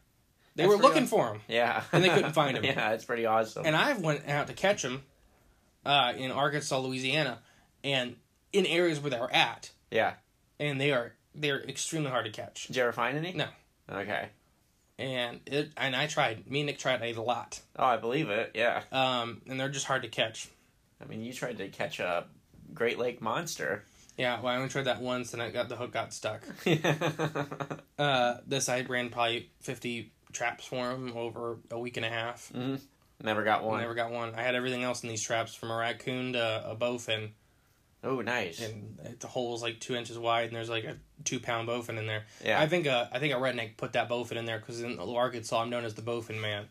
they 0.57 0.65
That's 0.65 0.77
were 0.77 0.83
looking 0.83 1.07
for 1.07 1.29
him. 1.33 1.41
Yeah. 1.49 1.83
And 1.93 2.03
they 2.05 2.09
couldn't 2.09 2.33
find 2.33 2.57
'em. 2.59 2.65
yeah, 2.65 2.91
it's 2.93 3.05
pretty 3.05 3.25
awesome. 3.27 3.65
and 3.67 3.75
I've 3.77 4.01
went 4.01 4.29
out 4.29 4.49
to 4.49 4.53
catch 4.53 4.83
them 4.83 5.03
uh, 5.87 6.13
in 6.17 6.31
Arkansas, 6.31 6.79
Louisiana, 6.79 7.39
and 7.85 8.17
in 8.53 8.67
areas 8.67 9.01
where 9.01 9.11
they're 9.11 9.33
at, 9.35 9.71
yeah. 9.91 10.15
and 10.61 10.81
they 10.81 10.93
are 10.93 11.13
they're 11.35 11.61
extremely 11.63 12.11
hard 12.11 12.25
to 12.25 12.31
catch. 12.31 12.67
Did 12.67 12.77
you 12.77 12.83
ever 12.83 12.93
find 12.93 13.17
any? 13.17 13.33
No. 13.33 13.47
Okay. 13.91 14.29
And 14.99 15.41
it 15.47 15.71
and 15.77 15.95
I 15.95 16.07
tried. 16.07 16.51
Me 16.51 16.61
and 16.61 16.67
Nick 16.67 16.79
tried 16.79 17.03
a 17.03 17.21
lot, 17.23 17.61
Oh, 17.79 17.85
I 17.85 17.99
believe 17.99 18.31
it. 18.31 18.53
Yeah. 18.55 18.83
um, 18.93 19.43
and 19.49 19.61
they're 19.61 19.69
just 19.69 19.87
hard 19.87 20.03
to 20.03 20.09
catch. 20.09 20.49
I 21.03 21.05
mean, 21.05 21.23
you 21.23 21.33
tried 21.35 21.59
to 21.59 21.69
catch 21.69 22.01
a 22.01 22.25
Great 22.73 22.99
Lake 22.99 23.21
monster. 23.21 23.85
Yeah, 24.17 24.41
well, 24.41 24.55
I 24.55 24.57
only 24.57 24.71
tried 24.71 24.87
that 24.87 25.03
once, 25.03 25.35
and 25.35 25.43
I 25.43 25.51
got 25.51 25.69
the 25.69 25.77
hook 25.77 25.93
got 25.93 26.13
stuck. 26.15 26.43
Uh, 27.99 28.37
this 28.47 28.69
I 28.69 28.83
ran 28.83 29.09
probably 29.09 29.49
fifty 29.61 30.13
traps 30.33 30.67
for 30.67 30.91
him 30.91 31.13
over 31.17 31.57
a 31.71 31.79
week 31.79 31.97
and 31.97 32.05
a 32.05 32.11
half. 32.11 32.53
Never 33.23 33.45
got 33.45 33.65
one. 33.65 33.81
never 33.81 33.95
got 33.95 34.11
one. 34.11 34.35
I 34.35 34.43
had 34.43 34.55
everything 34.55 34.83
else 34.83 35.03
in 35.03 35.09
these 35.09 35.23
traps, 35.23 35.55
from 35.55 35.71
a 35.71 35.77
raccoon 35.77 36.35
to 36.35 36.71
a 36.71 36.77
bowfin, 36.77 37.31
Oh, 38.05 38.21
nice. 38.21 38.61
and 38.61 38.99
the 39.19 39.27
hole's 39.27 39.63
like 39.63 39.81
two 39.81 39.97
inches 39.97 40.19
wide, 40.19 40.49
and 40.49 40.55
there's 40.57 40.69
like 40.69 40.85
a 40.85 40.97
two 41.25 41.41
pound 41.41 41.67
bowfin 41.69 41.99
in 41.99 42.07
there. 42.07 42.25
Yeah. 42.45 42.61
I 42.61 42.67
think 42.69 42.87
a 42.87 43.09
I 43.13 43.19
think 43.19 43.33
a 43.35 43.37
redneck 43.39 43.77
put 43.77 43.95
that 43.95 44.09
bowfin 44.09 44.37
in 44.37 44.45
there 44.45 44.59
because 44.59 44.81
in 44.83 44.99
Arkansas 44.99 45.61
I'm 45.61 45.71
known 45.71 45.85
as 45.85 45.95
the 45.95 46.03
bowfin 46.03 46.41
man. 46.41 46.67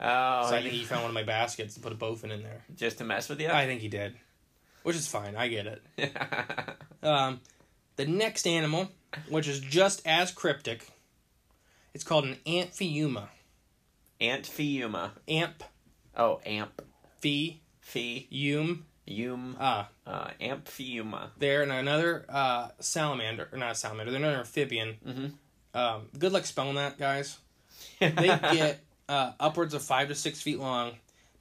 oh, 0.00 0.48
so 0.48 0.54
I 0.56 0.62
think 0.62 0.72
he 0.72 0.84
found 0.84 1.02
one 1.02 1.10
of 1.10 1.14
my 1.14 1.24
baskets 1.24 1.74
and 1.74 1.82
put 1.82 1.92
a 1.92 1.96
bowfin 1.96 2.30
in 2.30 2.42
there. 2.42 2.64
just 2.76 2.98
to 2.98 3.04
mess 3.04 3.28
with 3.28 3.40
you? 3.40 3.48
I 3.50 3.66
think 3.66 3.80
he 3.80 3.88
did, 3.88 4.14
which 4.84 4.96
is 4.96 5.06
fine. 5.08 5.34
I 5.36 5.48
get 5.48 5.66
it. 5.66 5.82
Um, 7.02 7.40
the 7.96 8.04
next 8.06 8.46
animal, 8.46 8.90
which 9.30 9.48
is 9.48 9.58
just 9.58 10.02
as 10.06 10.30
cryptic, 10.32 10.86
it's 11.94 12.04
called 12.04 12.26
an 12.26 12.36
amphiuma. 12.46 13.28
Antfiuma. 14.20 15.12
Amp 15.26 15.64
Oh, 16.20 16.40
amp. 16.46 16.82
phi 17.20 17.60
Fee. 17.80 18.56
um 18.56 18.84
Yum. 19.06 19.56
ah. 19.58 19.88
Uh, 20.06 20.30
amphiuma. 20.40 21.30
They're 21.38 21.62
another 21.62 22.24
uh, 22.28 22.68
salamander, 22.78 23.48
or 23.50 23.58
not 23.58 23.72
a 23.72 23.74
salamander. 23.74 24.12
They're 24.12 24.20
another 24.20 24.38
amphibian. 24.38 24.96
Mm-hmm. 25.06 25.26
Um, 25.78 26.08
good 26.18 26.32
luck 26.32 26.44
spelling 26.44 26.76
that, 26.76 26.98
guys. 26.98 27.38
They 27.98 28.10
get 28.12 28.80
uh, 29.08 29.32
upwards 29.40 29.74
of 29.74 29.82
five 29.82 30.08
to 30.08 30.14
six 30.14 30.40
feet 30.40 30.60
long. 30.60 30.92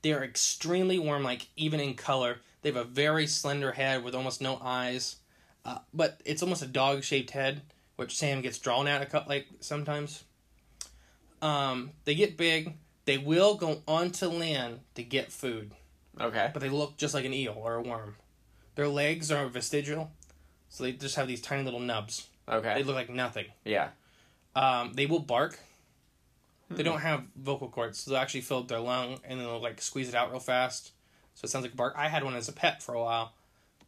They 0.02 0.14
are 0.14 0.24
extremely 0.24 0.98
warm, 0.98 1.24
like 1.24 1.48
even 1.58 1.80
in 1.80 1.94
color. 1.96 2.38
They 2.62 2.70
have 2.70 2.78
a 2.78 2.84
very 2.86 3.28
slender 3.28 3.72
head 3.72 4.04
with 4.04 4.16
almost 4.16 4.42
no 4.42 4.58
eyes, 4.62 5.18
uh, 5.66 5.80
but 5.94 6.22
it's 6.26 6.42
almost 6.42 6.64
a 6.64 6.68
dog-shaped 6.68 7.32
head 7.32 7.62
which 8.00 8.16
Sam 8.16 8.40
gets 8.42 8.58
drawn 8.58 8.88
at 8.88 9.02
a 9.02 9.06
cut 9.06 9.28
like 9.28 9.46
sometimes. 9.60 10.24
Um, 11.42 11.92
they 12.06 12.16
get 12.16 12.38
big. 12.38 12.76
They 13.10 13.18
will 13.18 13.56
go 13.56 13.82
onto 13.88 14.28
land 14.28 14.82
to 14.94 15.02
get 15.02 15.32
food, 15.32 15.72
Okay. 16.22 16.52
but 16.54 16.60
they 16.62 16.70
look 16.70 16.96
just 16.96 17.16
like 17.16 17.26
an 17.26 17.34
eel 17.34 17.56
or 17.58 17.74
a 17.74 17.82
worm. 17.82 18.18
Their 18.76 18.88
legs 18.88 19.32
are 19.32 19.48
vestigial, 19.48 20.12
so 20.70 20.84
they 20.84 20.92
just 20.92 21.16
have 21.16 21.28
these 21.28 21.42
tiny 21.42 21.64
little 21.64 21.80
nubs. 21.80 22.28
Okay. 22.48 22.76
They 22.76 22.84
look 22.84 22.94
like 22.94 23.10
nothing. 23.10 23.48
yeah. 23.66 23.90
Um, 24.56 24.94
they 24.94 25.08
will 25.08 25.18
bark. 25.22 25.58
They 26.70 26.84
don't 26.84 27.00
have 27.00 27.24
vocal 27.36 27.68
cords, 27.70 27.98
so 27.98 28.12
they'll 28.12 28.20
actually 28.20 28.42
fill 28.42 28.60
up 28.60 28.68
their 28.68 28.80
lung 28.80 29.18
and 29.24 29.40
then 29.40 29.48
they'll 29.48 29.60
like 29.60 29.82
squeeze 29.82 30.08
it 30.08 30.14
out 30.14 30.30
real 30.30 30.40
fast. 30.40 30.92
So 31.34 31.46
it 31.46 31.50
sounds 31.50 31.64
like 31.64 31.76
bark. 31.76 31.96
I 31.98 32.10
had 32.10 32.24
one 32.24 32.36
as 32.36 32.48
a 32.48 32.54
pet 32.54 32.84
for 32.84 32.94
a 32.94 33.02
while, 33.02 33.34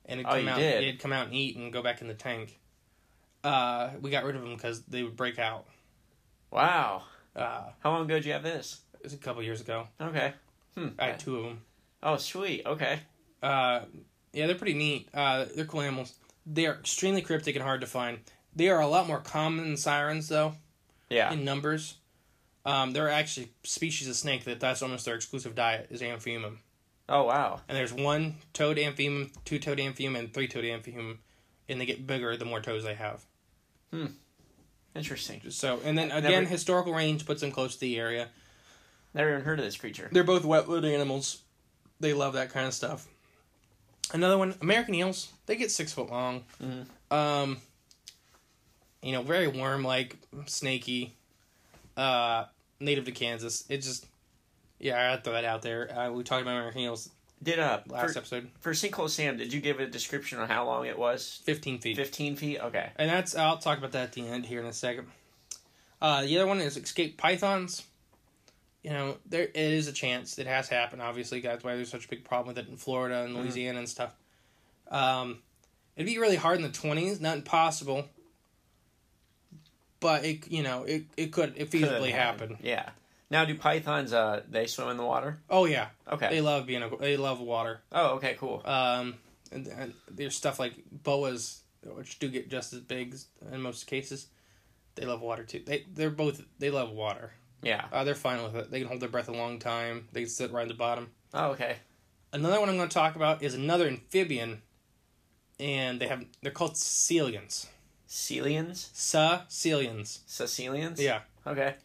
and 0.07 0.19
it'd 0.19 0.31
Oh, 0.31 0.35
come 0.35 0.47
out. 0.47 0.57
did? 0.57 0.83
It'd 0.83 0.99
come 0.99 1.13
out 1.13 1.27
and 1.27 1.35
eat 1.35 1.55
and 1.57 1.71
go 1.71 1.83
back 1.83 2.01
in 2.01 2.07
the 2.07 2.15
tank. 2.15 2.57
Uh, 3.43 3.91
we 4.01 4.09
got 4.09 4.23
rid 4.23 4.35
of 4.35 4.41
them 4.41 4.55
because 4.55 4.81
they 4.85 5.03
would 5.03 5.15
break 5.15 5.37
out. 5.37 5.67
Wow. 6.49 7.03
Uh, 7.35 7.65
How 7.81 7.91
long 7.91 8.05
ago 8.05 8.15
did 8.15 8.25
you 8.25 8.33
have 8.33 8.41
this? 8.43 8.81
It 9.01 9.05
was 9.05 9.13
a 9.13 9.17
couple 9.17 9.41
years 9.43 9.61
ago. 9.61 9.87
Okay. 9.99 10.33
Hmm. 10.77 10.89
I 10.99 11.07
had 11.07 11.19
two 11.19 11.37
of 11.37 11.43
them. 11.43 11.61
Oh, 12.03 12.17
sweet. 12.17 12.63
Okay. 12.65 12.99
Uh, 13.41 13.81
yeah, 14.31 14.45
they're 14.47 14.55
pretty 14.55 14.75
neat. 14.75 15.09
Uh, 15.13 15.45
they're 15.55 15.65
cool 15.65 15.81
animals. 15.81 16.13
They 16.45 16.67
are 16.67 16.75
extremely 16.75 17.21
cryptic 17.21 17.55
and 17.55 17.63
hard 17.63 17.81
to 17.81 17.87
find. 17.87 18.19
They 18.55 18.69
are 18.69 18.79
a 18.79 18.87
lot 18.87 19.07
more 19.07 19.19
common 19.19 19.65
than 19.65 19.77
sirens, 19.77 20.27
though. 20.29 20.53
Yeah. 21.09 21.33
in 21.33 21.43
numbers. 21.43 21.95
Um, 22.63 22.93
there 22.93 23.05
are 23.07 23.09
actually 23.09 23.51
species 23.63 24.07
of 24.07 24.15
snake 24.15 24.45
that 24.45 24.59
that's 24.59 24.81
almost 24.81 25.03
their 25.05 25.15
exclusive 25.15 25.55
diet 25.55 25.87
is 25.89 26.01
amphiuma. 26.01 26.53
Oh, 27.09 27.23
wow. 27.23 27.59
And 27.67 27.75
there's 27.77 27.91
one 27.91 28.35
toed 28.53 28.77
amphiuma, 28.77 29.29
two 29.43 29.59
toed 29.59 29.79
amphiuma, 29.79 30.19
and 30.19 30.33
three 30.33 30.47
toed 30.47 30.63
amphiuma, 30.63 31.17
and 31.67 31.81
they 31.81 31.85
get 31.85 32.05
bigger 32.07 32.37
the 32.37 32.45
more 32.45 32.61
toes 32.61 32.83
they 32.83 32.93
have. 32.93 33.25
Hmm. 33.91 34.05
Interesting. 34.95 35.41
So, 35.49 35.79
and 35.83 35.97
then 35.97 36.09
Never- 36.09 36.27
again, 36.27 36.45
historical 36.45 36.93
range 36.93 37.25
puts 37.25 37.41
them 37.41 37.51
close 37.51 37.73
to 37.75 37.79
the 37.81 37.97
area. 37.97 38.29
Never 39.13 39.31
even 39.31 39.41
heard 39.41 39.59
of 39.59 39.65
this 39.65 39.77
creature. 39.77 40.09
They're 40.11 40.23
both 40.23 40.45
wetwood 40.45 40.85
animals. 40.85 41.41
They 41.99 42.13
love 42.13 42.33
that 42.33 42.49
kind 42.51 42.65
of 42.65 42.73
stuff. 42.73 43.07
Another 44.13 44.37
one, 44.37 44.55
American 44.61 44.95
eels. 44.95 45.31
They 45.45 45.55
get 45.55 45.71
six 45.71 45.93
foot 45.93 46.09
long. 46.09 46.43
Um, 47.09 47.57
you 49.01 49.11
know, 49.11 49.21
very 49.21 49.47
worm 49.47 49.83
like, 49.83 50.17
snaky. 50.45 51.13
Uh, 51.97 52.45
native 52.79 53.05
to 53.05 53.11
Kansas. 53.11 53.65
It 53.69 53.77
just, 53.77 54.05
yeah, 54.79 55.13
I 55.13 55.17
throw 55.21 55.33
that 55.33 55.45
out 55.45 55.61
there. 55.61 55.91
Uh, 55.95 56.11
we 56.11 56.23
talked 56.23 56.41
about 56.41 56.51
American 56.55 56.81
eels 56.81 57.09
Did 57.43 57.59
uh 57.59 57.81
last 57.87 58.13
for, 58.13 58.19
episode. 58.19 58.49
for 58.59 58.71
Sinkhole 58.71 59.09
Sam? 59.09 59.37
Did 59.37 59.53
you 59.53 59.59
give 59.59 59.79
a 59.79 59.85
description 59.85 60.39
on 60.39 60.47
how 60.47 60.65
long 60.65 60.85
it 60.85 60.97
was? 60.97 61.41
Fifteen 61.43 61.79
feet. 61.79 61.97
Fifteen 61.97 62.35
feet. 62.35 62.59
Okay. 62.59 62.89
And 62.95 63.09
that's 63.09 63.35
I'll 63.35 63.57
talk 63.57 63.77
about 63.77 63.91
that 63.91 64.03
at 64.03 64.13
the 64.13 64.27
end 64.27 64.45
here 64.45 64.61
in 64.61 64.65
a 64.65 64.73
second. 64.73 65.07
Uh, 66.01 66.23
the 66.23 66.37
other 66.37 66.47
one 66.47 66.59
is 66.59 66.77
escape 66.77 67.17
pythons. 67.17 67.83
You 68.83 68.89
know, 68.91 69.17
there 69.27 69.43
it 69.43 69.55
is 69.55 69.87
a 69.87 69.91
chance. 69.93 70.39
It 70.39 70.47
has 70.47 70.67
happened. 70.67 71.01
Obviously, 71.01 71.39
that's 71.41 71.63
why 71.63 71.75
there's 71.75 71.89
such 71.91 72.05
a 72.05 72.09
big 72.09 72.23
problem 72.23 72.47
with 72.55 72.57
it 72.57 72.69
in 72.69 72.77
Florida 72.77 73.21
and 73.23 73.35
Louisiana 73.35 73.79
and 73.79 73.87
stuff. 73.89 74.15
Um, 74.89 75.39
it'd 75.95 76.07
be 76.07 76.17
really 76.17 76.35
hard 76.35 76.57
in 76.57 76.63
the 76.63 76.69
twenties, 76.69 77.21
not 77.21 77.37
impossible. 77.37 78.05
But 79.99 80.25
it, 80.25 80.47
you 80.51 80.63
know, 80.63 80.83
it 80.83 81.03
it 81.15 81.31
could 81.31 81.53
it 81.57 81.69
Could 81.69 81.81
feasibly 81.81 82.11
happen. 82.11 82.57
Yeah. 82.61 82.89
Now, 83.29 83.45
do 83.45 83.55
pythons 83.55 84.13
uh 84.13 84.41
they 84.49 84.65
swim 84.65 84.89
in 84.89 84.97
the 84.97 85.05
water? 85.05 85.39
Oh 85.49 85.65
yeah, 85.65 85.87
Okay. 86.11 86.29
they 86.29 86.41
love 86.41 86.65
being 86.65 86.81
a, 86.81 86.89
they 86.97 87.17
love 87.17 87.39
water. 87.39 87.81
oh, 87.91 88.15
okay, 88.15 88.35
cool. 88.39 88.61
Um, 88.65 89.15
and, 89.51 89.67
and 89.67 89.93
there's 90.09 90.35
stuff 90.35 90.59
like 90.59 90.73
boas, 90.91 91.61
which 91.85 92.17
do 92.19 92.29
get 92.29 92.49
just 92.49 92.73
as 92.73 92.79
big 92.79 93.15
in 93.51 93.61
most 93.61 93.85
cases. 93.85 94.27
They 94.95 95.05
love 95.05 95.21
water 95.21 95.43
too. 95.43 95.61
They 95.65 95.85
they're 95.93 96.09
both 96.09 96.41
they 96.57 96.71
love 96.71 96.89
water. 96.91 97.31
Yeah. 97.61 97.85
Uh, 97.91 98.03
they're 98.03 98.15
fine 98.15 98.43
with 98.43 98.55
it. 98.55 98.71
They 98.71 98.79
can 98.79 98.87
hold 98.87 99.01
their 99.01 99.09
breath 99.09 99.29
a 99.29 99.33
long 99.33 99.59
time. 99.59 100.07
They 100.11 100.21
can 100.21 100.29
sit 100.29 100.51
right 100.51 100.63
at 100.63 100.67
the 100.67 100.73
bottom. 100.73 101.09
Oh, 101.33 101.51
okay. 101.51 101.77
Another 102.33 102.59
one 102.59 102.69
I'm 102.69 102.77
going 102.77 102.89
to 102.89 102.93
talk 102.93 103.15
about 103.15 103.43
is 103.43 103.53
another 103.53 103.87
amphibian, 103.87 104.61
and 105.59 105.99
they 105.99 106.07
have 106.07 106.25
they're 106.41 106.51
called 106.51 106.77
cecilians. 106.77 107.67
Celians? 108.07 108.89
Cecilians. 108.93 110.21
Cecilians? 110.25 110.99
Yeah. 110.99 111.21
Okay. 111.47 111.75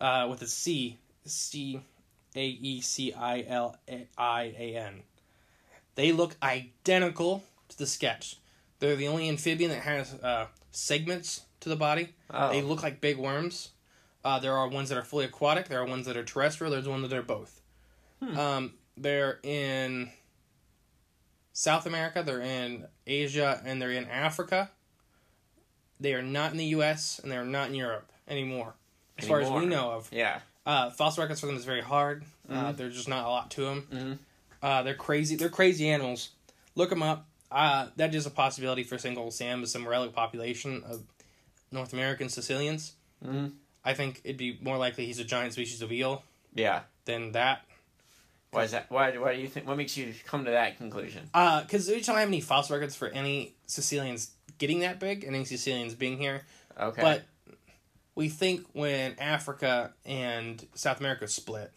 Uh, 0.00 0.26
with 0.30 0.42
a 0.42 0.46
C, 0.46 0.98
C, 1.24 1.80
A 2.36 2.44
E 2.44 2.80
C 2.80 3.12
I 3.12 3.44
L 3.48 3.76
I 4.18 4.54
A 4.58 4.76
N. 4.76 5.02
They 5.94 6.12
look 6.12 6.36
identical 6.42 7.44
to 7.68 7.78
the 7.78 7.86
sketch. 7.86 8.36
They're 8.78 8.96
the 8.96 9.08
only 9.08 9.28
amphibian 9.28 9.70
that 9.70 9.82
has 9.82 10.14
uh, 10.14 10.46
segments 10.70 11.42
to 11.60 11.68
the 11.68 11.76
body. 11.76 12.14
Oh. 12.30 12.50
They 12.50 12.62
look 12.62 12.82
like 12.82 13.00
big 13.00 13.18
worms. 13.18 13.70
Uh, 14.24 14.38
there 14.38 14.56
are 14.56 14.68
ones 14.68 14.88
that 14.90 14.98
are 14.98 15.04
fully 15.04 15.24
aquatic. 15.24 15.68
There 15.68 15.80
are 15.80 15.86
ones 15.86 16.06
that 16.06 16.16
are 16.16 16.24
terrestrial. 16.24 16.72
There's 16.72 16.88
one 16.88 17.02
that 17.02 17.12
are 17.12 17.22
both. 17.22 17.60
Um, 18.36 18.74
they're 18.96 19.38
in 19.42 20.10
South 21.52 21.86
America. 21.86 22.22
They're 22.24 22.42
in 22.42 22.86
Asia, 23.06 23.62
and 23.64 23.80
they're 23.80 23.92
in 23.92 24.06
Africa. 24.06 24.70
They 25.98 26.14
are 26.14 26.22
not 26.22 26.52
in 26.52 26.58
the 26.58 26.66
U.S. 26.66 27.20
and 27.22 27.30
they're 27.30 27.44
not 27.44 27.68
in 27.68 27.74
Europe 27.74 28.10
anymore, 28.26 28.74
as 29.18 29.26
far 29.26 29.40
as 29.40 29.50
we 29.50 29.66
know 29.66 29.92
of. 29.92 30.08
Yeah. 30.12 30.40
Uh, 30.64 30.90
fossil 30.90 31.22
records 31.22 31.40
for 31.40 31.46
them 31.46 31.56
is 31.56 31.64
very 31.64 31.82
hard. 31.82 32.24
Mm-hmm. 32.48 32.56
Uh, 32.56 32.72
there's 32.72 32.94
just 32.94 33.08
not 33.08 33.26
a 33.26 33.28
lot 33.28 33.50
to 33.52 33.64
them. 33.64 33.86
Mm. 33.92 34.18
Uh, 34.62 34.82
they're 34.82 34.94
crazy. 34.94 35.36
They're 35.36 35.48
crazy 35.48 35.88
animals. 35.88 36.30
Look 36.74 36.90
them 36.90 37.02
up. 37.02 37.26
Uh, 37.50 37.88
that 37.96 38.14
is 38.14 38.26
a 38.26 38.30
possibility 38.30 38.82
for 38.82 38.94
a 38.94 38.98
Sinkhole 38.98 39.32
Sam, 39.32 39.62
is 39.62 39.72
some 39.72 39.86
relic 39.86 40.14
population 40.14 40.82
of 40.86 41.02
North 41.72 41.92
American 41.92 42.28
caecilians. 42.28 42.92
Mm-hmm. 43.24 43.48
I 43.84 43.94
think 43.94 44.20
it'd 44.24 44.36
be 44.36 44.58
more 44.60 44.76
likely 44.76 45.06
he's 45.06 45.18
a 45.18 45.24
giant 45.24 45.52
species 45.52 45.82
of 45.82 45.90
eel 45.92 46.22
Yeah. 46.54 46.82
than 47.04 47.32
that. 47.32 47.62
Why 48.50 48.64
is 48.64 48.72
that? 48.72 48.90
Why? 48.90 49.16
Why 49.16 49.36
do 49.36 49.40
you 49.40 49.46
think? 49.48 49.66
What 49.68 49.76
makes 49.76 49.96
you 49.96 50.12
come 50.26 50.44
to 50.44 50.50
that 50.50 50.76
conclusion? 50.76 51.30
Uh, 51.32 51.60
Because 51.62 51.88
we 51.88 52.00
don't 52.00 52.16
have 52.16 52.26
any 52.28 52.40
fossil 52.40 52.74
records 52.76 52.96
for 52.96 53.08
any 53.08 53.54
caecilians 53.72 54.32
getting 54.58 54.80
that 54.80 54.98
big, 54.98 55.24
any 55.24 55.44
caecilians 55.44 55.94
being 55.94 56.18
here. 56.18 56.42
Okay. 56.78 57.00
But 57.00 57.22
we 58.16 58.28
think 58.28 58.66
when 58.72 59.16
Africa 59.20 59.92
and 60.04 60.66
South 60.74 60.98
America 60.98 61.28
split 61.28 61.72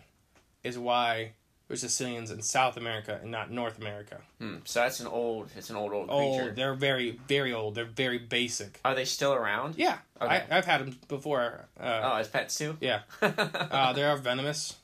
is 0.63 0.77
why 0.79 1.33
there's 1.73 1.81
caecilians 1.81 2.29
in 2.29 2.41
South 2.41 2.77
America 2.77 3.17
and 3.21 3.31
not 3.31 3.49
North 3.51 3.79
America. 3.79 4.21
Hmm, 4.39 4.57
so 4.63 4.81
that's 4.81 4.99
an 4.99 5.07
old. 5.07 5.49
It's 5.57 5.69
an 5.71 5.75
old 5.75 5.91
old 5.91 6.07
Oh, 6.11 6.35
creature. 6.37 6.53
they're 6.53 6.73
very, 6.75 7.19
very 7.27 7.51
old. 7.51 7.73
They're 7.75 7.85
very 7.85 8.19
basic. 8.19 8.79
Are 8.85 8.93
they 8.93 9.05
still 9.05 9.33
around? 9.33 9.75
Yeah, 9.75 9.97
Okay. 10.21 10.43
I, 10.49 10.57
I've 10.57 10.65
had 10.65 10.81
them 10.81 10.99
before. 11.07 11.65
Uh, 11.79 12.01
Oh, 12.03 12.15
as 12.17 12.27
pets 12.27 12.55
too. 12.57 12.77
Yeah, 12.79 13.01
uh, 13.21 13.93
they 13.93 14.03
are 14.03 14.17
venomous. 14.17 14.75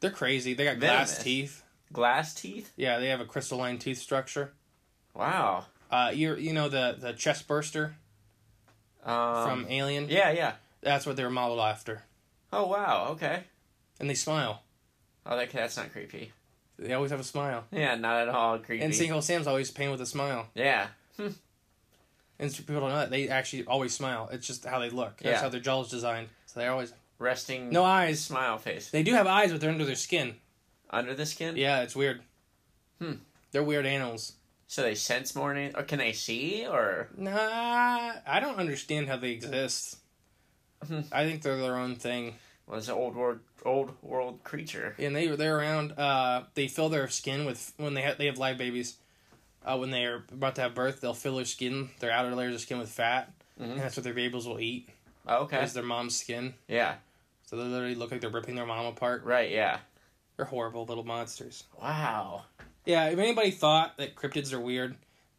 They're 0.00 0.10
crazy. 0.10 0.52
They 0.54 0.64
got 0.64 0.80
glass 0.80 1.22
teeth. 1.22 1.62
Glass 1.92 2.34
teeth. 2.34 2.72
Yeah, 2.76 2.98
they 2.98 3.08
have 3.08 3.20
a 3.20 3.24
crystalline 3.26 3.78
tooth 3.78 3.98
structure. 3.98 4.52
Wow. 5.14 5.66
Uh, 5.90 6.10
you 6.14 6.36
you 6.36 6.52
know 6.52 6.68
the 6.68 6.96
the 6.98 7.12
chest 7.12 7.46
burster 7.48 7.94
Um, 9.04 9.44
from 9.48 9.66
Alien. 9.70 10.08
Yeah. 10.10 10.30
Yeah. 10.30 10.52
That's 10.82 11.06
what 11.06 11.16
they 11.16 11.24
were 11.24 11.30
modeled 11.30 11.60
after. 11.60 12.02
Oh 12.52 12.66
wow. 12.66 13.08
Okay. 13.12 13.44
And 14.00 14.10
they 14.10 14.14
smile. 14.14 14.62
Oh, 15.26 15.36
that, 15.36 15.50
that's 15.50 15.76
not 15.76 15.92
creepy. 15.92 16.32
They 16.78 16.94
always 16.94 17.10
have 17.12 17.20
a 17.20 17.24
smile. 17.24 17.64
Yeah, 17.70 17.94
not 17.94 18.22
at 18.22 18.28
all 18.28 18.58
creepy. 18.58 18.82
And 18.84 18.92
Sinkhole 18.92 19.22
Sam's 19.22 19.46
always 19.46 19.70
painted 19.70 19.92
with 19.92 20.00
a 20.00 20.06
smile. 20.06 20.48
yeah. 20.54 20.88
And 22.38 22.52
people 22.52 22.80
don't 22.80 22.90
know 22.90 22.96
that 22.96 23.10
they 23.10 23.28
actually 23.28 23.64
always 23.66 23.94
smile. 23.94 24.28
It's 24.32 24.46
just 24.46 24.64
how 24.64 24.80
they 24.80 24.90
look. 24.90 25.18
That's 25.18 25.34
Yeah. 25.36 25.40
how 25.42 25.48
their 25.48 25.60
jaw's 25.60 25.90
designed. 25.90 26.28
So 26.46 26.58
they 26.58 26.66
always 26.66 26.92
Resting. 27.18 27.70
no 27.70 27.84
eyes. 27.84 28.20
Smile 28.20 28.58
face 28.58 28.90
They 28.90 29.04
do 29.04 29.12
have 29.12 29.26
eyes, 29.28 29.52
but 29.52 29.60
they're 29.60 29.70
under 29.70 29.84
their 29.84 29.94
skin. 29.94 30.36
under 30.90 31.14
the 31.14 31.24
skin. 31.24 31.56
Yeah, 31.56 31.82
it's 31.82 31.94
weird. 31.94 32.20
Hmm. 33.00 33.14
They're 33.52 33.62
weird 33.62 33.86
animals. 33.86 34.32
So 34.66 34.82
they 34.82 34.94
sense 34.94 35.36
more. 35.36 35.54
na- 35.54 35.70
Or 35.76 35.84
can 35.84 35.98
they 36.00 36.12
see? 36.12 36.66
Or 36.66 37.08
Nah, 37.16 38.14
I 38.26 38.40
don't 38.40 38.58
understand 38.58 39.08
how 39.08 39.16
they 39.18 39.30
exist. 39.30 39.98
Hmm. 40.86 41.02
I 41.12 41.24
think 41.24 41.42
they're 41.42 41.56
their 41.58 41.76
own 41.76 41.94
thing, 41.94 42.34
was 42.76 42.88
an 42.88 42.94
old 42.94 43.14
world 43.14 43.38
old 43.64 43.92
world 44.02 44.42
creature? 44.44 44.94
and 44.98 45.14
they 45.14 45.28
they're 45.28 45.58
around. 45.58 45.92
Uh, 45.92 46.44
they 46.54 46.68
fill 46.68 46.88
their 46.88 47.08
skin 47.08 47.44
with 47.44 47.72
when 47.76 47.94
they 47.94 48.02
have 48.02 48.18
they 48.18 48.26
have 48.26 48.38
live 48.38 48.58
babies. 48.58 48.96
Uh, 49.64 49.78
when 49.78 49.90
they 49.90 50.04
are 50.04 50.24
about 50.32 50.56
to 50.56 50.60
have 50.60 50.74
birth, 50.74 51.00
they'll 51.00 51.14
fill 51.14 51.36
their 51.36 51.44
skin, 51.44 51.90
their 52.00 52.10
outer 52.10 52.34
layers 52.34 52.54
of 52.54 52.60
skin, 52.60 52.78
with 52.78 52.88
fat, 52.88 53.32
and 53.60 53.78
that's 53.78 53.96
what 53.96 54.02
their 54.02 54.14
babies 54.14 54.44
will 54.46 54.58
eat. 54.58 54.88
Oh, 55.28 55.44
okay. 55.44 55.62
Is 55.62 55.72
their 55.72 55.84
mom's 55.84 56.16
skin. 56.16 56.54
Yeah. 56.66 56.96
So 57.46 57.56
they 57.56 57.62
literally 57.62 57.94
look 57.94 58.10
like 58.10 58.20
they're 58.20 58.30
ripping 58.30 58.56
their 58.56 58.66
mom 58.66 58.86
apart. 58.86 59.22
Right. 59.24 59.50
Yeah. 59.50 59.78
They're 60.36 60.46
horrible 60.46 60.84
little 60.86 61.04
monsters. 61.04 61.62
Wow. 61.80 62.42
Yeah, 62.84 63.06
if 63.10 63.18
anybody 63.18 63.52
thought 63.52 63.98
that 63.98 64.16
cryptids 64.16 64.52
are 64.52 64.58
weird, 64.58 64.96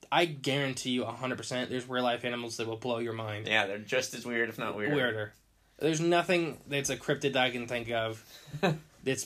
I 0.09 0.25
guarantee 0.25 0.91
you 0.91 1.03
100% 1.03 1.69
there's 1.69 1.89
real 1.89 2.03
life 2.03 2.23
animals 2.23 2.55
that 2.57 2.67
will 2.67 2.77
blow 2.77 2.99
your 2.99 3.13
mind. 3.13 3.47
Yeah, 3.47 3.65
they're 3.67 3.79
just 3.79 4.13
as 4.13 4.25
weird, 4.25 4.47
if 4.47 4.57
not 4.57 4.77
weirder. 4.77 4.95
Weirder. 4.95 5.33
There's 5.79 5.99
nothing 5.99 6.57
that's 6.67 6.89
a 6.89 6.95
cryptid 6.97 7.35
I 7.35 7.49
can 7.49 7.67
think 7.67 7.89
of 7.91 8.23
that's 9.03 9.25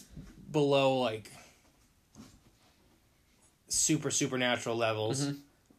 below 0.51 0.97
like 0.99 1.31
super 3.67 4.11
supernatural 4.11 4.75
levels 4.75 5.21
Mm-hmm. 5.27 5.37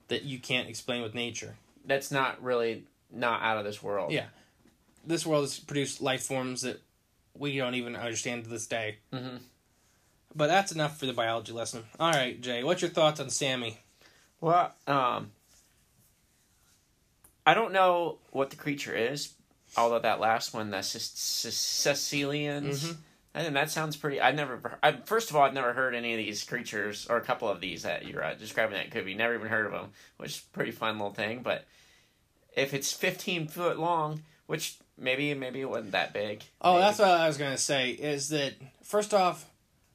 that 0.08 0.24
you 0.24 0.38
can't 0.38 0.68
explain 0.68 1.02
with 1.02 1.14
nature. 1.14 1.56
That's 1.84 2.10
not 2.10 2.42
really 2.42 2.84
not 3.10 3.42
out 3.42 3.58
of 3.58 3.64
this 3.64 3.82
world. 3.82 4.12
Yeah. 4.12 4.26
This 5.06 5.24
world 5.24 5.44
has 5.44 5.58
produced 5.58 6.00
life 6.02 6.22
forms 6.22 6.62
that 6.62 6.80
we 7.34 7.56
don't 7.56 7.74
even 7.74 7.96
understand 7.96 8.44
to 8.44 8.50
this 8.50 8.66
day. 8.66 8.96
Mm-hmm. 9.12 9.36
But 10.34 10.48
that's 10.48 10.72
enough 10.72 10.98
for 10.98 11.06
the 11.06 11.12
biology 11.14 11.52
lesson. 11.52 11.84
All 11.98 12.12
right, 12.12 12.38
Jay, 12.40 12.62
what's 12.62 12.82
your 12.82 12.90
thoughts 12.90 13.18
on 13.20 13.30
Sammy? 13.30 13.78
Well, 14.40 14.72
um, 14.86 15.30
I 17.46 17.54
don't 17.54 17.72
know 17.72 18.18
what 18.30 18.50
the 18.50 18.56
creature 18.56 18.94
is, 18.94 19.32
although 19.78 19.98
that 19.98 20.20
last 20.20 20.54
one, 20.54 20.70
the 20.70 20.82
Cecilians. 20.82 22.84
Mm-hmm. 22.84 23.00
I 23.34 23.42
think 23.42 23.54
that 23.54 23.70
sounds 23.70 23.96
pretty. 23.96 24.20
I've 24.20 24.34
never. 24.34 24.78
I, 24.82 24.92
first 24.92 25.30
of 25.30 25.36
all, 25.36 25.42
I've 25.42 25.54
never 25.54 25.72
heard 25.72 25.94
any 25.94 26.12
of 26.12 26.18
these 26.18 26.44
creatures, 26.44 27.06
or 27.08 27.16
a 27.16 27.20
couple 27.20 27.48
of 27.48 27.60
these 27.60 27.82
that 27.82 28.06
you're 28.06 28.24
uh, 28.24 28.34
describing. 28.34 28.76
That 28.76 28.90
could 28.90 29.04
be 29.04 29.14
never 29.14 29.34
even 29.34 29.48
heard 29.48 29.66
of 29.66 29.72
them, 29.72 29.90
which 30.16 30.30
is 30.30 30.38
a 30.38 30.54
pretty 30.54 30.72
fun 30.72 30.98
little 30.98 31.12
thing. 31.12 31.42
But 31.42 31.66
if 32.56 32.74
it's 32.74 32.92
15 32.92 33.48
foot 33.48 33.78
long, 33.78 34.22
which 34.46 34.76
maybe 34.96 35.32
maybe 35.34 35.60
it 35.60 35.70
wasn't 35.70 35.92
that 35.92 36.12
big. 36.12 36.42
Oh, 36.60 36.72
maybe. 36.72 36.82
that's 36.82 36.98
what 36.98 37.08
I 37.08 37.26
was 37.26 37.38
going 37.38 37.52
to 37.52 37.58
say. 37.58 37.90
Is 37.90 38.30
that 38.30 38.54
first 38.82 39.14
off, 39.14 39.48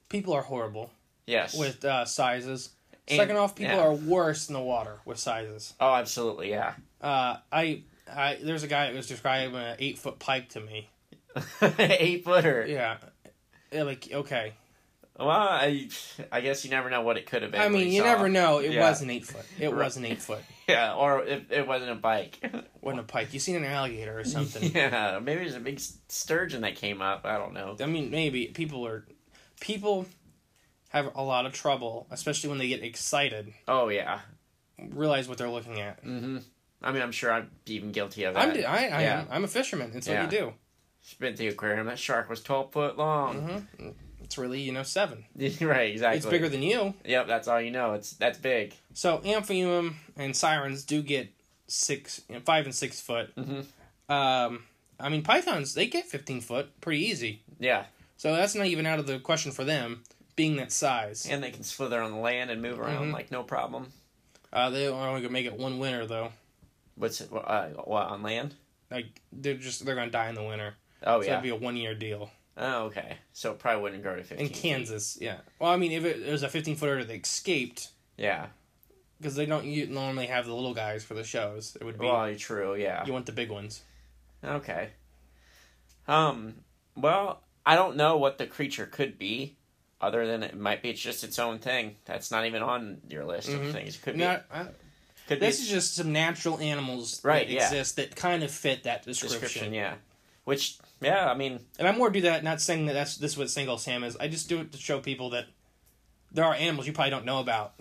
people 0.10 0.34
are 0.34 0.44
horrible 0.44 0.92
yes. 1.26 1.58
with 1.58 1.84
uh, 1.84 2.06
sizes. 2.06 2.70
And- 3.08 3.18
Second 3.18 3.38
off, 3.38 3.56
people 3.56 3.76
yeah. 3.76 3.84
are 3.84 3.94
worse 3.94 4.48
in 4.48 4.54
the 4.54 4.62
water 4.62 5.00
with 5.06 5.20
sizes. 5.20 5.74
oh, 5.80 5.94
absolutely, 5.94 6.52
yeah. 6.52 6.74
Uh, 7.02 7.38
I, 7.52 7.82
I, 8.16 8.38
there's 8.42 8.64
a 8.64 8.68
guy 8.68 8.88
that 8.88 8.96
was 8.96 9.08
describing 9.08 9.56
an 9.56 9.76
eight 9.80 9.98
foot 9.98 10.20
pike 10.20 10.50
to 10.50 10.60
me. 10.60 10.90
Eight 11.80 12.24
footer. 12.24 12.66
Yeah, 12.68 12.98
Yeah, 13.72 13.84
like 13.84 14.08
okay. 14.12 14.54
Well, 15.20 15.30
I 15.30 15.90
I 16.32 16.42
guess 16.42 16.64
you 16.66 16.72
never 16.72 16.90
know 16.90 17.02
what 17.02 17.18
it 17.18 17.26
could 17.28 17.42
have 17.44 17.52
been. 17.52 17.62
I 17.62 17.70
mean, 17.70 17.92
you 17.92 18.00
saw 18.02 18.06
never 18.06 18.30
know. 18.30 18.60
It 18.60 18.72
Yeah. 18.74 18.88
was 18.90 19.02
an 19.02 19.10
eight 19.10 19.26
foot. 19.26 19.46
It 19.60 19.74
was 19.74 19.98
an 19.98 20.06
eight 20.06 20.22
foot. 20.22 20.42
Yeah, 20.68 20.94
or 20.96 21.24
if 21.26 21.52
it 21.52 21.68
wasn't 21.68 21.92
a 21.92 21.96
bike. 21.96 22.40
Wasn't 22.82 23.00
a 23.02 23.04
pike. 23.04 23.34
You 23.34 23.40
seen 23.42 23.58
an 23.58 23.66
alligator 23.66 24.18
or 24.18 24.24
something? 24.24 24.72
yeah, 24.74 25.20
maybe 25.22 25.42
there's 25.42 25.56
a 25.56 25.60
big 25.60 25.82
sturgeon 26.08 26.62
that 26.62 26.76
came 26.78 27.02
up. 27.02 27.26
I 27.26 27.38
don't 27.38 27.54
know. 27.54 27.76
I 27.82 27.86
mean, 27.86 28.10
maybe 28.12 28.46
people 28.48 28.86
are 28.88 29.06
people 29.60 30.06
have 30.90 31.12
a 31.16 31.22
lot 31.22 31.46
of 31.46 31.52
trouble, 31.52 32.08
especially 32.12 32.50
when 32.50 32.60
they 32.60 32.70
get 32.70 32.82
excited. 32.82 33.54
Oh 33.68 33.90
yeah. 33.90 34.20
Realize 34.92 35.28
what 35.28 35.38
they're 35.38 35.50
looking 35.50 35.82
at. 35.82 36.02
Mm-hmm. 36.06 36.38
I 36.84 36.92
mean, 36.92 37.02
I'm 37.02 37.12
sure 37.12 37.32
I'm 37.32 37.50
even 37.66 37.92
guilty 37.92 38.24
of 38.26 38.34
that. 38.34 38.50
I'm 38.50 38.52
I, 38.52 38.88
I 38.90 39.02
yeah. 39.02 39.20
am 39.22 39.28
I'm 39.32 39.44
a 39.44 39.48
fisherman. 39.48 39.92
It's 39.96 40.08
Yeah. 40.08 40.24
what 40.24 40.32
you 40.34 40.40
do. 40.40 40.54
Been 41.20 41.36
the 41.36 41.48
aquarium. 41.48 41.86
That 41.88 42.00
shark 42.00 42.30
was 42.30 42.42
12 42.42 42.72
foot 42.72 42.98
long. 42.98 43.68
It's 44.24 44.38
really 44.38 44.62
you 44.62 44.72
know 44.72 44.84
seven. 44.84 45.26
right, 45.36 45.42
exactly. 45.50 45.92
Mm-hmm. 45.98 46.16
It's 46.16 46.26
bigger 46.26 46.50
than 46.50 46.64
you. 46.64 46.94
Yep, 47.06 47.28
that's 47.28 47.48
all 47.48 47.60
you 47.62 47.72
know. 47.72 47.94
It's 47.94 48.14
that's 48.14 48.38
big. 48.38 48.74
So 48.94 49.18
amphiuma 49.20 49.94
and 50.18 50.36
sirens 50.36 50.84
do 50.86 51.02
get 51.02 51.30
six, 51.68 52.22
you 52.30 52.36
know, 52.36 52.42
five 52.42 52.66
and 52.66 52.74
six 52.74 53.00
foot. 53.02 53.36
Mm-hmm. 53.36 54.14
Um, 54.14 54.64
I 55.00 55.10
mean 55.10 55.24
pythons 55.24 55.74
they 55.74 55.88
get 55.88 56.06
fifteen 56.06 56.42
foot 56.42 56.80
pretty 56.82 57.06
easy. 57.06 57.42
Yeah, 57.60 57.86
So 58.18 58.36
that's 58.36 58.56
not 58.56 58.68
even 58.68 58.86
out 58.86 59.00
of 59.00 59.08
the 59.08 59.20
question 59.20 59.52
for 59.52 59.64
them 59.64 60.04
being 60.36 60.56
that 60.58 60.72
size. 60.72 61.28
and 61.30 61.44
they 61.44 61.52
can 61.52 61.64
slither 61.64 62.02
on 62.02 62.12
the 62.12 62.18
land 62.18 62.50
and 62.50 62.62
move 62.62 62.80
around 62.80 63.04
Mm-hmm. 63.06 63.14
like 63.14 63.32
no 63.32 63.44
problem. 63.44 63.92
Uh, 64.52 64.70
they 64.70 64.88
only 64.88 65.22
gonna 65.22 65.32
make 65.34 65.46
it 65.46 65.58
one 65.58 65.80
winter 65.80 66.06
though. 66.06 66.32
What's 66.96 67.22
it? 67.22 67.30
Uh, 67.34 67.68
what 67.86 68.08
on 68.08 68.24
land? 68.24 68.56
Like 68.92 69.22
they're 69.32 69.56
just 69.56 69.86
they're 69.86 69.96
gonna 69.96 70.12
die 70.12 70.30
in 70.30 70.36
the 70.36 70.44
winter. 70.44 70.76
Oh 71.06 71.20
So 71.22 71.26
yeah. 71.26 71.30
that'd 71.32 71.44
be 71.44 71.50
a 71.50 71.56
one 71.56 71.76
year 71.76 71.96
deal. 71.96 72.30
Oh 72.58 72.84
okay. 72.86 73.18
So 73.34 73.52
it 73.52 73.60
probably 73.60 73.82
wouldn't 73.82 74.04
grow 74.04 74.16
to 74.16 74.24
15. 74.24 74.40
In 74.48 74.54
feet. 74.54 74.62
Kansas, 74.62 75.18
yeah. 75.20 75.38
Well, 75.60 75.72
I 75.72 75.78
mean, 75.78 75.92
if 75.92 76.06
it, 76.06 76.30
was 76.32 76.44
a 76.44 76.50
15 76.50 76.76
footer 76.76 77.04
that 77.04 77.14
escaped, 77.16 77.90
Yeah. 78.18 78.48
because 79.20 79.36
they 79.36 79.48
don't 79.48 79.66
u- 79.66 79.88
normally 79.88 80.28
have 80.28 80.46
the 80.46 80.54
little 80.54 80.76
guys 80.76 81.04
for 81.04 81.16
the 81.16 81.24
shows, 81.24 81.76
it 81.82 81.84
would 81.84 81.98
be 81.98 82.06
Well, 82.06 82.36
true. 82.36 82.76
Yeah. 82.76 83.04
you 83.08 83.12
want 83.14 83.26
the 83.26 83.32
big 83.32 83.50
ones. 83.50 83.82
Okay. 84.46 84.90
Um. 86.08 86.56
Well, 86.96 87.42
I 87.66 87.76
don't 87.76 87.96
know 87.96 88.18
what 88.18 88.38
the 88.38 88.46
creature 88.46 88.86
could 88.86 89.18
be, 89.18 89.56
other 90.02 90.28
than 90.28 90.44
it 90.44 90.56
might 90.56 90.84
be 90.84 90.90
it's 90.90 91.00
just 91.02 91.24
its 91.24 91.40
own 91.40 91.60
thing. 91.60 91.96
That's 92.06 92.30
not 92.30 92.46
even 92.46 92.62
on 92.62 93.02
your 93.10 93.26
list 93.26 93.50
of 93.50 93.72
things. 93.72 93.96
It 93.96 94.02
could 94.04 94.18
be. 94.18 94.26
I, 94.26 94.42
could 95.36 95.40
be 95.42 95.46
this 95.48 95.60
is 95.62 95.70
just 95.70 95.96
some 95.96 96.12
natural 96.12 96.60
animals 96.60 97.24
Right, 97.24 97.48
that 97.48 97.54
yeah. 97.54 97.64
exist 97.66 97.96
that 97.98 98.16
kind 98.16 98.44
of 98.44 98.52
fit 98.52 98.84
that 98.84 99.04
description. 99.06 99.40
description. 99.42 99.74
Yeah. 99.74 99.96
Which, 100.46 100.78
yeah, 101.02 101.30
I 101.30 101.36
mean, 101.36 101.60
And 101.80 101.88
I 101.88 101.92
more 101.94 102.10
do 102.10 102.22
that, 102.22 102.44
not 102.44 102.60
saying 102.62 102.88
that 102.88 102.94
that's 102.94 103.18
this 103.18 103.32
is 103.34 103.38
what 103.38 103.48
Sinkhole 103.48 103.80
Sam 103.80 104.04
is. 104.04 104.18
I 104.18 104.28
just 104.28 104.50
do 104.50 104.60
it 104.62 104.72
to 104.74 104.78
show 104.78 105.00
people 105.00 105.30
that 105.32 105.46
there 106.32 106.44
are 106.46 106.54
animals 106.54 106.86
you 106.88 106.94
probably 106.94 107.12
don't 107.12 107.26
know 107.26 107.40
about 107.40 107.74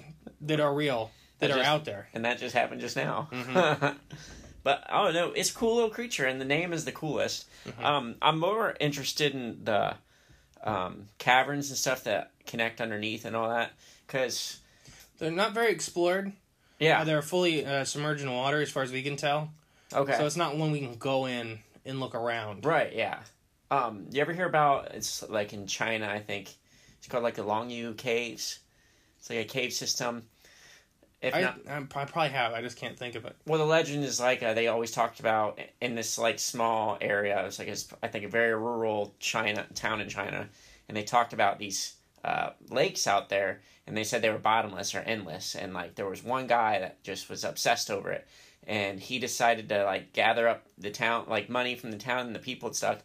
that 0.42 0.60
are 0.60 0.72
real, 0.74 1.10
that, 1.38 1.48
That 1.48 1.54
are 1.54 1.58
just- 1.58 1.68
out 1.68 1.84
there. 1.84 2.08
and 2.14 2.24
that 2.24 2.38
just 2.38 2.54
happened 2.54 2.80
just 2.80 2.96
now. 2.96 3.28
Mm-hmm. 3.32 3.96
but 4.62 4.84
I 4.88 5.04
don't 5.04 5.14
know. 5.14 5.32
It's 5.32 5.50
a 5.50 5.54
cool 5.54 5.74
little 5.74 5.90
creature, 5.90 6.26
and 6.26 6.40
the 6.40 6.44
name 6.44 6.72
is 6.72 6.84
the 6.84 6.92
coolest. 6.92 7.46
Mm-hmm. 7.66 7.84
Um, 7.84 8.14
I'm 8.22 8.38
more 8.38 8.76
interested 8.78 9.34
in 9.34 9.64
the 9.64 9.94
um, 10.62 11.06
caverns 11.18 11.70
and 11.70 11.78
stuff 11.78 12.04
that 12.04 12.30
connect 12.46 12.80
underneath 12.80 13.24
and 13.24 13.34
all 13.34 13.48
that, 13.48 13.72
because 14.06 14.60
They're 15.18 15.30
not 15.32 15.52
very 15.52 15.72
explored. 15.72 16.32
Yeah, 16.82 17.04
They're 17.04 17.22
fully 17.22 17.64
uh, 17.64 17.84
submerged 17.84 18.22
in 18.22 18.32
water, 18.32 18.60
as 18.60 18.70
far 18.70 18.82
as 18.82 18.92
we 18.92 19.02
can 19.02 19.16
tell. 19.16 19.50
okay, 19.92 20.16
So 20.16 20.26
it's 20.26 20.36
not 20.36 20.56
one 20.56 20.72
we 20.72 20.80
can 20.80 20.96
go 20.96 21.26
in 21.26 21.58
and 21.84 22.00
look 22.00 22.14
around. 22.14 22.64
Right, 22.64 22.92
yeah. 22.94 23.20
Um, 23.70 24.06
you 24.10 24.20
ever 24.20 24.32
hear 24.32 24.46
about 24.46 24.94
it's 24.94 25.28
like 25.30 25.52
in 25.52 25.66
China, 25.66 26.06
I 26.06 26.18
think 26.18 26.54
it's 26.98 27.08
called 27.08 27.22
like 27.22 27.36
the 27.36 27.44
Longyou 27.44 27.96
Caves. 27.96 28.58
It's 29.18 29.30
like 29.30 29.38
a 29.38 29.44
cave 29.44 29.72
system. 29.72 30.24
If 31.22 31.34
I, 31.34 31.40
not, 31.40 31.60
I, 31.68 31.80
probably 31.84 32.30
have. 32.30 32.52
I 32.52 32.60
just 32.60 32.76
can't 32.76 32.98
think 32.98 33.14
of 33.14 33.24
it. 33.24 33.36
well, 33.46 33.58
the 33.58 33.64
legend 33.64 34.02
is 34.04 34.18
like 34.18 34.42
uh, 34.42 34.54
they 34.54 34.66
always 34.66 34.90
talked 34.90 35.20
about 35.20 35.60
in 35.80 35.94
this 35.94 36.18
like 36.18 36.40
small 36.40 36.98
area. 37.00 37.46
It's 37.46 37.60
like 37.60 37.68
I 38.02 38.08
think 38.08 38.24
a 38.24 38.28
very 38.28 38.54
rural 38.54 39.14
China 39.20 39.64
town 39.74 40.00
in 40.00 40.08
China, 40.08 40.48
and 40.88 40.96
they 40.96 41.04
talked 41.04 41.32
about 41.32 41.60
these 41.60 41.94
uh, 42.24 42.50
lakes 42.70 43.06
out 43.06 43.28
there, 43.28 43.60
and 43.86 43.96
they 43.96 44.04
said 44.04 44.22
they 44.22 44.30
were 44.30 44.38
bottomless 44.38 44.94
or 44.94 45.00
endless. 45.00 45.54
And 45.54 45.74
like 45.74 45.94
there 45.94 46.08
was 46.08 46.22
one 46.22 46.46
guy 46.46 46.78
that 46.78 47.02
just 47.02 47.28
was 47.28 47.44
obsessed 47.44 47.90
over 47.90 48.10
it, 48.10 48.26
and 48.66 49.00
he 49.00 49.18
decided 49.18 49.68
to 49.68 49.84
like 49.84 50.12
gather 50.12 50.48
up 50.48 50.66
the 50.78 50.90
town 50.90 51.26
like 51.28 51.48
money 51.48 51.74
from 51.74 51.90
the 51.90 51.98
town 51.98 52.26
and 52.26 52.34
the 52.34 52.40
people 52.40 52.68
and 52.68 52.76
stuff, 52.76 53.02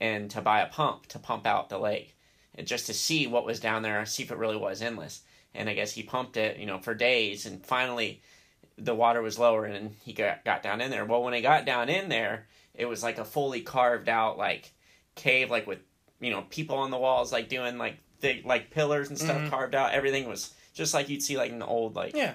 and 0.00 0.30
to 0.30 0.40
buy 0.40 0.60
a 0.60 0.68
pump 0.68 1.06
to 1.06 1.18
pump 1.18 1.46
out 1.46 1.68
the 1.68 1.78
lake, 1.78 2.16
and 2.54 2.66
just 2.66 2.86
to 2.86 2.94
see 2.94 3.26
what 3.26 3.46
was 3.46 3.60
down 3.60 3.82
there, 3.82 4.04
see 4.06 4.22
if 4.22 4.30
it 4.30 4.38
really 4.38 4.56
was 4.56 4.82
endless. 4.82 5.22
And 5.52 5.68
I 5.68 5.74
guess 5.74 5.92
he 5.92 6.04
pumped 6.04 6.36
it, 6.36 6.58
you 6.58 6.66
know, 6.66 6.78
for 6.78 6.94
days, 6.94 7.44
and 7.44 7.64
finally 7.64 8.22
the 8.80 8.94
water 8.94 9.20
was 9.20 9.38
lower 9.38 9.66
and 9.66 9.94
he 10.04 10.12
got, 10.12 10.44
got 10.44 10.62
down 10.62 10.80
in 10.80 10.90
there. 10.90 11.04
Well, 11.04 11.22
when 11.22 11.34
he 11.34 11.42
got 11.42 11.66
down 11.66 11.88
in 11.88 12.08
there, 12.08 12.46
it 12.74 12.86
was 12.86 13.02
like 13.02 13.18
a 13.18 13.24
fully 13.24 13.60
carved 13.60 14.08
out 14.08 14.38
like 14.38 14.72
cave, 15.14 15.50
like 15.50 15.66
with 15.66 15.80
you 16.20 16.30
know 16.30 16.44
people 16.50 16.76
on 16.76 16.90
the 16.90 16.98
walls, 16.98 17.32
like 17.32 17.48
doing 17.48 17.78
like 17.78 17.98
big 18.20 18.44
like 18.46 18.70
pillars 18.70 19.08
and 19.08 19.18
stuff 19.18 19.50
carved 19.50 19.74
out. 19.74 19.92
Everything 19.92 20.28
was 20.28 20.52
just 20.74 20.94
like 20.94 21.08
you'd 21.08 21.22
see 21.22 21.36
like 21.36 21.50
in 21.50 21.58
the 21.58 21.66
old 21.66 21.96
like 21.96 22.14
Yeah. 22.14 22.34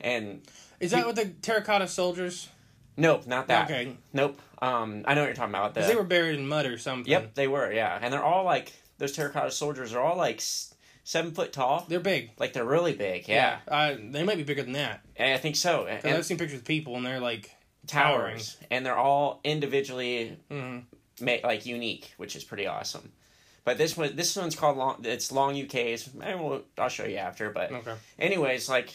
and 0.00 0.42
Is 0.80 0.90
that 0.92 1.06
what 1.06 1.16
the 1.16 1.26
terracotta 1.42 1.88
soldiers? 1.88 2.48
nope, 2.96 3.26
not 3.26 3.48
that. 3.48 3.70
Okay. 3.70 3.96
Nope. 4.12 4.40
Um, 4.60 5.02
I 5.06 5.14
know 5.14 5.22
what 5.22 5.26
you're 5.26 5.34
talking 5.34 5.54
about. 5.54 5.74
The, 5.74 5.80
they 5.80 5.96
were 5.96 6.04
buried 6.04 6.38
in 6.38 6.46
mud 6.46 6.66
or 6.66 6.78
something. 6.78 7.10
Yep, 7.10 7.34
they 7.34 7.48
were. 7.48 7.72
Yeah, 7.72 7.98
and 8.00 8.12
they're 8.12 8.22
all 8.22 8.44
like 8.44 8.72
those 8.98 9.12
terracotta 9.12 9.50
soldiers 9.50 9.92
are 9.92 10.00
all 10.00 10.16
like 10.16 10.40
seven 11.04 11.32
foot 11.32 11.52
tall. 11.52 11.84
They're 11.88 11.98
big. 11.98 12.30
like 12.38 12.52
they're 12.52 12.64
really 12.64 12.94
big. 12.94 13.26
Yeah, 13.28 13.58
Uh, 13.66 13.94
they 13.98 14.22
might 14.22 14.36
be 14.36 14.44
bigger 14.44 14.62
than 14.62 14.72
that. 14.74 15.00
And 15.16 15.34
I 15.34 15.38
think 15.38 15.56
so. 15.56 15.86
And, 15.86 16.14
I've 16.14 16.24
seen 16.24 16.38
pictures 16.38 16.60
of 16.60 16.64
people 16.64 16.94
and 16.96 17.04
they're 17.04 17.18
like 17.18 17.50
towering. 17.88 18.40
and 18.70 18.86
they're 18.86 18.96
all 18.96 19.40
individually 19.42 20.36
Mhm. 20.50 20.84
ma- 21.20 21.38
like 21.42 21.66
unique, 21.66 22.12
which 22.18 22.36
is 22.36 22.44
pretty 22.44 22.66
awesome. 22.68 23.10
But 23.64 23.78
this 23.78 23.96
one, 23.96 24.16
this 24.16 24.34
one's 24.36 24.56
called 24.56 24.76
long. 24.76 25.04
It's 25.04 25.30
Longyou 25.30 25.68
Caves. 25.68 26.10
And 26.20 26.42
we'll, 26.42 26.62
I'll 26.76 26.88
show 26.88 27.04
you 27.04 27.16
after. 27.16 27.50
But 27.50 27.70
Okay. 27.72 27.94
anyways, 28.18 28.68
like 28.68 28.92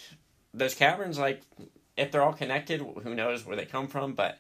those 0.53 0.73
caverns, 0.75 1.17
like 1.17 1.41
if 1.95 2.11
they're 2.11 2.21
all 2.21 2.33
connected, 2.33 2.81
who 2.81 3.15
knows 3.15 3.45
where 3.45 3.55
they 3.55 3.65
come 3.65 3.87
from? 3.87 4.13
But 4.13 4.37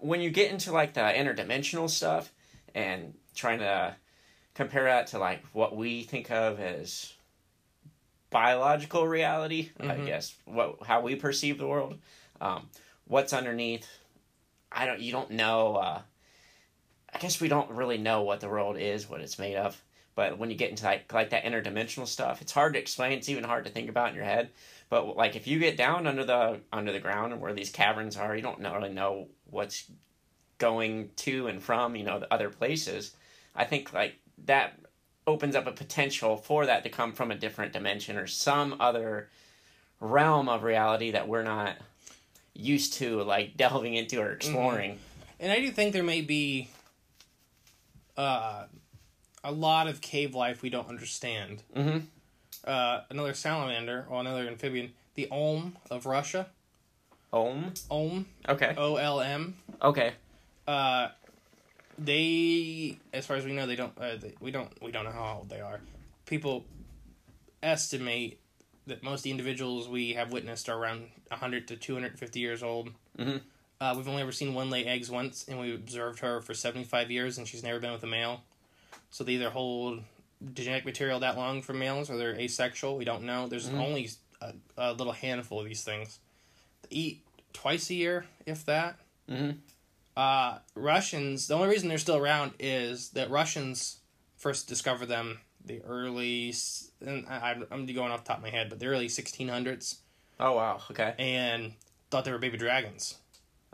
when 0.00 0.20
you 0.20 0.30
get 0.30 0.50
into 0.50 0.72
like 0.72 0.94
the 0.94 1.00
interdimensional 1.00 1.90
stuff 1.90 2.32
and 2.74 3.14
trying 3.34 3.58
to 3.58 3.94
compare 4.54 4.84
that 4.84 5.08
to 5.08 5.18
like 5.18 5.44
what 5.52 5.76
we 5.76 6.02
think 6.02 6.30
of 6.30 6.60
as 6.60 7.12
biological 8.30 9.06
reality, 9.06 9.70
I 9.80 9.96
guess 9.96 10.34
what 10.44 10.82
how 10.86 11.00
we 11.00 11.14
perceive 11.16 11.58
the 11.58 11.66
world, 11.66 11.98
um, 12.40 12.68
what's 13.06 13.32
underneath, 13.32 13.86
I 14.72 14.86
don't. 14.86 15.00
You 15.00 15.12
don't 15.12 15.30
know. 15.32 15.76
Uh, 15.76 16.00
I 17.18 17.20
guess 17.20 17.40
we 17.40 17.48
don't 17.48 17.70
really 17.72 17.98
know 17.98 18.22
what 18.22 18.38
the 18.38 18.48
world 18.48 18.76
is, 18.78 19.10
what 19.10 19.20
it's 19.20 19.40
made 19.40 19.56
of. 19.56 19.82
But 20.14 20.38
when 20.38 20.50
you 20.50 20.56
get 20.56 20.70
into 20.70 20.84
like 20.84 21.12
like 21.12 21.30
that 21.30 21.42
interdimensional 21.42 22.06
stuff, 22.06 22.40
it's 22.40 22.52
hard 22.52 22.74
to 22.74 22.78
explain. 22.78 23.18
It's 23.18 23.28
even 23.28 23.42
hard 23.42 23.64
to 23.64 23.72
think 23.72 23.88
about 23.88 24.10
in 24.10 24.14
your 24.14 24.24
head. 24.24 24.50
But 24.88 25.16
like 25.16 25.34
if 25.34 25.48
you 25.48 25.58
get 25.58 25.76
down 25.76 26.06
under 26.06 26.24
the 26.24 26.60
under 26.72 26.92
the 26.92 27.00
ground 27.00 27.32
and 27.32 27.42
where 27.42 27.52
these 27.52 27.70
caverns 27.70 28.16
are, 28.16 28.36
you 28.36 28.42
don't 28.42 28.60
really 28.60 28.92
know 28.92 29.26
what's 29.50 29.90
going 30.58 31.10
to 31.16 31.48
and 31.48 31.60
from 31.60 31.96
you 31.96 32.04
know 32.04 32.20
the 32.20 32.32
other 32.32 32.50
places. 32.50 33.16
I 33.56 33.64
think 33.64 33.92
like 33.92 34.14
that 34.44 34.78
opens 35.26 35.56
up 35.56 35.66
a 35.66 35.72
potential 35.72 36.36
for 36.36 36.66
that 36.66 36.84
to 36.84 36.88
come 36.88 37.12
from 37.12 37.32
a 37.32 37.36
different 37.36 37.72
dimension 37.72 38.16
or 38.16 38.28
some 38.28 38.76
other 38.78 39.28
realm 39.98 40.48
of 40.48 40.62
reality 40.62 41.10
that 41.10 41.26
we're 41.26 41.42
not 41.42 41.74
used 42.54 42.92
to 42.94 43.24
like 43.24 43.56
delving 43.56 43.94
into 43.94 44.20
or 44.20 44.26
mm-hmm. 44.26 44.34
exploring. 44.34 44.98
And 45.40 45.50
I 45.50 45.58
do 45.58 45.72
think 45.72 45.92
there 45.92 46.04
may 46.04 46.20
be 46.20 46.70
uh, 48.18 48.64
a 49.44 49.52
lot 49.52 49.86
of 49.88 50.00
cave 50.02 50.34
life 50.34 50.60
we 50.60 50.68
don't 50.68 50.88
understand. 50.88 51.62
Mm-hmm. 51.74 51.98
Uh, 52.64 53.00
another 53.08 53.32
salamander, 53.32 54.04
or 54.10 54.20
another 54.20 54.46
amphibian, 54.48 54.92
the 55.14 55.28
Olm 55.30 55.76
of 55.90 56.04
Russia. 56.04 56.48
Ohm. 57.32 57.72
Olm, 57.90 58.26
Okay. 58.48 58.74
O 58.76 58.96
L 58.96 59.20
M. 59.20 59.56
Okay. 59.82 60.12
Uh, 60.66 61.08
they, 61.98 62.98
as 63.12 63.26
far 63.26 63.36
as 63.36 63.44
we 63.44 63.52
know, 63.52 63.66
they 63.66 63.76
don't. 63.76 63.92
Uh, 63.98 64.16
they, 64.16 64.34
we 64.40 64.50
don't. 64.50 64.70
We 64.82 64.90
don't 64.90 65.04
know 65.04 65.12
how 65.12 65.36
old 65.38 65.48
they 65.48 65.60
are. 65.60 65.80
People 66.26 66.64
estimate 67.62 68.40
that 68.86 69.02
most 69.02 69.26
individuals 69.26 69.88
we 69.88 70.14
have 70.14 70.32
witnessed 70.32 70.68
are 70.68 70.78
around 70.78 71.08
100 71.28 71.68
to 71.68 71.76
250 71.76 72.40
years 72.40 72.62
old. 72.62 72.90
Mhm. 73.18 73.40
Uh, 73.80 73.94
we've 73.96 74.08
only 74.08 74.22
ever 74.22 74.32
seen 74.32 74.54
one 74.54 74.70
lay 74.70 74.84
eggs 74.84 75.10
once, 75.10 75.46
and 75.48 75.58
we 75.58 75.74
observed 75.74 76.18
her 76.20 76.40
for 76.40 76.52
75 76.54 77.10
years, 77.10 77.38
and 77.38 77.46
she's 77.46 77.62
never 77.62 77.78
been 77.78 77.92
with 77.92 78.02
a 78.02 78.06
male. 78.08 78.42
So 79.10 79.22
they 79.24 79.32
either 79.32 79.50
hold 79.50 80.02
genetic 80.54 80.84
material 80.84 81.20
that 81.20 81.36
long 81.36 81.62
for 81.62 81.72
males, 81.74 82.10
or 82.10 82.16
they're 82.16 82.34
asexual. 82.38 82.96
We 82.96 83.04
don't 83.04 83.22
know. 83.22 83.46
There's 83.46 83.68
only 83.68 84.10
a, 84.40 84.52
a 84.76 84.92
little 84.92 85.12
handful 85.12 85.60
of 85.60 85.66
these 85.66 85.84
things. 85.84 86.18
They 86.82 86.96
eat 86.96 87.24
twice 87.52 87.88
a 87.90 87.94
year, 87.94 88.26
if 88.46 88.64
that. 88.66 88.98
Mhm. 89.30 89.58
Uh, 90.16 90.58
Russians. 90.74 91.46
The 91.46 91.54
only 91.54 91.68
reason 91.68 91.88
they're 91.88 91.98
still 91.98 92.16
around 92.16 92.52
is 92.58 93.10
that 93.10 93.30
Russians 93.30 93.98
first 94.36 94.66
discovered 94.68 95.06
them 95.06 95.38
the 95.64 95.80
early. 95.82 96.52
And 97.04 97.26
I, 97.28 97.36
I'm- 97.50 97.66
I'm 97.70 97.86
going 97.86 98.10
off 98.10 98.24
the 98.24 98.28
top 98.28 98.38
of 98.38 98.42
my 98.42 98.50
head, 98.50 98.68
but 98.70 98.80
the 98.80 98.86
early 98.86 99.06
1600s, 99.08 99.98
Oh 100.40 100.52
wow. 100.54 100.80
Okay. 100.90 101.14
and 101.18 101.72
thought 102.10 102.24
they 102.24 102.32
were 102.32 102.38
baby 102.38 102.56
dragons 102.58 103.16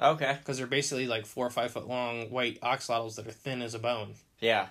Okay. 0.01 0.37
because 0.39 0.59
they're 0.59 0.67
basically 0.67 1.07
like 1.07 1.25
four 1.27 1.47
or 1.47 1.51
five 1.51 1.71
foot 1.73 1.87
long 1.89 2.31
white 2.31 2.61
axolotls 2.61 3.15
that 3.17 3.27
are 3.27 3.31
thin 3.33 3.63
as 3.63 3.75
a 3.75 3.79
bone. 3.79 4.15
Yeah. 4.41 4.67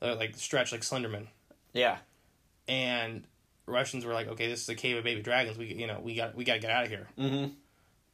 They're 0.00 0.14
like 0.14 0.36
stretched 0.36 0.72
like 0.72 0.82
Slenderman. 0.82 1.26
Yeah. 1.72 1.98
And 2.68 3.24
Russians 3.66 4.04
were 4.04 4.12
like, 4.12 4.28
okay, 4.28 4.46
this 4.48 4.62
is 4.62 4.68
a 4.68 4.74
cave 4.74 4.96
of 4.96 5.04
baby 5.04 5.22
dragons. 5.22 5.56
We 5.58 5.66
you 5.74 5.86
know 5.86 6.00
we 6.02 6.14
got 6.14 6.34
we 6.34 6.44
got 6.44 6.54
to 6.54 6.58
get 6.60 6.70
out 6.70 6.84
of 6.84 6.90
here. 6.90 7.08
Mm-hmm. 7.18 7.52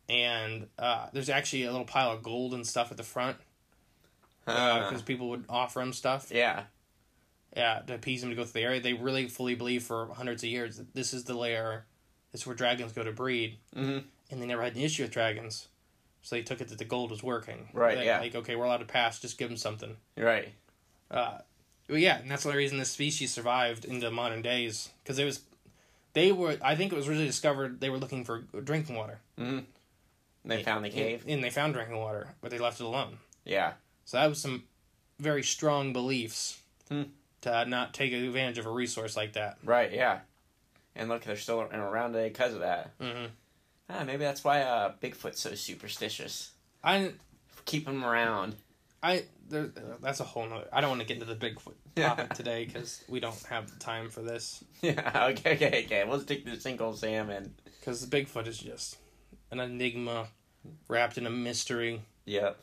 And 0.09 0.67
uh, 0.79 1.07
there's 1.13 1.29
actually 1.31 1.65
a 1.65 1.71
little 1.73 1.87
pile 1.87 2.13
of 2.13 2.23
gold 2.23 2.55
and 2.55 2.67
stuff 2.67 2.91
at 2.91 2.97
the 2.99 3.03
front 3.03 3.37
Uh, 4.47 4.85
because 4.89 5.03
people 5.03 5.31
would 5.31 5.45
offer 5.49 5.81
them 5.81 5.93
stuff. 5.95 6.31
yeah. 6.31 6.65
yeah, 7.57 7.81
to 7.87 7.95
appease 7.95 8.21
them 8.21 8.29
to 8.31 8.37
go 8.37 8.45
through 8.45 8.61
the 8.61 8.67
area. 8.67 8.81
They 8.81 8.93
really 8.93 9.29
fully 9.29 9.55
believe 9.55 9.83
for 9.83 10.09
hundreds 10.15 10.43
of 10.43 10.51
years 10.51 10.77
that 10.77 10.93
this 10.95 11.15
is 11.15 11.25
the 11.25 11.35
lair, 11.35 11.87
this 12.33 12.43
is 12.43 12.47
where 12.47 12.55
dragons 12.57 12.93
go 12.93 13.03
to 13.03 13.13
breed, 13.13 13.57
Mm-hmm. 13.75 14.07
and 14.31 14.43
they 14.43 14.47
never 14.47 14.63
had 14.63 14.77
an 14.77 14.83
issue 14.83 15.03
with 15.05 15.11
dragons, 15.13 15.69
so 16.25 16.35
they 16.35 16.43
took 16.43 16.61
it 16.61 16.67
that 16.71 16.79
the 16.79 16.85
gold 16.85 17.13
was 17.13 17.23
working. 17.23 17.69
Right, 17.73 17.97
They- 17.97 18.07
yeah. 18.07 18.19
Like 18.19 18.35
okay, 18.35 18.57
we're 18.57 18.65
allowed 18.65 18.79
to 18.79 18.85
pass. 18.87 19.21
Just 19.21 19.39
give 19.39 19.49
them 19.49 19.57
something. 19.57 19.97
Right. 20.19 20.49
Uh, 21.11 21.39
well, 21.89 21.99
yeah, 21.99 22.19
and 22.19 22.29
that's 22.31 22.43
the 22.43 22.49
only 22.49 22.59
reason 22.59 22.79
this 22.79 22.91
species 22.91 23.33
survived 23.33 23.85
into 23.85 24.11
modern 24.11 24.43
days 24.43 24.89
because 25.05 25.19
it 25.21 25.25
was, 25.25 25.43
they 26.15 26.33
were. 26.33 26.57
I 26.63 26.75
think 26.75 26.93
it 26.93 26.97
was 26.97 27.09
really 27.09 27.27
discovered 27.27 27.81
they 27.81 27.91
were 27.91 27.99
looking 27.99 28.25
for 28.25 28.41
drinking 28.65 28.97
water, 28.97 29.21
Mm-hmm. 29.39 29.61
They 30.47 30.63
found 30.63 30.85
the 30.85 30.91
cave. 30.91 31.23
and, 31.23 31.31
and 31.35 31.45
they 31.45 31.51
found 31.51 31.73
drinking 31.75 31.97
water, 31.99 32.29
but 32.43 32.51
they 32.51 32.59
left 32.59 32.81
it 32.81 32.85
alone. 32.85 33.19
Yeah. 33.45 33.75
So 34.05 34.17
that 34.19 34.27
was 34.29 34.41
some 34.41 34.65
very 35.21 35.43
strong 35.43 35.93
beliefs 35.93 36.61
Hmm. 36.91 37.05
to 37.43 37.65
not 37.67 37.95
take 37.95 38.13
advantage 38.13 38.59
of 38.59 38.67
a 38.67 38.71
resource 38.71 39.17
like 39.17 39.33
that. 39.35 39.57
Right. 39.65 39.91
Yeah. 39.93 40.19
And 40.97 41.09
look, 41.09 41.23
they're 41.25 41.37
still 41.37 41.61
around 41.63 42.13
today 42.13 42.29
because 42.29 42.53
of 42.55 42.61
that. 42.61 42.91
hmm 43.01 43.27
Ah, 43.91 44.03
maybe 44.05 44.25
that's 44.25 44.43
why 44.45 44.63
uh, 44.63 44.93
Bigfoot's 45.03 45.41
so 45.41 45.55
superstitious. 45.55 46.53
I 46.83 47.13
Keep 47.67 47.89
him 47.89 48.05
around. 48.05 48.57
I 49.03 49.25
there, 49.49 49.71
that's 50.03 50.21
a 50.21 50.25
whole 50.25 50.47
nother. 50.47 50.69
I 50.73 50.81
don't 50.81 50.91
want 50.91 51.01
to 51.03 51.07
get 51.07 51.21
into 51.23 51.27
the 51.33 51.37
Bigfoot 51.37 51.75
topic 51.97 52.35
today 52.35 52.65
because 52.67 53.03
we 53.09 53.21
don't 53.21 53.43
have 53.45 53.79
time 53.79 54.09
for 54.11 54.21
this. 54.23 54.63
Yeah. 54.83 55.29
Okay. 55.31 55.55
Okay. 55.55 55.85
Okay. 55.87 56.05
We'll 56.07 56.21
stick 56.21 56.45
to 56.45 56.53
Sinkhole 56.53 56.95
Sam. 56.97 57.31
Because 57.81 58.05
Bigfoot 58.07 58.47
is 58.47 58.59
just 58.59 58.97
an 59.51 59.61
enigma, 59.61 60.27
wrapped 60.89 61.17
in 61.17 61.27
a 61.27 61.31
mystery, 61.31 62.03
Yep. 62.27 62.59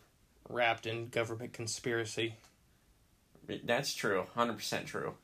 wrapped 0.50 0.86
in 0.86 1.10
government 1.10 1.54
conspiracy. 1.54 2.36
That's 3.64 3.94
true. 3.94 4.26
Hundred 4.36 4.58
percent 4.58 4.86
true. 4.88 5.16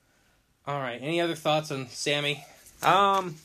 All 0.65 0.79
right. 0.79 0.99
Any 1.01 1.21
other 1.21 1.35
thoughts 1.35 1.71
on 1.71 1.87
Sammy? 1.89 2.43
Um, 2.83 3.35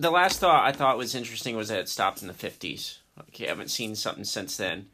the 0.00 0.10
last 0.10 0.40
thought 0.40 0.64
I 0.66 0.72
thought 0.72 0.96
was 0.98 1.14
interesting 1.14 1.56
was 1.56 1.68
that 1.68 1.78
it 1.78 1.88
stopped 1.88 2.22
in 2.22 2.28
the 2.28 2.34
fifties. 2.34 2.98
Okay, 3.18 3.46
I 3.46 3.48
haven't 3.50 3.70
seen 3.70 3.94
something 3.94 4.24
since 4.24 4.56
then. 4.56 4.88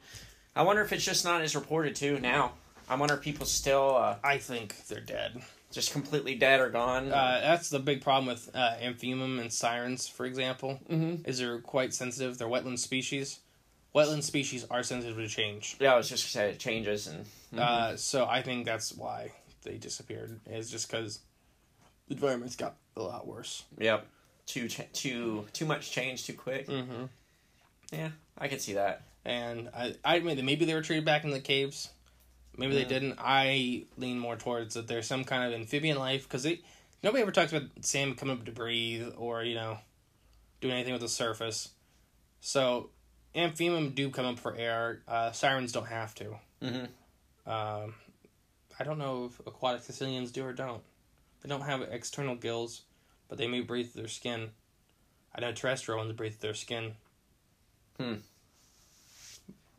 I 0.55 0.63
wonder 0.63 0.83
if 0.83 0.93
it's 0.93 1.05
just 1.05 1.25
not 1.25 1.43
as 1.43 1.55
reported 1.55 1.95
too 1.97 2.19
now. 2.21 2.53
I 2.89 2.95
wonder 2.97 3.15
if 3.15 3.21
people 3.21 3.47
still 3.47 3.97
uh, 3.97 4.17
I 4.25 4.39
think 4.39 4.87
they're 4.89 5.01
dead. 5.01 5.43
just 5.73 5.93
completely 5.93 6.35
dead 6.37 6.61
or 6.61 6.71
gone. 6.71 7.13
Uh, 7.13 7.41
that's 7.43 7.69
the 7.69 7.79
big 7.79 8.01
problem 8.01 8.27
with 8.27 8.49
uh, 8.55 8.75
amphibium 8.81 9.39
and 9.41 9.53
sirens, 9.53 10.09
for 10.09 10.25
example. 10.27 10.79
Mhm. 10.91 11.27
Is 11.27 11.39
they're 11.39 11.59
quite 11.61 11.93
sensitive. 11.93 12.39
They're 12.39 12.49
wetland 12.49 12.79
species. 12.79 13.41
Wetland 13.95 14.23
species 14.25 14.65
are 14.71 14.83
sensitive 14.83 15.17
to 15.17 15.29
change. 15.29 15.77
yeah, 15.81 15.95
I 15.95 15.97
was 15.97 16.09
just 16.09 16.31
say 16.31 16.51
it 16.51 16.59
changes 16.59 17.07
and 17.07 17.27
Uh, 17.59 17.97
so 17.97 18.27
I 18.27 18.43
think 18.43 18.67
that's 18.67 18.93
why 18.95 19.33
they 19.63 19.77
disappeared. 19.79 20.39
Is 20.47 20.71
just 20.71 20.91
because 20.91 21.21
the 22.09 22.15
environment's 22.15 22.57
got 22.57 22.77
a 22.97 23.03
lot 23.03 23.27
worse. 23.27 23.65
yep, 23.79 24.07
too 24.47 24.69
ch- 24.69 24.91
too 24.93 25.47
too 25.53 25.67
much 25.67 25.91
change 25.91 26.25
too 26.27 26.33
quick. 26.35 26.67
Mm-hmm. 26.69 27.05
Yeah, 27.93 28.11
I 28.39 28.49
can 28.49 28.59
see 28.59 28.75
that. 28.75 29.03
And 29.25 29.69
I, 29.77 29.95
I 30.05 30.17
admit 30.17 30.37
that 30.37 30.45
maybe 30.45 30.65
they 30.65 30.75
were 30.75 30.83
treated 30.83 31.05
back 31.05 31.25
in 31.25 31.31
the 31.31 31.41
caves. 31.41 31.91
Maybe 32.57 32.75
they 32.75 32.85
didn't. 32.85 33.17
I 33.19 33.85
lean 33.99 34.19
more 34.19 34.37
towards 34.37 34.75
that 34.75 34.87
there's 34.89 35.07
some 35.07 35.25
kind 35.25 35.45
of 35.53 35.59
amphibian 35.61 35.99
life 35.99 36.23
because 36.23 36.47
nobody 37.03 37.23
ever 37.23 37.33
talks 37.33 37.53
about 37.53 37.69
Sam 37.83 38.15
coming 38.15 38.39
up 38.39 38.45
to 38.47 38.53
breathe 38.53 39.13
or 39.17 39.43
you 39.43 39.55
know 39.55 39.79
doing 40.61 40.75
anything 40.75 40.93
with 40.93 41.03
the 41.03 41.09
surface. 41.09 41.71
So 42.41 42.91
amphibian 43.35 43.91
do 43.91 44.11
come 44.11 44.25
up 44.27 44.39
for 44.39 44.55
air. 44.57 45.03
Uh, 45.07 45.33
sirens 45.33 45.73
don't 45.73 45.87
have 45.89 46.15
to. 46.17 46.37
Mhm. 46.63 46.89
Um, 47.47 47.95
I 48.79 48.85
don't 48.85 48.99
know 48.99 49.27
if 49.27 49.39
aquatic 49.47 49.85
caecilians 49.85 50.33
do 50.33 50.45
or 50.45 50.53
don't. 50.53 50.83
They 51.43 51.49
don't 51.49 51.61
have 51.63 51.83
external 51.83 52.35
gills, 52.37 52.83
but 53.29 53.39
they 53.39 53.47
may 53.47 53.61
breathe 53.61 53.91
through 53.91 54.03
their 54.03 54.09
skin. 54.09 54.51
I 55.35 55.41
know 55.41 55.53
terrestrial 55.53 55.99
ones 55.99 56.13
breathe 56.13 56.35
through 56.35 56.49
their 56.49 56.55
skin. 56.55 56.93
Hmm. 58.01 58.15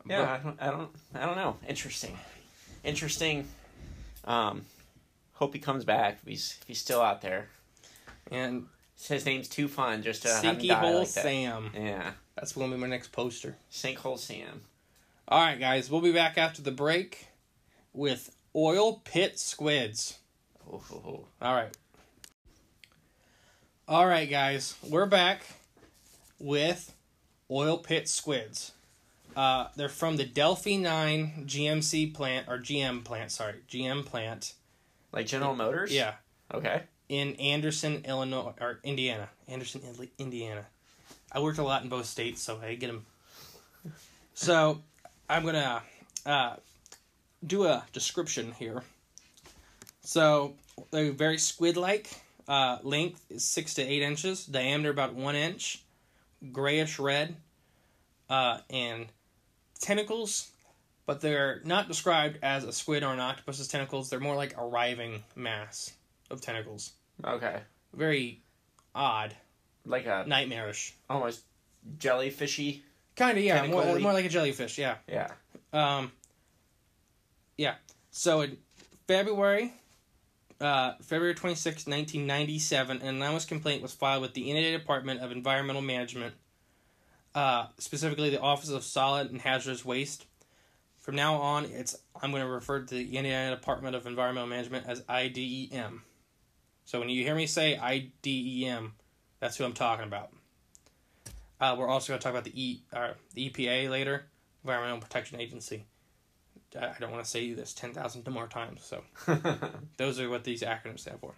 Yeah, 0.08 0.32
I 0.32 0.38
don't, 0.38 0.62
I 0.62 0.70
don't, 0.70 0.90
I 1.14 1.26
don't 1.26 1.36
know. 1.36 1.56
Interesting, 1.68 2.16
interesting. 2.82 3.46
Um, 4.24 4.64
hope 5.34 5.52
he 5.52 5.58
comes 5.60 5.84
back. 5.84 6.18
If 6.22 6.28
he's 6.28 6.58
if 6.62 6.68
he's 6.68 6.78
still 6.78 7.00
out 7.00 7.20
there. 7.20 7.48
And 8.30 8.66
His 9.08 9.24
name's 9.24 9.48
too 9.48 9.68
fun 9.68 10.02
just 10.02 10.22
to 10.22 10.28
have 10.28 10.42
him 10.44 10.56
Sinky 10.56 10.68
die 10.68 10.74
Hole 10.80 10.98
like 11.00 11.12
that. 11.12 11.22
Sam. 11.22 11.70
Yeah, 11.74 12.10
That's 12.36 12.52
going 12.52 12.70
to 12.70 12.76
be 12.76 12.80
my 12.80 12.86
next 12.88 13.10
poster. 13.12 13.56
sinkhole 13.72 14.18
Sam. 14.18 14.62
All 15.26 15.40
right, 15.40 15.58
guys, 15.58 15.90
we'll 15.90 16.00
be 16.00 16.12
back 16.12 16.36
after 16.38 16.60
the 16.62 16.70
break 16.70 17.28
with 17.92 18.34
oil 18.56 19.00
pit 19.04 19.38
squids. 19.38 20.18
Oh, 20.70 20.82
oh, 20.92 21.02
oh. 21.06 21.24
All 21.42 21.54
right. 21.54 21.74
All 23.88 24.06
right, 24.06 24.28
guys, 24.28 24.74
we're 24.86 25.06
back 25.06 25.46
with 26.38 26.94
oil 27.50 27.78
pit 27.78 28.08
squids. 28.08 28.72
Uh, 29.34 29.68
they're 29.76 29.88
from 29.88 30.16
the 30.16 30.24
Delphi 30.24 30.76
9 30.76 31.44
GMC 31.46 32.12
plant, 32.12 32.48
or 32.48 32.58
GM 32.58 33.02
plant, 33.04 33.30
sorry, 33.32 33.54
GM 33.68 34.04
plant. 34.04 34.54
Like 35.12 35.26
General 35.26 35.54
Motors. 35.54 35.90
Yeah, 35.92 36.14
Okay. 36.52 36.82
in 37.08 37.34
Anderson, 37.36 38.04
Illinois, 38.04 38.52
or 38.60 38.80
Indiana. 38.84 39.30
Anderson, 39.46 39.80
Indi- 39.80 40.12
Indiana. 40.18 40.66
I 41.32 41.40
worked 41.40 41.58
a 41.58 41.62
lot 41.62 41.82
in 41.82 41.88
both 41.88 42.06
states, 42.06 42.42
so 42.42 42.60
I 42.62 42.74
get 42.74 42.88
them. 42.88 43.06
So, 44.34 44.82
I'm 45.30 45.44
gonna 45.44 45.82
uh, 46.26 46.56
do 47.46 47.64
a 47.64 47.84
description 47.92 48.52
here. 48.58 48.82
So, 50.02 50.54
they're 50.90 51.12
very 51.12 51.38
squid-like. 51.38 52.10
Uh, 52.48 52.78
length 52.82 53.24
is 53.30 53.44
six 53.44 53.74
to 53.74 53.82
eight 53.82 54.02
inches. 54.02 54.46
Diameter 54.46 54.90
about 54.90 55.14
one 55.14 55.36
inch. 55.36 55.82
Grayish 56.50 56.98
red. 56.98 57.36
Uh, 58.30 58.58
and 58.70 59.06
tentacles, 59.80 60.50
but 61.06 61.20
they're 61.20 61.60
not 61.64 61.88
described 61.88 62.38
as 62.42 62.64
a 62.64 62.72
squid 62.72 63.02
or 63.02 63.12
an 63.12 63.20
octopus's 63.20 63.68
tentacles. 63.68 64.10
They're 64.10 64.20
more 64.20 64.36
like 64.36 64.54
a 64.58 64.64
writhing 64.66 65.22
mass 65.34 65.92
of 66.30 66.40
tentacles 66.42 66.92
Okay. 67.24 67.60
very 67.94 68.42
odd, 68.94 69.34
Like 69.86 70.04
a 70.06 70.24
nightmarish. 70.26 70.94
almost 71.08 71.40
jellyfishy. 71.98 72.82
Kind 73.16 73.38
of, 73.38 73.44
yeah, 73.44 73.66
more, 73.66 73.98
more 73.98 74.12
like 74.12 74.26
a 74.26 74.28
jellyfish, 74.28 74.76
yeah. 74.78 74.96
Yeah. 75.08 75.28
Um, 75.72 76.12
yeah. 77.56 77.76
So 78.10 78.42
in 78.42 78.58
February, 79.06 79.72
uh, 80.60 80.94
February 81.02 81.34
26, 81.34 81.86
1997, 81.86 83.02
an 83.02 83.08
anonymous 83.08 83.44
complaint 83.44 83.82
was 83.82 83.92
filed 83.92 84.22
with 84.22 84.34
the 84.34 84.50
Indiana 84.50 84.76
Department 84.76 85.20
of 85.20 85.32
Environmental 85.32 85.82
Management 85.82 86.34
uh, 87.34 87.66
specifically 87.78 88.30
the 88.30 88.40
Office 88.40 88.70
of 88.70 88.82
Solid 88.82 89.30
and 89.30 89.40
Hazardous 89.40 89.84
Waste. 89.84 90.26
From 90.98 91.14
now 91.14 91.36
on, 91.36 91.66
it's 91.66 91.96
I'm 92.20 92.30
going 92.30 92.42
to 92.42 92.48
refer 92.48 92.80
to 92.80 92.94
the 92.94 93.16
Indiana 93.16 93.54
Department 93.54 93.94
of 93.94 94.06
Environmental 94.06 94.48
Management 94.48 94.86
as 94.86 95.04
IDEM. 95.08 96.02
So 96.84 96.98
when 96.98 97.08
you 97.08 97.22
hear 97.22 97.34
me 97.34 97.46
say 97.46 97.76
IDEM, 97.78 98.94
that's 99.40 99.56
who 99.56 99.64
I'm 99.64 99.72
talking 99.72 100.06
about. 100.06 100.32
Uh, 101.60 101.76
we're 101.78 101.88
also 101.88 102.12
going 102.12 102.18
to 102.18 102.24
talk 102.24 102.32
about 102.32 102.44
the 102.44 102.60
E, 102.60 102.82
uh, 102.92 103.12
the 103.34 103.50
EPA 103.50 103.88
later, 103.90 104.26
Environmental 104.64 105.00
Protection 105.00 105.40
Agency. 105.40 105.84
I 106.76 106.94
don't 107.00 107.10
want 107.10 107.24
to 107.24 107.30
say 107.30 107.52
this 107.52 107.72
ten 107.72 107.92
thousand 107.92 108.26
more 108.28 108.46
times. 108.46 108.82
So 108.84 109.02
those 109.96 110.20
are 110.20 110.28
what 110.28 110.44
these 110.44 110.62
acronyms 110.62 111.00
stand 111.00 111.20
for. 111.20 111.34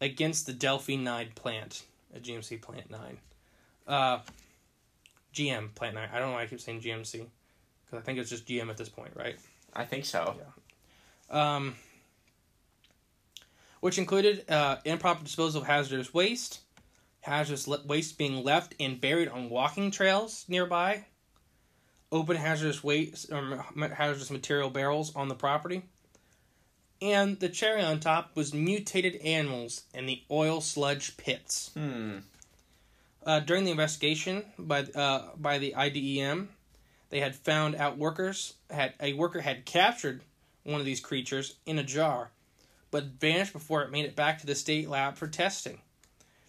Against 0.00 0.46
the 0.46 0.52
Delphi 0.52 0.96
Nine 0.96 1.30
plant, 1.34 1.84
a 2.14 2.18
GMC 2.18 2.60
Plant 2.60 2.90
Nine, 2.90 3.18
uh, 3.86 4.18
GM 5.32 5.74
Plant 5.74 5.94
Nine. 5.94 6.08
I 6.12 6.18
don't 6.18 6.28
know 6.28 6.34
why 6.34 6.42
I 6.42 6.46
keep 6.46 6.60
saying 6.60 6.80
GMC 6.80 7.26
because 7.84 7.98
I 7.98 8.00
think 8.00 8.18
it's 8.18 8.30
just 8.30 8.46
GM 8.46 8.68
at 8.70 8.76
this 8.76 8.88
point, 8.88 9.12
right? 9.14 9.36
I 9.72 9.84
think 9.84 10.04
so. 10.04 10.36
um, 11.30 11.74
which 13.80 13.98
included 13.98 14.48
uh, 14.50 14.76
improper 14.84 15.22
disposal 15.24 15.60
of 15.60 15.66
hazardous 15.66 16.12
waste, 16.14 16.60
hazardous 17.20 17.68
waste 17.86 18.18
being 18.18 18.42
left 18.42 18.74
and 18.80 19.00
buried 19.00 19.28
on 19.28 19.50
walking 19.50 19.90
trails 19.90 20.44
nearby, 20.48 21.04
open 22.12 22.36
hazardous 22.36 22.82
waste 22.82 23.32
or 23.32 23.64
hazardous 23.94 24.30
material 24.30 24.70
barrels 24.70 25.14
on 25.14 25.28
the 25.28 25.34
property, 25.34 25.82
and 27.00 27.40
the 27.40 27.48
cherry 27.48 27.82
on 27.82 28.00
top 28.00 28.34
was 28.34 28.54
mutated 28.54 29.16
animals 29.16 29.82
in 29.92 30.06
the 30.06 30.22
oil 30.30 30.60
sludge 30.60 31.16
pits. 31.16 31.70
Hmm. 31.74 32.18
Uh, 33.24 33.40
during 33.40 33.64
the 33.64 33.70
investigation 33.70 34.44
by 34.58 34.82
uh, 34.82 35.30
by 35.36 35.58
the 35.58 35.74
IDEM, 35.74 36.50
they 37.10 37.20
had 37.20 37.34
found 37.34 37.74
out 37.74 37.96
workers 37.96 38.54
had 38.70 38.94
a 39.00 39.14
worker 39.14 39.40
had 39.40 39.64
captured 39.64 40.22
one 40.64 40.80
of 40.80 40.86
these 40.86 41.00
creatures 41.00 41.56
in 41.66 41.78
a 41.78 41.82
jar, 41.82 42.30
but 42.90 43.04
vanished 43.04 43.52
before 43.52 43.82
it 43.82 43.90
made 43.90 44.04
it 44.04 44.16
back 44.16 44.38
to 44.40 44.46
the 44.46 44.54
state 44.54 44.88
lab 44.88 45.16
for 45.16 45.26
testing. 45.26 45.78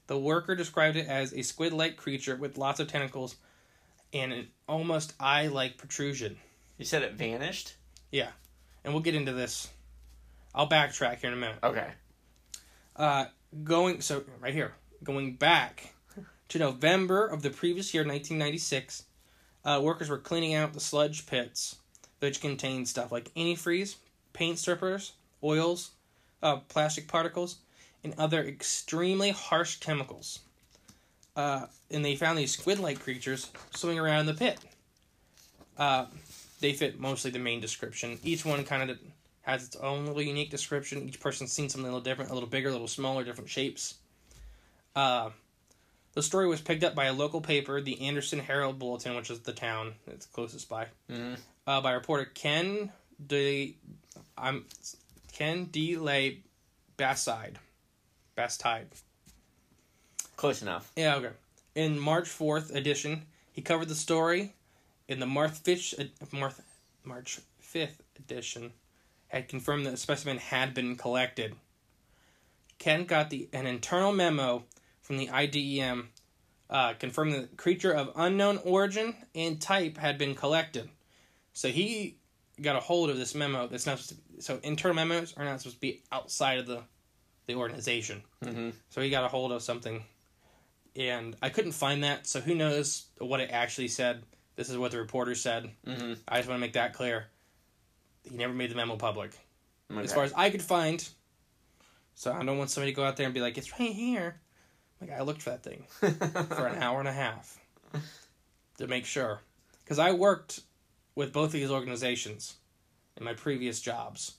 The 0.08 0.18
worker 0.18 0.56
described 0.56 0.97
it 0.97 1.08
as 1.08 1.34
a 1.34 1.41
squid-like 1.41 1.97
creature 1.97 2.36
with 2.36 2.58
lots 2.58 2.80
of 2.80 2.88
tentacles 2.88 3.36
and 4.16 4.32
an 4.32 4.47
almost 4.68 5.13
eye-like 5.20 5.78
protrusion. 5.78 6.38
You 6.78 6.86
said 6.86 7.03
it 7.03 7.13
vanished? 7.13 7.76
Yeah, 8.11 8.30
and 8.84 8.93
we'll 8.93 9.03
get 9.03 9.13
into 9.13 9.34
this. 9.34 9.68
I'll 10.55 10.70
backtrack 10.70 11.20
here 11.20 11.30
in 11.30 11.38
a 11.38 11.39
minute. 11.39 11.57
Okay. 11.61 11.88
Uh, 12.95 13.26
going 13.63 13.99
so 13.99 14.24
right 14.39 14.53
here, 14.53 14.74
going 15.03 15.36
back 15.36 15.93
to 16.49 16.59
November 16.59 17.28
of 17.28 17.41
the 17.41 17.49
previous 17.49 17.93
year, 17.93 18.03
1996, 18.03 19.03
uh, 19.66 19.82
workers 19.84 20.09
were 20.09 20.18
cleaning 20.18 20.53
out 20.53 20.74
the 20.74 20.80
sludge 20.80 21.26
pits, 21.26 21.76
which 22.20 22.39
contained 22.39 22.88
stuff 22.88 23.11
like 23.11 23.34
antifreeze, 23.36 23.95
paint 24.32 24.57
strippers, 24.57 25.11
oils, 25.43 25.91
uh, 26.41 26.57
plastic 26.70 27.09
particles, 27.09 27.57
and 28.03 28.13
other 28.18 28.41
extremely 28.43 29.32
harsh 29.32 29.78
chemicals. 29.78 30.39
Uh, 31.36 31.65
and 31.91 32.03
they 32.03 32.15
found 32.15 32.38
these 32.38 32.51
squid-like 32.53 32.99
creatures 32.99 33.51
swimming 33.75 33.99
around 33.99 34.21
in 34.21 34.25
the 34.27 34.33
pit. 34.33 34.57
Uh, 35.77 36.05
they 36.61 36.73
fit 36.73 36.99
mostly 36.99 37.31
the 37.31 37.39
main 37.39 37.59
description. 37.59 38.17
Each 38.23 38.45
one 38.45 38.63
kind 38.63 38.89
of 38.89 38.97
has 39.41 39.65
its 39.65 39.75
own 39.75 40.05
little 40.05 40.21
unique 40.21 40.49
description. 40.49 41.07
Each 41.07 41.19
person's 41.19 41.51
seen 41.51 41.69
something 41.69 41.86
a 41.86 41.93
little 41.93 42.01
different, 42.01 42.31
a 42.31 42.33
little 42.33 42.49
bigger, 42.49 42.69
a 42.69 42.71
little 42.71 42.88
smaller, 42.88 43.23
different 43.23 43.49
shapes. 43.49 43.95
Uh, 44.95 45.29
the 46.13 46.23
story 46.23 46.47
was 46.47 46.61
picked 46.61 46.83
up 46.86 46.95
by 46.95 47.05
a 47.05 47.13
local 47.13 47.41
paper, 47.41 47.81
the 47.81 48.01
Anderson 48.07 48.39
Herald 48.39 48.79
Bulletin, 48.79 49.15
which 49.15 49.29
is 49.29 49.41
the 49.41 49.51
town 49.51 49.95
it's 50.07 50.25
closest 50.25 50.69
by, 50.69 50.88
Mhm. 51.09 51.38
uh, 51.67 51.81
by 51.81 51.91
reporter 51.91 52.25
Ken 52.25 52.91
De, 53.27 53.75
I'm 54.38 54.65
Ken 55.33 55.65
D. 55.65 55.97
Lay 55.97 56.39
Basside, 56.97 57.59
Bastide. 58.36 58.88
Close 60.36 60.61
enough. 60.61 60.91
Yeah, 60.95 61.15
okay. 61.15 61.29
In 61.75 61.99
March 61.99 62.27
fourth 62.27 62.73
edition, 62.75 63.23
he 63.51 63.61
covered 63.61 63.89
the 63.89 63.95
story. 63.95 64.53
In 65.07 65.19
the 65.19 65.25
March 65.25 65.51
fifth, 65.51 65.93
March 66.31 66.55
March 67.03 67.39
fifth 67.59 68.01
edition, 68.17 68.71
had 69.27 69.47
confirmed 69.47 69.86
that 69.86 69.91
the 69.91 69.97
specimen 69.97 70.38
had 70.38 70.73
been 70.73 70.95
collected. 70.95 71.55
Ken 72.79 73.05
got 73.05 73.29
the 73.29 73.47
an 73.53 73.67
internal 73.67 74.11
memo 74.11 74.63
from 75.01 75.17
the 75.17 75.29
IDEM 75.29 76.09
uh, 76.69 76.93
confirming 76.93 77.36
that 77.36 77.51
the 77.51 77.57
creature 77.57 77.91
of 77.91 78.11
unknown 78.15 78.59
origin 78.63 79.15
and 79.33 79.61
type 79.61 79.97
had 79.97 80.17
been 80.17 80.36
collected. 80.36 80.89
So 81.53 81.69
he 81.69 82.17
got 82.61 82.75
a 82.75 82.79
hold 82.79 83.09
of 83.09 83.17
this 83.17 83.36
memo. 83.36 83.67
That's 83.67 83.86
not 83.86 83.99
supposed 83.99 84.21
to, 84.36 84.41
so 84.41 84.59
internal 84.63 84.95
memos 84.95 85.33
are 85.38 85.45
not 85.45 85.59
supposed 85.61 85.77
to 85.77 85.81
be 85.81 86.03
outside 86.11 86.59
of 86.59 86.67
the 86.67 86.81
the 87.47 87.55
organization. 87.55 88.23
Mm-hmm. 88.43 88.71
So 88.89 89.01
he 89.01 89.11
got 89.11 89.23
a 89.23 89.27
hold 89.27 89.51
of 89.51 89.61
something, 89.61 90.03
and 90.95 91.35
I 91.41 91.49
couldn't 91.49 91.73
find 91.73 92.03
that. 92.03 92.27
So 92.27 92.39
who 92.41 92.55
knows 92.55 93.05
what 93.19 93.39
it 93.39 93.49
actually 93.51 93.87
said? 93.89 94.23
This 94.55 94.69
is 94.69 94.77
what 94.77 94.91
the 94.91 94.97
reporter 94.97 95.35
said. 95.35 95.69
Mm-hmm. 95.85 96.13
I 96.27 96.37
just 96.37 96.47
want 96.49 96.57
to 96.59 96.61
make 96.61 96.73
that 96.73 96.93
clear. 96.93 97.27
He 98.23 98.35
never 98.37 98.53
made 98.53 98.71
the 98.71 98.75
memo 98.75 98.95
public, 98.95 99.31
Okay. 99.91 100.01
as 100.03 100.13
far 100.13 100.23
as 100.23 100.33
I 100.35 100.49
could 100.49 100.61
find. 100.61 101.07
So 102.15 102.31
I 102.31 102.43
don't 102.43 102.57
want 102.57 102.69
somebody 102.69 102.91
to 102.91 102.95
go 102.95 103.03
out 103.03 103.17
there 103.17 103.25
and 103.25 103.33
be 103.33 103.41
like, 103.41 103.57
"It's 103.57 103.77
right 103.79 103.91
here." 103.91 104.39
Like 105.01 105.11
I 105.11 105.21
looked 105.21 105.41
for 105.41 105.49
that 105.51 105.63
thing 105.63 105.85
for 106.55 106.67
an 106.67 106.81
hour 106.81 106.99
and 106.99 107.07
a 107.07 107.11
half 107.13 107.59
to 108.77 108.87
make 108.87 109.05
sure, 109.05 109.41
because 109.83 109.99
I 109.99 110.13
worked 110.13 110.61
with 111.13 111.33
both 111.33 111.47
of 111.47 111.51
these 111.53 111.69
organizations 111.69 112.55
in 113.17 113.23
my 113.25 113.33
previous 113.33 113.81
jobs. 113.81 114.35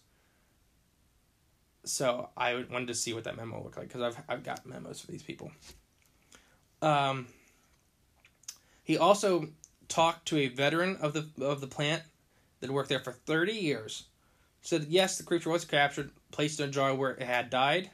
So 1.85 2.31
I 2.37 2.65
wanted 2.71 2.89
to 2.89 2.95
see 2.95 3.13
what 3.13 3.25
that 3.25 3.37
memo 3.37 3.63
looked 3.63 3.77
like 3.77 3.89
because 3.89 4.01
I've 4.03 4.23
I've 4.29 4.43
got 4.43 4.67
memos 4.67 5.01
for 5.01 5.13
these 5.13 5.23
people. 5.23 5.53
Um. 6.83 7.27
He 8.85 8.97
also 8.97 9.49
talked 9.89 10.29
to 10.29 10.39
a 10.39 10.47
veteran 10.47 10.97
of 11.01 11.13
the 11.13 11.29
of 11.45 11.61
the 11.61 11.67
plant 11.67 12.05
that 12.61 12.71
worked 12.71 12.89
there 12.89 13.01
for 13.01 13.13
thirty 13.13 13.55
years. 13.55 14.05
Said 14.61 14.87
yes, 14.89 15.19
the 15.19 15.25
creature 15.25 15.51
was 15.51 15.65
captured, 15.65 16.11
placed 16.31 16.61
in 16.61 16.69
a 16.69 16.73
jar 16.73 16.95
where 16.95 17.11
it 17.11 17.23
had 17.23 17.51
died. 17.51 17.91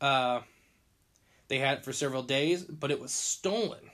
Uh, 0.00 0.40
they 1.48 1.58
had 1.58 1.78
it 1.78 1.84
for 1.84 1.92
several 1.92 2.22
days, 2.22 2.62
but 2.62 2.90
it 2.90 3.00
was 3.00 3.12
stolen. 3.12 3.90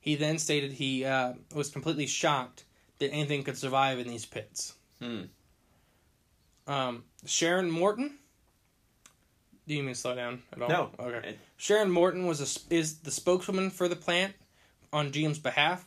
He 0.00 0.14
then 0.14 0.38
stated 0.38 0.72
he 0.72 1.04
uh, 1.04 1.34
was 1.54 1.68
completely 1.68 2.06
shocked 2.06 2.64
that 3.00 3.10
anything 3.10 3.42
could 3.42 3.58
survive 3.58 3.98
in 3.98 4.08
these 4.08 4.24
pits. 4.24 4.74
Hmm. 5.00 5.22
Um, 6.66 7.04
Sharon 7.26 7.70
Morton. 7.70 8.18
Do 9.70 9.76
you 9.76 9.84
mean 9.84 9.94
slow 9.94 10.16
down 10.16 10.42
at 10.52 10.62
all? 10.62 10.68
No. 10.68 10.90
Okay. 10.98 11.36
Sharon 11.56 11.92
Morton 11.92 12.26
was 12.26 12.40
a, 12.40 12.74
is 12.74 12.98
the 12.98 13.12
spokeswoman 13.12 13.70
for 13.70 13.86
the 13.86 13.94
plant 13.94 14.32
on 14.92 15.12
GM's 15.12 15.38
behalf. 15.38 15.86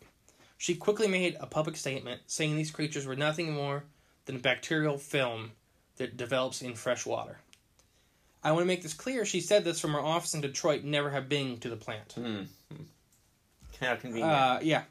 She 0.58 0.74
quickly 0.74 1.10
made 1.10 1.36
a 1.38 1.48
public 1.48 1.76
statement 1.76 2.22
saying 2.26 2.56
these 2.56 2.72
creatures 2.72 3.06
were 3.06 3.18
nothing 3.18 3.52
more 3.52 3.84
than 4.24 4.38
a 4.38 4.40
bacterial 4.40 4.98
film 4.98 5.52
that 5.98 6.16
develops 6.16 6.62
in 6.62 6.76
fresh 6.76 7.06
water. 7.06 7.40
I 8.42 8.54
want 8.54 8.62
to 8.62 8.68
make 8.68 8.84
this 8.84 8.94
clear. 8.94 9.26
She 9.26 9.42
said 9.42 9.66
this 9.66 9.82
from 9.82 9.92
her 9.92 10.00
office 10.00 10.34
in 10.34 10.40
Detroit, 10.40 10.86
never 10.86 11.10
have 11.10 11.28
been 11.28 11.58
to 11.58 11.70
the 11.70 11.76
plant. 11.76 12.14
Hmm. 12.14 12.44
How 13.82 13.98
convenient. 13.98 14.32
Uh, 14.32 14.60
yeah. 14.62 14.84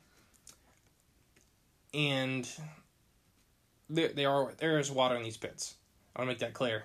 And 1.95 2.47
there, 3.89 4.09
there 4.09 4.29
are 4.29 4.53
there 4.59 4.79
is 4.79 4.91
water 4.91 5.17
in 5.17 5.23
these 5.23 5.39
pits. 5.39 5.77
I 6.15 6.21
want 6.21 6.29
to 6.29 6.33
make 6.35 6.41
that 6.41 6.53
clear. 6.53 6.85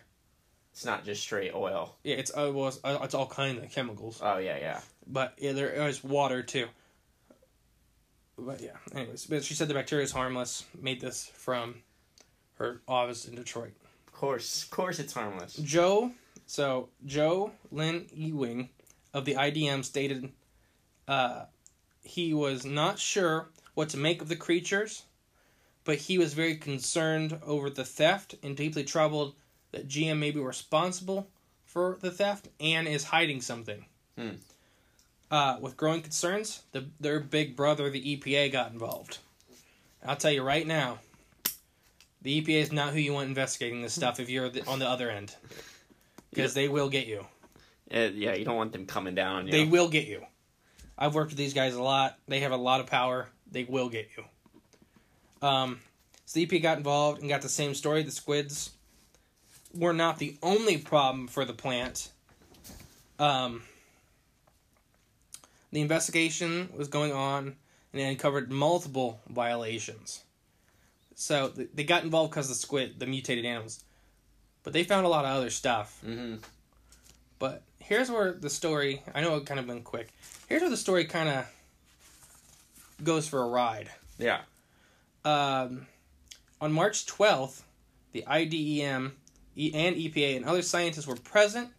It's 0.77 0.85
not 0.85 1.03
just 1.03 1.23
straight 1.23 1.55
oil. 1.55 1.95
Yeah, 2.03 2.17
it's 2.17 2.29
uh, 2.37 2.51
well, 2.53 2.67
it's, 2.67 2.79
uh, 2.83 2.99
it's 3.01 3.15
all 3.15 3.25
kinds 3.25 3.63
of 3.63 3.71
chemicals, 3.71 4.19
Oh 4.21 4.37
yeah, 4.37 4.59
yeah. 4.59 4.79
but 5.07 5.33
yeah, 5.39 5.53
there 5.53 5.71
is 5.87 6.03
water 6.03 6.43
too. 6.43 6.67
But 8.37 8.61
yeah, 8.61 8.75
anyways, 8.93 9.25
but 9.25 9.43
she 9.43 9.55
said 9.55 9.69
the 9.69 9.73
bacteria 9.73 10.03
is 10.05 10.11
harmless. 10.11 10.65
Made 10.79 11.01
this 11.01 11.31
from 11.33 11.77
her 12.59 12.81
office 12.87 13.27
in 13.27 13.33
Detroit. 13.33 13.73
Of 14.05 14.13
course, 14.13 14.65
of 14.65 14.69
course, 14.69 14.99
it's 14.99 15.13
harmless. 15.13 15.55
Joe, 15.55 16.11
so 16.45 16.89
Joe 17.07 17.53
Lynn 17.71 18.05
Ewing 18.13 18.69
of 19.15 19.25
the 19.25 19.33
IDM 19.33 19.83
stated 19.83 20.31
uh, 21.07 21.45
he 22.03 22.35
was 22.35 22.67
not 22.67 22.99
sure 22.99 23.49
what 23.73 23.89
to 23.89 23.97
make 23.97 24.21
of 24.21 24.27
the 24.29 24.35
creatures, 24.35 25.05
but 25.85 25.97
he 25.97 26.19
was 26.19 26.35
very 26.35 26.55
concerned 26.55 27.39
over 27.43 27.71
the 27.71 27.83
theft 27.83 28.35
and 28.43 28.55
deeply 28.55 28.83
troubled 28.83 29.33
that 29.77 29.87
GM 29.87 30.17
may 30.17 30.31
be 30.31 30.39
responsible 30.39 31.29
for 31.65 31.99
the 32.01 32.09
theft 32.09 32.47
and 32.59 32.87
is 32.87 33.03
hiding 33.03 33.41
something. 33.41 33.85
Hmm. 34.17 34.29
Uh, 35.29 35.57
with 35.61 35.77
growing 35.77 36.01
concerns, 36.01 36.63
the, 36.71 36.85
their 36.99 37.19
big 37.19 37.55
brother, 37.55 37.89
the 37.89 38.17
EPA, 38.17 38.51
got 38.51 38.71
involved. 38.71 39.19
I'll 40.03 40.15
tell 40.15 40.31
you 40.31 40.41
right 40.41 40.65
now, 40.65 40.99
the 42.23 42.41
EPA 42.41 42.61
is 42.61 42.71
not 42.71 42.93
who 42.93 42.99
you 42.99 43.13
want 43.13 43.27
investigating 43.27 43.81
this 43.81 43.93
stuff 43.93 44.19
if 44.19 44.29
you're 44.29 44.49
the, 44.49 44.65
on 44.65 44.79
the 44.79 44.87
other 44.87 45.11
end. 45.11 45.35
Because 46.31 46.53
they 46.53 46.67
will 46.67 46.89
get 46.89 47.07
you. 47.07 47.25
Uh, 47.93 48.09
yeah, 48.13 48.33
you 48.33 48.45
don't 48.45 48.55
want 48.55 48.71
them 48.71 48.85
coming 48.85 49.15
down. 49.15 49.45
They 49.47 49.65
will 49.65 49.89
get 49.89 50.07
you. 50.07 50.25
I've 50.97 51.13
worked 51.13 51.31
with 51.31 51.37
these 51.37 51.53
guys 51.53 51.75
a 51.75 51.83
lot. 51.83 52.17
They 52.27 52.39
have 52.39 52.51
a 52.51 52.57
lot 52.57 52.79
of 52.79 52.87
power. 52.87 53.29
They 53.51 53.65
will 53.65 53.89
get 53.89 54.09
you. 54.17 54.23
Um, 55.47 55.81
so 56.25 56.39
the 56.39 56.47
EPA 56.47 56.61
got 56.63 56.77
involved 56.77 57.21
and 57.21 57.29
got 57.29 57.41
the 57.41 57.49
same 57.49 57.75
story. 57.75 58.01
The 58.03 58.11
squids 58.11 58.71
were 59.73 59.93
not 59.93 60.19
the 60.19 60.37
only 60.41 60.77
problem 60.77 61.27
for 61.27 61.45
the 61.45 61.53
plant. 61.53 62.11
Um, 63.19 63.63
the 65.71 65.81
investigation 65.81 66.69
was 66.75 66.87
going 66.87 67.11
on 67.11 67.55
and 67.93 68.01
it 68.01 68.05
uncovered 68.05 68.51
multiple 68.51 69.19
violations. 69.27 70.23
So 71.15 71.49
th- 71.49 71.69
they 71.73 71.83
got 71.83 72.03
involved 72.03 72.31
because 72.31 72.45
of 72.45 72.55
the 72.55 72.59
squid, 72.59 72.99
the 72.99 73.07
mutated 73.07 73.45
animals, 73.45 73.83
but 74.63 74.73
they 74.73 74.83
found 74.83 75.05
a 75.05 75.09
lot 75.09 75.25
of 75.25 75.31
other 75.31 75.49
stuff. 75.49 75.99
Mm-hmm. 76.05 76.35
But 77.39 77.63
here's 77.79 78.09
where 78.09 78.33
the 78.33 78.49
story. 78.49 79.01
I 79.13 79.21
know 79.21 79.35
it 79.35 79.45
kind 79.45 79.59
of 79.59 79.67
been 79.67 79.81
quick. 79.81 80.09
Here's 80.47 80.61
where 80.61 80.69
the 80.69 80.77
story 80.77 81.05
kind 81.05 81.29
of 81.29 81.45
goes 83.03 83.27
for 83.27 83.41
a 83.41 83.47
ride. 83.47 83.89
Yeah. 84.17 84.41
Um, 85.25 85.87
on 86.61 86.71
March 86.71 87.05
12th, 87.05 87.61
the 88.11 88.23
IDEM 88.27 89.13
and 89.57 89.95
EPA 89.95 90.37
and 90.37 90.45
other 90.45 90.61
scientists 90.61 91.07
were 91.07 91.15
present 91.15 91.69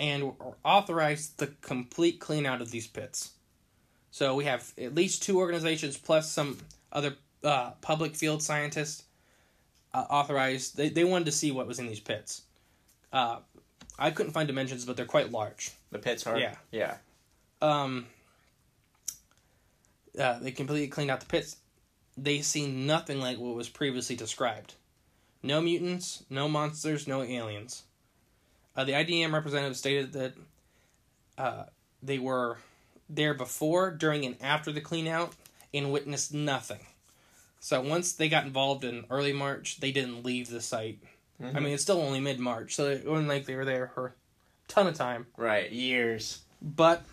and 0.00 0.32
authorized 0.64 1.38
the 1.38 1.48
complete 1.60 2.18
clean 2.18 2.44
out 2.44 2.60
of 2.60 2.70
these 2.70 2.86
pits. 2.86 3.32
So 4.10 4.34
we 4.34 4.44
have 4.44 4.72
at 4.76 4.94
least 4.94 5.22
two 5.22 5.38
organizations 5.38 5.96
plus 5.96 6.30
some 6.30 6.58
other 6.90 7.14
uh, 7.44 7.70
public 7.80 8.14
field 8.14 8.42
scientists 8.42 9.04
uh, 9.94 10.04
authorized. 10.10 10.76
They, 10.76 10.88
they 10.88 11.04
wanted 11.04 11.26
to 11.26 11.32
see 11.32 11.52
what 11.52 11.66
was 11.66 11.78
in 11.78 11.86
these 11.86 12.00
pits. 12.00 12.42
Uh, 13.12 13.38
I 13.98 14.10
couldn't 14.10 14.32
find 14.32 14.46
dimensions, 14.46 14.84
but 14.84 14.96
they're 14.96 15.06
quite 15.06 15.30
large. 15.30 15.70
The 15.92 15.98
pits 15.98 16.26
are. 16.26 16.38
Yeah. 16.38 16.56
Yeah. 16.72 16.96
Um, 17.60 18.06
uh, 20.18 20.40
they 20.40 20.50
completely 20.50 20.88
cleaned 20.88 21.10
out 21.10 21.20
the 21.20 21.26
pits. 21.26 21.56
They 22.16 22.40
see 22.40 22.66
nothing 22.66 23.20
like 23.20 23.38
what 23.38 23.54
was 23.54 23.68
previously 23.68 24.16
described. 24.16 24.74
No 25.42 25.60
mutants, 25.60 26.24
no 26.30 26.48
monsters, 26.48 27.06
no 27.06 27.22
aliens. 27.22 27.82
Uh, 28.76 28.84
the 28.84 28.92
IDM 28.92 29.32
representative 29.32 29.76
stated 29.76 30.12
that 30.12 30.34
uh, 31.36 31.64
they 32.02 32.18
were 32.18 32.58
there 33.08 33.34
before, 33.34 33.90
during, 33.90 34.24
and 34.24 34.36
after 34.40 34.72
the 34.72 34.80
clean 34.80 35.06
out 35.06 35.34
and 35.74 35.92
witnessed 35.92 36.32
nothing. 36.32 36.80
So 37.60 37.80
once 37.80 38.12
they 38.12 38.28
got 38.28 38.44
involved 38.44 38.84
in 38.84 39.04
early 39.10 39.32
March, 39.32 39.80
they 39.80 39.92
didn't 39.92 40.24
leave 40.24 40.48
the 40.48 40.60
site. 40.60 40.98
I 41.42 41.58
mean, 41.58 41.72
it's 41.72 41.82
still 41.82 42.00
only 42.00 42.20
mid 42.20 42.38
March, 42.38 42.74
so 42.74 42.86
it 42.86 43.04
wasn't 43.04 43.28
like 43.28 43.46
they 43.46 43.56
were 43.56 43.64
there 43.64 43.90
for 43.94 44.06
a 44.06 44.12
ton 44.68 44.86
of 44.86 44.94
time. 44.94 45.26
Right. 45.36 45.70
Years. 45.72 46.40
But 46.60 47.04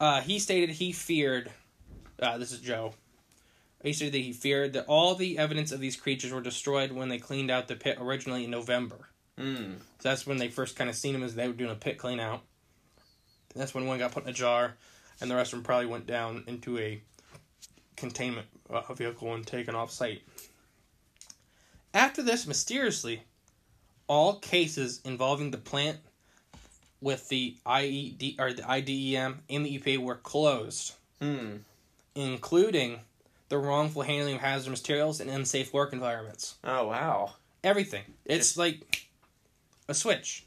uh, 0.00 0.22
he 0.22 0.40
stated 0.40 0.70
he 0.70 0.90
feared. 0.90 1.50
Uh, 2.20 2.38
this 2.38 2.50
is 2.50 2.58
Joe. 2.58 2.94
He 3.82 3.92
stated 3.92 4.14
that 4.14 4.18
he 4.18 4.32
feared 4.32 4.72
that 4.72 4.86
all 4.86 5.14
the 5.14 5.38
evidence 5.38 5.70
of 5.70 5.80
these 5.80 5.96
creatures 5.96 6.32
were 6.32 6.40
destroyed 6.40 6.90
when 6.90 7.08
they 7.08 7.18
cleaned 7.18 7.50
out 7.50 7.68
the 7.68 7.76
pit 7.76 7.98
originally 8.00 8.44
in 8.44 8.50
November. 8.50 9.08
Mm. 9.38 9.76
So 10.00 10.08
that's 10.08 10.26
when 10.26 10.38
they 10.38 10.48
first 10.48 10.76
kind 10.76 10.90
of 10.90 10.96
seen 10.96 11.12
them 11.12 11.22
as 11.22 11.34
they 11.34 11.46
were 11.46 11.54
doing 11.54 11.70
a 11.70 11.76
pit 11.76 11.96
clean 11.96 12.18
out. 12.18 12.42
That's 13.54 13.74
when 13.74 13.86
one 13.86 13.98
got 13.98 14.12
put 14.12 14.24
in 14.24 14.30
a 14.30 14.32
jar, 14.32 14.74
and 15.20 15.30
the 15.30 15.36
rest 15.36 15.52
of 15.52 15.58
them 15.58 15.64
probably 15.64 15.86
went 15.86 16.06
down 16.06 16.44
into 16.46 16.78
a 16.78 17.00
containment 17.96 18.46
uh, 18.68 18.92
vehicle 18.94 19.32
and 19.34 19.46
taken 19.46 19.74
off 19.74 19.90
site. 19.90 20.22
After 21.94 22.22
this, 22.22 22.46
mysteriously, 22.46 23.22
all 24.08 24.36
cases 24.36 25.00
involving 25.04 25.50
the 25.50 25.58
plant 25.58 25.98
with 27.00 27.28
the 27.28 27.56
IED 27.64 28.40
or 28.40 28.52
the 28.52 28.68
IDEM 28.68 29.40
and 29.48 29.64
the 29.64 29.78
EPA 29.78 29.98
were 29.98 30.16
closed, 30.16 30.94
Hmm. 31.20 31.58
including 32.14 33.00
the 33.48 33.58
wrongful 33.58 34.02
handling 34.02 34.36
of 34.36 34.40
hazardous 34.40 34.80
materials 34.80 35.20
and 35.20 35.30
unsafe 35.30 35.72
work 35.72 35.92
environments. 35.92 36.56
Oh 36.64 36.88
wow. 36.88 37.34
Everything. 37.64 38.04
It's 38.24 38.56
like 38.56 39.08
a 39.88 39.94
switch. 39.94 40.44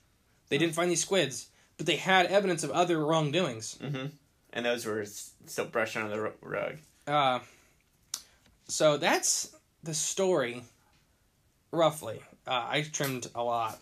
They 0.50 0.58
didn't 0.58 0.76
find 0.76 0.92
these 0.92 1.02
squids, 1.02 1.48
but 1.78 1.86
they 1.86 1.96
had 1.96 2.28
evidence 2.28 2.64
of 2.64 2.72
other 2.72 3.04
wrongdoings. 3.04 3.78
Mm-hmm. 3.82 4.08
And 4.54 4.66
those 4.66 4.86
were 4.86 5.06
still 5.06 5.66
brushed 5.66 5.98
under 5.98 6.10
the 6.10 6.34
rug. 6.42 6.78
Uh, 7.08 7.40
so 8.68 8.98
that's 8.98 9.56
the 9.84 9.94
story, 9.94 10.64
roughly. 11.72 12.22
Uh, 12.46 12.68
I 12.70 12.82
trimmed 12.82 13.28
a 13.34 13.44
lot, 13.44 13.80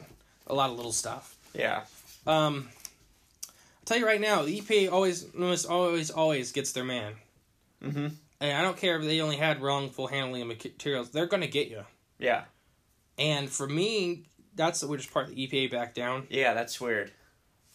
a 0.48 0.54
lot 0.54 0.70
of 0.70 0.78
little 0.78 0.92
stuff. 0.92 1.36
Yeah. 1.54 1.84
Um, 2.28 2.70
I'll 3.48 3.86
tell 3.86 3.98
you 3.98 4.06
right 4.06 4.22
now, 4.22 4.44
the 4.44 4.62
EPA 4.62 4.92
always, 4.92 5.26
almost 5.34 5.68
always, 5.68 6.12
always 6.12 6.52
gets 6.52 6.72
their 6.72 6.84
man. 6.84 7.14
Mm-hmm. 7.84 8.08
And 8.42 8.56
I 8.56 8.62
don't 8.62 8.78
care 8.78 8.98
if 8.98 9.04
they 9.04 9.20
only 9.22 9.36
had 9.38 9.62
wrongful 9.62 10.08
handling 10.08 10.42
of 10.44 10.48
materials; 10.48 11.10
they're 11.12 11.26
gonna 11.28 11.48
get 11.48 11.70
you. 11.70 11.84
Yeah. 12.20 12.44
And 13.18 13.50
for 13.50 13.68
me, 13.68 14.24
that's 14.56 14.80
the 14.80 14.88
weirdest 14.88 15.12
part. 15.14 15.28
The 15.28 15.36
EPA 15.48 15.72
back 15.72 15.94
down. 15.94 16.28
Yeah. 16.30 16.54
That's 16.54 16.80
weird. 16.80 17.12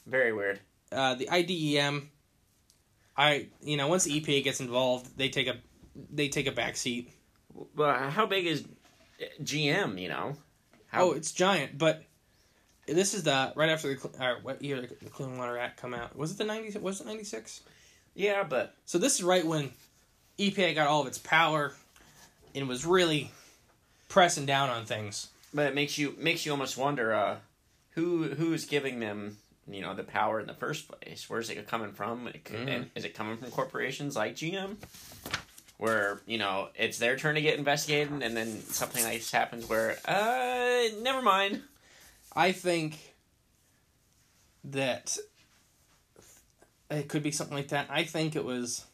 Very 0.06 0.32
weird. 0.32 0.60
Uh, 0.90 1.14
the 1.14 1.28
IDEM, 1.30 2.10
I 3.16 3.48
you 3.62 3.76
know 3.76 3.88
once 3.88 4.04
the 4.04 4.20
EPA 4.20 4.44
gets 4.44 4.60
involved, 4.60 5.16
they 5.18 5.28
take 5.28 5.48
a 5.48 5.56
they 6.10 6.28
take 6.28 6.46
a 6.46 6.52
back 6.52 6.76
seat. 6.76 7.10
Well, 7.76 8.10
how 8.10 8.26
big 8.26 8.46
is 8.46 8.64
GM? 9.42 10.00
You 10.00 10.08
know. 10.08 10.36
How, 10.88 11.06
Oh, 11.06 11.12
it's 11.12 11.32
giant, 11.32 11.76
but 11.76 12.04
this 12.86 13.14
is 13.14 13.24
the 13.24 13.52
right 13.56 13.68
after 13.70 13.88
the 13.88 13.96
Cle- 13.96 14.12
uh, 14.20 14.34
what 14.42 14.62
year 14.62 14.80
the 14.80 15.10
Clean 15.10 15.36
Water 15.36 15.58
Act 15.58 15.80
come 15.80 15.92
out? 15.94 16.16
Was 16.16 16.30
it 16.30 16.38
the 16.38 16.44
ninety? 16.44 16.76
Was 16.78 17.00
it 17.00 17.06
ninety 17.06 17.24
six? 17.24 17.62
yeah, 18.14 18.44
but 18.44 18.76
So 18.84 18.98
this 18.98 19.16
is 19.16 19.22
right 19.24 19.44
when 19.44 19.72
EPA 20.38 20.74
got 20.74 20.86
all 20.88 21.00
of 21.02 21.06
its 21.06 21.18
power 21.18 21.72
and 22.54 22.68
was 22.68 22.84
really 22.84 23.30
pressing 24.08 24.46
down 24.46 24.68
on 24.70 24.84
things. 24.84 25.28
but 25.52 25.66
it 25.66 25.74
makes 25.74 25.98
you 25.98 26.14
makes 26.18 26.44
you 26.46 26.52
almost 26.52 26.76
wonder 26.76 27.12
uh, 27.14 27.36
who 27.90 28.24
who's 28.30 28.64
giving 28.64 29.00
them 29.00 29.38
you 29.68 29.80
know 29.80 29.94
the 29.94 30.02
power 30.04 30.40
in 30.40 30.46
the 30.46 30.54
first 30.54 30.88
place. 30.88 31.28
Where's 31.28 31.48
it 31.50 31.66
coming 31.68 31.92
from? 31.92 32.26
It 32.28 32.44
could, 32.44 32.68
and 32.68 32.90
is 32.94 33.04
it 33.04 33.14
coming 33.14 33.36
from 33.38 33.50
corporations 33.50 34.14
like 34.16 34.34
GM? 34.36 34.76
Where 35.78 36.20
you 36.26 36.38
know 36.38 36.68
it's 36.76 36.98
their 36.98 37.16
turn 37.16 37.34
to 37.34 37.40
get 37.40 37.58
investigated, 37.58 38.22
and 38.22 38.36
then 38.36 38.60
something 38.60 39.02
like 39.02 39.14
this 39.18 39.30
happens 39.32 39.68
where 39.68 39.96
uh 40.06 40.82
never 41.02 41.22
mind. 41.22 41.62
I 42.36 42.52
think 42.52 43.14
that 44.64 45.16
it 46.90 47.08
could 47.08 47.22
be 47.22 47.30
something 47.30 47.56
like 47.56 47.68
that. 47.68 47.86
I 47.90 48.04
think 48.04 48.34
it 48.36 48.44
was 48.44 48.84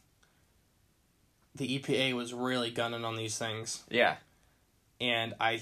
the 1.61 1.79
EPA 1.79 2.15
was 2.15 2.33
really 2.35 2.71
gunning 2.71 3.05
on 3.05 3.17
these 3.17 3.37
things, 3.39 3.85
Yeah. 3.91 4.17
and 5.01 5.35
I, 5.39 5.61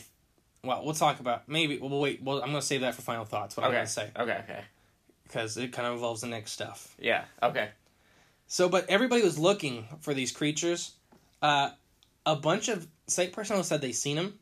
well, 0.62 0.84
we'll 0.84 0.94
talk 0.94 1.18
about 1.20 1.48
maybe. 1.48 1.78
Well, 1.78 2.00
wait. 2.00 2.22
Well, 2.22 2.38
I'm 2.40 2.48
gonna 2.50 2.62
save 2.62 2.82
that 2.82 2.94
for 2.94 3.02
final 3.02 3.24
thoughts. 3.24 3.56
What 3.56 3.66
I'm 3.66 3.72
gonna 3.72 3.86
say 3.86 4.10
Okay. 4.16 4.38
Okay. 4.44 4.60
because 5.24 5.56
it 5.56 5.72
kind 5.72 5.86
of 5.88 5.94
involves 5.94 6.20
the 6.20 6.28
next 6.28 6.52
stuff. 6.52 6.94
Yeah. 6.98 7.24
Okay. 7.42 7.70
So, 8.46 8.68
but 8.68 8.88
everybody 8.88 9.22
was 9.22 9.38
looking 9.38 9.86
for 10.00 10.14
these 10.14 10.32
creatures. 10.32 10.92
Uh, 11.42 11.70
a 12.24 12.36
bunch 12.36 12.68
of 12.68 12.86
site 13.08 13.32
personnel 13.32 13.62
said 13.64 13.80
they 13.80 13.92
seen 13.92 14.16
them, 14.16 14.38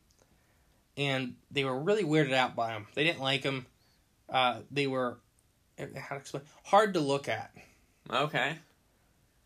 and 0.96 1.34
they 1.50 1.64
were 1.64 1.78
really 1.78 2.04
weirded 2.04 2.32
out 2.34 2.54
by 2.54 2.68
them. 2.74 2.86
They 2.94 3.02
didn't 3.04 3.20
like 3.20 3.42
them. 3.42 3.66
Uh, 4.28 4.60
they 4.70 4.86
were 4.86 5.18
how 5.78 6.14
to 6.14 6.20
explain 6.20 6.42
hard 6.64 6.94
to 6.94 7.00
look 7.00 7.28
at. 7.28 7.50
Okay. 8.10 8.56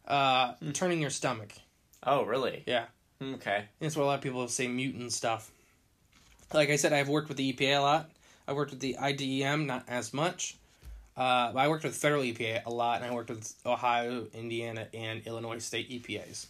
Uh, 0.07 0.55
turning 0.73 1.01
your 1.01 1.11
stomach. 1.11 1.53
Oh, 2.03 2.25
really? 2.25 2.63
Yeah, 2.67 2.87
Okay. 3.23 3.65
that's 3.81 3.97
what 3.97 4.05
a 4.05 4.07
lot 4.07 4.15
of 4.15 4.21
people 4.23 4.47
say 4.49 4.67
mutant 4.69 5.13
stuff. 5.13 5.51
Like 6.53 6.71
I 6.71 6.77
said, 6.77 6.93
I've 6.93 7.09
worked 7.09 7.29
with 7.29 7.37
the 7.37 7.53
EPA 7.53 7.79
a 7.79 7.81
lot. 7.81 8.11
I 8.49 8.53
worked 8.53 8.71
with 8.71 8.81
the 8.81 8.97
IDEM, 8.99 9.67
not 9.67 9.85
as 9.89 10.13
much. 10.15 10.57
Uh, 11.17 11.53
but 11.53 11.59
I 11.59 11.69
worked 11.69 11.85
with 11.85 11.95
federal 11.95 12.23
EPA 12.23 12.65
a 12.65 12.71
lot, 12.71 13.03
and 13.03 13.11
I 13.11 13.15
worked 13.15 13.29
with 13.31 13.53
Ohio, 13.67 14.27
Indiana, 14.33 14.89
and 14.95 15.25
Illinois 15.27 15.59
state 15.59 15.91
EPAs. 15.91 16.47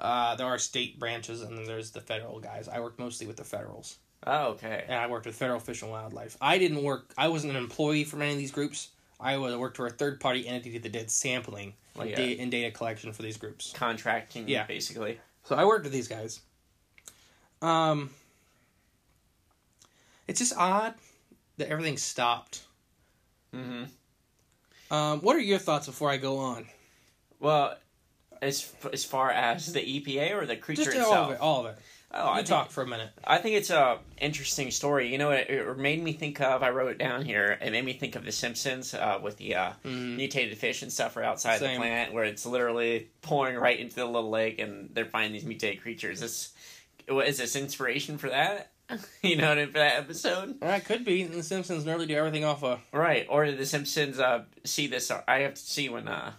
Uh, 0.00 0.34
there 0.36 0.46
are 0.46 0.58
state 0.58 0.98
branches, 0.98 1.42
and 1.42 1.56
then 1.58 1.66
there's 1.66 1.90
the 1.90 2.00
federal 2.00 2.40
guys. 2.40 2.66
I 2.68 2.80
worked 2.80 2.98
mostly 2.98 3.26
with 3.26 3.36
the 3.36 3.44
federals, 3.44 3.98
Oh, 4.26 4.52
okay. 4.52 4.84
and 4.88 4.96
I 4.96 5.06
worked 5.08 5.26
with 5.26 5.34
Federal 5.36 5.60
Fish 5.60 5.82
and 5.82 5.90
Wildlife. 5.90 6.38
I 6.40 6.56
didn't 6.56 6.82
work. 6.82 7.12
I 7.18 7.28
wasn't 7.28 7.50
an 7.50 7.58
employee 7.62 8.04
from 8.04 8.22
any 8.22 8.32
of 8.32 8.38
these 8.38 8.50
groups. 8.52 8.88
I 9.20 9.36
was 9.36 9.56
worked 9.56 9.76
for 9.76 9.86
a 9.86 9.90
third 9.90 10.20
party 10.20 10.46
entity 10.48 10.78
that 10.78 10.92
did 10.92 11.10
sampling 11.10 11.74
and, 11.98 12.10
yeah. 12.10 12.16
data, 12.16 12.42
and 12.42 12.50
data 12.50 12.70
collection 12.70 13.12
for 13.12 13.22
these 13.22 13.36
groups. 13.36 13.72
Contracting. 13.74 14.48
Yeah. 14.48 14.66
Basically. 14.66 15.18
So 15.44 15.56
I 15.56 15.64
worked 15.64 15.84
with 15.84 15.92
these 15.92 16.08
guys. 16.08 16.40
Um, 17.62 18.10
it's 20.26 20.38
just 20.38 20.56
odd 20.56 20.94
that 21.58 21.68
everything 21.68 21.96
stopped. 21.96 22.62
Mm-hmm. 23.54 24.94
Um, 24.94 25.20
what 25.20 25.36
are 25.36 25.40
your 25.40 25.58
thoughts 25.58 25.86
before 25.86 26.10
I 26.10 26.16
go 26.16 26.38
on? 26.38 26.66
Well, 27.38 27.76
as 28.42 28.72
as 28.92 29.04
far 29.04 29.30
as 29.30 29.72
the 29.72 29.80
EPA 29.80 30.34
or 30.34 30.46
the 30.46 30.56
creature 30.56 30.84
Just 30.84 30.96
itself. 30.96 31.14
all 31.14 31.24
of 31.24 31.30
it. 31.30 31.40
All 31.40 31.60
of 31.60 31.66
it. 31.66 31.78
Oh, 32.12 32.26
I 32.26 32.30
You 32.30 32.34
think, 32.38 32.48
talk 32.48 32.70
for 32.70 32.82
a 32.82 32.86
minute. 32.86 33.10
I 33.24 33.38
think 33.38 33.54
it's 33.56 33.70
a 33.70 33.98
interesting 34.20 34.70
story. 34.72 35.12
You 35.12 35.18
know, 35.18 35.30
it, 35.30 35.48
it 35.48 35.78
made 35.78 36.02
me 36.02 36.12
think 36.12 36.40
of. 36.40 36.62
I 36.62 36.70
wrote 36.70 36.90
it 36.90 36.98
down 36.98 37.24
here. 37.24 37.56
It 37.60 37.70
made 37.70 37.84
me 37.84 37.92
think 37.92 38.16
of 38.16 38.24
The 38.24 38.32
Simpsons 38.32 38.94
uh, 38.94 39.20
with 39.22 39.36
the 39.36 39.54
uh, 39.54 39.72
mutated 39.84 40.58
fish 40.58 40.82
and 40.82 40.92
stuff 40.92 41.16
are 41.16 41.22
outside 41.22 41.60
the 41.60 41.66
Mm-hmm. 41.66 41.76
Planet, 41.82 42.12
where 42.12 42.24
it's 42.24 42.44
literally 42.44 43.08
pouring 43.22 43.56
right 43.56 43.78
into 43.78 43.94
the 43.94 44.06
little 44.06 44.30
lake, 44.30 44.58
and 44.58 44.90
they're 44.92 45.04
finding 45.04 45.32
these 45.32 45.44
mutated 45.44 45.82
creatures. 45.82 46.20
This 46.20 46.52
what 47.08 47.28
is 47.28 47.38
this 47.38 47.54
inspiration 47.56 48.18
for 48.18 48.28
that? 48.30 48.70
you 49.22 49.36
know, 49.36 49.48
what 49.48 49.58
I 49.58 49.62
mean, 49.62 49.72
for 49.72 49.78
that 49.78 49.96
episode, 49.98 50.56
All 50.60 50.68
right, 50.68 50.84
could 50.84 51.04
be. 51.04 51.22
The 51.22 51.44
Simpsons 51.44 51.84
nearly 51.84 52.06
do 52.06 52.16
everything 52.16 52.44
off 52.44 52.64
a. 52.64 52.80
right? 52.92 53.24
Or 53.28 53.44
did 53.44 53.56
The 53.56 53.66
Simpsons 53.66 54.18
uh, 54.18 54.42
see 54.64 54.88
this? 54.88 55.12
I 55.28 55.38
have 55.42 55.54
to 55.54 55.60
see 55.60 55.88
when. 55.88 56.08
Uh, 56.08 56.32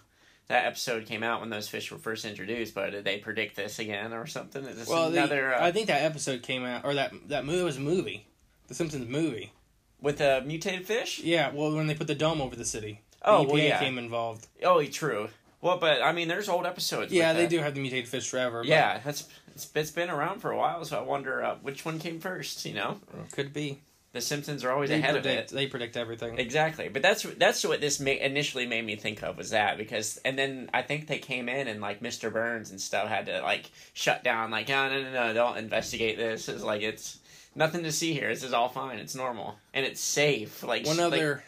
that 0.48 0.66
episode 0.66 1.06
came 1.06 1.22
out 1.22 1.40
when 1.40 1.50
those 1.50 1.68
fish 1.68 1.90
were 1.90 1.98
first 1.98 2.24
introduced, 2.24 2.74
but 2.74 2.90
did 2.90 3.04
they 3.04 3.18
predict 3.18 3.56
this 3.56 3.78
again 3.78 4.12
or 4.12 4.26
something? 4.26 4.64
Is 4.64 4.76
this 4.76 4.88
Well, 4.88 5.10
the- 5.10 5.18
another 5.18 5.54
uh, 5.54 5.64
I 5.64 5.72
think 5.72 5.86
that 5.86 6.02
episode 6.02 6.42
came 6.42 6.64
out, 6.64 6.84
or 6.84 6.94
that 6.94 7.12
that 7.28 7.44
movie 7.44 7.62
was 7.62 7.76
a 7.76 7.80
movie, 7.80 8.26
the 8.68 8.74
Simpsons 8.74 9.08
movie. 9.08 9.52
with 10.00 10.18
the 10.18 10.42
mutated 10.44 10.86
fish? 10.86 11.20
Yeah, 11.20 11.50
well, 11.52 11.74
when 11.74 11.86
they 11.86 11.94
put 11.94 12.06
the 12.08 12.14
dome 12.14 12.40
over 12.40 12.56
the 12.56 12.64
city, 12.64 13.00
the 13.20 13.28
Oh, 13.30 13.44
EPA 13.44 13.48
well, 13.48 13.58
yeah. 13.62 13.78
came 13.78 13.98
involved. 13.98 14.46
Oh, 14.64 14.84
true. 14.86 15.28
Well, 15.60 15.78
but 15.78 16.02
I 16.02 16.10
mean, 16.10 16.26
there's 16.26 16.48
old 16.48 16.66
episodes. 16.66 17.12
Yeah, 17.12 17.32
they 17.34 17.46
do 17.46 17.60
have 17.60 17.74
the 17.74 17.80
mutated 17.80 18.08
fish 18.08 18.28
forever. 18.28 18.62
but 18.62 18.66
Yeah, 18.68 18.98
that's 19.04 19.28
it's, 19.54 19.68
it's 19.76 19.90
been 19.92 20.10
around 20.10 20.40
for 20.40 20.50
a 20.50 20.56
while, 20.56 20.84
so 20.84 20.98
I 20.98 21.02
wonder 21.02 21.40
uh, 21.44 21.54
which 21.62 21.84
one 21.84 22.00
came 22.00 22.18
first. 22.18 22.64
You 22.66 22.74
know, 22.74 23.00
could 23.30 23.52
be. 23.52 23.78
The 24.12 24.20
Simpsons 24.20 24.62
are 24.64 24.70
always 24.72 24.90
They 24.90 24.98
ahead 24.98 25.14
predict. 25.14 25.50
of 25.50 25.56
it. 25.56 25.58
They 25.58 25.66
predict 25.66 25.96
everything. 25.96 26.38
Exactly, 26.38 26.88
but 26.88 27.02
that's 27.02 27.22
that's 27.22 27.64
what 27.64 27.80
this 27.80 28.00
initially 28.00 28.66
made 28.66 28.84
me 28.84 28.96
think 28.96 29.22
of 29.22 29.36
was 29.38 29.50
that 29.50 29.78
because 29.78 30.18
and 30.24 30.38
then 30.38 30.68
I 30.74 30.82
think 30.82 31.06
they 31.06 31.18
came 31.18 31.48
in 31.48 31.66
and 31.68 31.80
like 31.80 32.00
Mr. 32.00 32.32
Burns 32.32 32.70
and 32.70 32.80
stuff 32.80 33.08
had 33.08 33.26
to 33.26 33.40
like 33.40 33.70
shut 33.94 34.22
down 34.22 34.50
like 34.50 34.68
no 34.68 34.88
no 34.88 35.02
no 35.02 35.10
no 35.12 35.34
don't 35.34 35.56
investigate 35.56 36.16
this 36.18 36.48
it's 36.48 36.62
like 36.62 36.82
it's 36.82 37.18
nothing 37.54 37.82
to 37.84 37.92
see 37.92 38.12
here 38.12 38.28
this 38.28 38.42
is 38.42 38.52
all 38.52 38.68
fine 38.68 38.98
it's 38.98 39.14
normal 39.14 39.56
and 39.74 39.84
it's 39.84 40.00
safe 40.00 40.62
like 40.62 40.86
One 40.86 40.96
like- 40.98 41.06
other, 41.06 41.42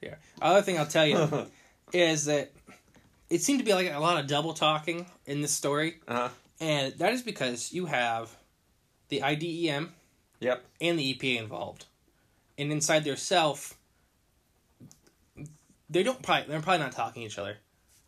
yeah. 0.00 0.14
Other 0.42 0.62
thing 0.62 0.78
I'll 0.78 0.86
tell 0.86 1.06
you 1.06 1.46
is 1.92 2.24
that 2.24 2.50
it 3.28 3.42
seemed 3.42 3.60
to 3.60 3.64
be 3.64 3.74
like 3.74 3.92
a 3.92 3.98
lot 4.00 4.18
of 4.18 4.26
double 4.26 4.54
talking 4.54 5.06
in 5.26 5.40
this 5.42 5.52
story, 5.52 6.00
uh-huh. 6.08 6.30
and 6.60 6.92
that 6.94 7.12
is 7.12 7.22
because 7.22 7.72
you 7.72 7.86
have 7.86 8.34
the 9.08 9.22
IDEM 9.22 9.92
yep 10.40 10.64
and 10.80 10.98
the 10.98 11.14
EPA 11.14 11.38
involved, 11.38 11.86
and 12.60 12.70
inside 12.72 13.04
their 13.04 13.16
self, 13.16 13.76
they 15.88 16.02
don't 16.02 16.22
probably 16.22 16.48
they're 16.48 16.60
probably 16.60 16.84
not 16.84 16.92
talking 16.92 17.22
to 17.22 17.26
each 17.26 17.38
other. 17.38 17.56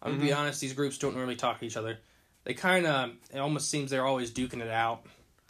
I'm 0.03 0.13
gonna 0.13 0.25
be 0.25 0.33
honest; 0.33 0.61
these 0.61 0.73
groups 0.73 0.99
don't 0.99 1.15
normally 1.15 1.37
talk 1.37 1.61
to 1.61 1.67
each 1.67 1.77
other. 1.77 1.99
They 2.45 2.55
kind 2.55 2.87
of 2.87 3.11
it 3.33 3.39
almost 3.39 3.71
seems 3.71 3.91
they're 3.91 4.07
always 4.07 4.31
duking 4.31 4.61
it 4.61 4.71
out 4.71 5.05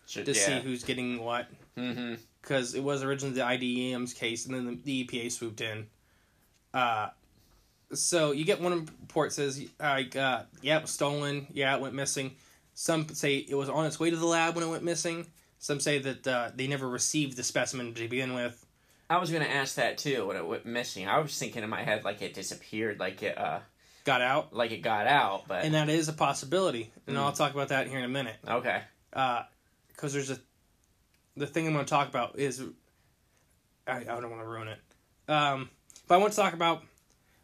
Should- 0.07 0.27
to 0.27 0.33
yeah. 0.33 0.41
see 0.41 0.61
who's 0.61 0.85
getting 0.85 1.21
what. 1.21 1.49
mm-hmm 1.77 2.15
because 2.43 2.75
it 2.75 2.83
was 2.83 3.03
originally 3.03 3.35
the 3.35 3.43
IDEM's 3.43 4.13
case, 4.13 4.47
and 4.47 4.55
then 4.55 4.67
the, 4.67 4.79
the 4.85 5.05
EPA 5.05 5.31
swooped 5.31 5.61
in. 5.61 5.87
Uh, 6.75 7.09
so 7.95 8.33
you 8.33 8.45
get 8.45 8.61
one 8.61 8.87
report 9.01 9.33
says 9.33 9.63
like, 9.79 10.17
uh, 10.17 10.43
yeah, 10.61 10.79
it 10.79 10.83
was 10.83 10.91
stolen. 10.91 11.47
Yeah, 11.53 11.75
it 11.77 11.81
went 11.81 11.95
missing. 11.95 12.33
Some 12.75 13.09
say 13.11 13.37
it 13.37 13.55
was 13.55 13.69
on 13.69 13.87
its 13.87 14.01
way 14.01 14.11
to 14.11 14.17
the 14.17 14.27
lab 14.27 14.57
when 14.57 14.65
it 14.65 14.71
went 14.71 14.83
missing. 14.83 15.27
Some 15.59 15.79
say 15.79 15.99
that 15.99 16.27
uh, 16.27 16.51
they 16.55 16.67
never 16.67 16.89
received 16.89 17.37
the 17.37 17.45
specimen 17.45 17.95
to 17.95 18.09
begin 18.09 18.35
with. 18.35 18.62
I 19.13 19.19
was 19.19 19.31
gonna 19.31 19.45
ask 19.45 19.75
that 19.77 19.99
too 19.99 20.27
when 20.27 20.37
it 20.37 20.47
went 20.47 20.65
missing 20.67 21.07
I 21.09 21.19
was 21.19 21.37
thinking 21.39 21.63
in 21.63 21.71
my 21.71 21.83
head 21.83 22.05
like 22.05 22.23
it 22.23 22.35
disappeared 22.35 22.99
like 22.99 23.23
it 23.23 23.37
uh 23.39 23.61
Got 24.05 24.21
out, 24.21 24.53
like 24.53 24.73
it 24.73 24.79
got 24.83 25.07
out 25.07 25.45
but 25.47 25.65
and 25.65 25.75
that 25.75 25.89
is 25.89 26.09
a 26.09 26.13
possibility. 26.13 26.91
And 27.07 27.17
I'll 27.17 27.31
talk 27.33 27.55
about 27.55 27.69
that 27.69 27.87
here 27.87 27.99
in 27.99 28.05
a 28.05 28.09
minute. 28.09 28.37
okay 28.49 28.83
because 29.11 30.13
there's 30.13 30.31
a 30.31 30.39
the 31.37 31.47
thing 31.47 31.67
I'm 31.67 31.73
going 31.73 31.85
to 31.85 31.91
talk 31.91 32.09
about 32.09 32.39
is 32.39 32.63
I, 33.87 33.99
I 33.99 34.05
don't 34.05 34.31
want 34.31 34.43
to 34.43 34.47
ruin 34.49 34.69
it. 34.69 34.79
Um, 35.29 35.71
but 36.07 36.17
I 36.17 36.19
want 36.19 36.33
to 36.33 36.37
talk 36.39 36.53
about 36.53 36.83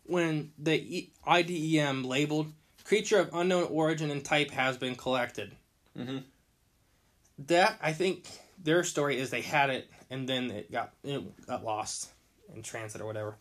when 0.05 0.53
the 0.59 0.75
e- 0.75 1.12
IDEM 1.27 2.05
labeled 2.05 2.53
creature 2.85 3.19
of 3.19 3.31
unknown 3.33 3.64
origin 3.71 4.11
and 4.11 4.25
type 4.25 4.51
has 4.51 4.77
been 4.77 4.95
collected. 4.95 5.55
Mhm. 5.99 6.23
That 7.47 7.79
I 7.83 7.93
think 7.93 8.27
their 8.62 8.83
story 8.85 9.19
is 9.19 9.31
they 9.31 9.41
had 9.43 9.71
it 9.71 9.91
and 10.11 10.29
then 10.29 10.51
it 10.51 10.71
got 10.73 10.93
it 11.05 11.47
got 11.47 11.65
lost 11.65 12.11
in 12.55 12.63
transit 12.63 13.01
or 13.01 13.07
whatever. 13.07 13.37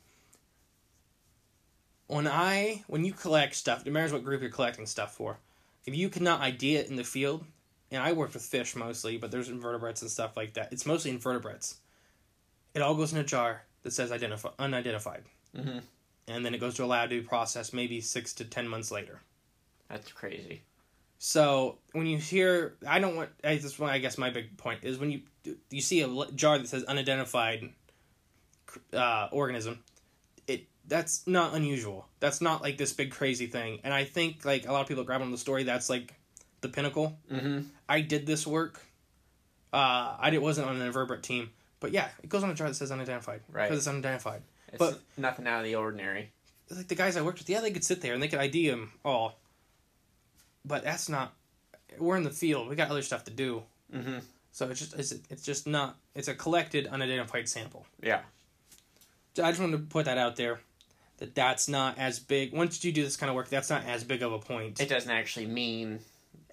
When 2.07 2.27
I 2.27 2.83
when 2.87 3.03
you 3.05 3.13
collect 3.13 3.55
stuff, 3.55 3.85
it 3.85 3.91
matters 3.91 4.13
what 4.13 4.23
group 4.23 4.41
you're 4.41 4.49
collecting 4.49 4.85
stuff 4.85 5.15
for, 5.15 5.37
if 5.85 5.95
you 5.95 6.09
cannot 6.09 6.41
ID 6.41 6.77
it 6.77 6.89
in 6.89 6.95
the 6.95 7.03
field, 7.03 7.45
and 7.91 8.01
I 8.01 8.13
work 8.13 8.33
with 8.33 8.43
fish 8.43 8.75
mostly, 8.75 9.17
but 9.17 9.31
there's 9.31 9.49
invertebrates 9.49 10.01
and 10.01 10.11
stuff 10.11 10.37
like 10.37 10.53
that. 10.53 10.71
It's 10.71 10.85
mostly 10.85 11.11
invertebrates. 11.11 11.77
It 12.73 12.81
all 12.81 12.95
goes 12.95 13.11
in 13.11 13.19
a 13.19 13.23
jar 13.23 13.63
that 13.83 13.91
says 13.91 14.11
identify 14.11 14.49
unidentified, 14.59 15.23
Mhm. 15.55 15.83
and 16.27 16.45
then 16.45 16.53
it 16.53 16.59
goes 16.59 16.75
to 16.75 16.83
a 16.83 16.85
lab 16.85 17.09
to 17.09 17.21
be 17.21 17.27
processed 17.27 17.73
maybe 17.73 17.99
six 18.01 18.33
to 18.33 18.45
ten 18.45 18.67
months 18.67 18.91
later. 18.91 19.21
that's 19.89 20.11
crazy 20.11 20.63
So 21.19 21.79
when 21.93 22.05
you 22.05 22.17
hear, 22.17 22.75
I 22.87 22.99
don't 22.99 23.15
want. 23.15 23.29
I 23.43 23.57
just 23.57 23.79
want. 23.79 23.93
I 23.93 23.97
guess 23.99 24.17
my 24.17 24.29
big 24.29 24.57
point 24.57 24.83
is 24.83 24.97
when 24.99 25.11
you 25.11 25.21
you 25.69 25.81
see 25.81 26.01
a 26.01 26.25
jar 26.35 26.57
that 26.57 26.67
says 26.67 26.83
unidentified 26.83 27.69
uh, 28.93 29.29
organism, 29.31 29.79
it 30.47 30.67
that's 30.87 31.25
not 31.25 31.53
unusual. 31.55 32.07
That's 32.19 32.41
not 32.41 32.61
like 32.61 32.77
this 32.77 32.93
big 32.93 33.11
crazy 33.11 33.47
thing. 33.47 33.79
And 33.83 33.93
I 33.93 34.03
think 34.03 34.45
like 34.45 34.67
a 34.67 34.71
lot 34.71 34.81
of 34.81 34.87
people 34.87 35.03
grab 35.03 35.21
on 35.21 35.31
the 35.31 35.37
story. 35.37 35.63
That's 35.63 35.89
like 35.89 36.13
the 36.61 36.69
pinnacle. 36.69 37.17
mm-hmm 37.31 37.61
I 37.89 38.01
did 38.01 38.25
this 38.27 38.45
work. 38.45 38.81
Uh, 39.71 40.15
I 40.19 40.29
did, 40.29 40.39
wasn't 40.39 40.67
on 40.67 40.75
an 40.75 40.81
invertebrate 40.81 41.23
team, 41.23 41.51
but 41.79 41.91
yeah, 41.91 42.09
it 42.21 42.29
goes 42.29 42.43
on 42.43 42.49
a 42.49 42.53
jar 42.53 42.67
that 42.67 42.73
says 42.75 42.91
unidentified. 42.91 43.41
Right. 43.51 43.63
Because 43.69 43.79
it's 43.79 43.87
unidentified. 43.87 44.41
it's 44.67 44.77
But- 44.77 44.99
nothing 45.17 45.47
out 45.47 45.59
of 45.59 45.65
the 45.65 45.75
ordinary 45.75 46.31
Like 46.69 46.87
the 46.87 46.95
guys 46.95 47.15
I 47.15 47.21
worked 47.21 47.39
with, 47.39 47.49
yeah, 47.49 47.61
they 47.61 47.71
could 47.71 47.83
sit 47.83 48.01
there 48.01 48.13
and 48.13 48.21
they 48.21 48.27
could 48.27 48.39
ID 48.39 48.69
them 48.69 48.91
all. 49.05 49.39
But 50.67 50.83
that's 50.83 51.07
not. 51.09 51.33
We're 51.97 52.17
in 52.17 52.23
the 52.23 52.29
field. 52.29 52.67
We 52.69 52.75
got 52.75 52.89
other 52.91 53.01
stuff 53.01 53.23
to 53.25 53.31
do. 53.31 53.63
mm-hmm 53.93 54.17
So 54.51 54.69
it's 54.69 54.79
just 54.79 54.93
it's, 54.95 55.11
it's 55.29 55.43
just 55.43 55.65
not. 55.67 55.95
It's 56.15 56.27
a 56.27 56.33
collected 56.35 56.87
unidentified 56.87 57.47
sample. 57.47 57.85
yeah 58.01 58.21
So 59.35 59.43
I 59.43 59.49
just 59.51 59.61
wanted 59.61 59.77
to 59.77 59.83
put 59.83 60.05
that 60.05 60.17
out 60.17 60.35
there. 60.35 60.59
That 61.19 61.33
that's 61.33 61.67
not 61.67 61.97
as 61.97 62.19
big. 62.19 62.53
Once 62.53 62.83
you 62.85 62.91
do 62.91 63.03
this 63.03 63.17
kind 63.17 63.29
of 63.29 63.35
work, 63.35 63.49
that's 63.49 63.69
not 63.71 63.85
as 63.85 64.03
big 64.03 64.21
of 64.21 64.33
a 64.33 64.39
point. 64.39 64.79
it 64.79 64.89
doesn't 64.89 65.09
actually 65.09 65.47
mean 65.47 65.99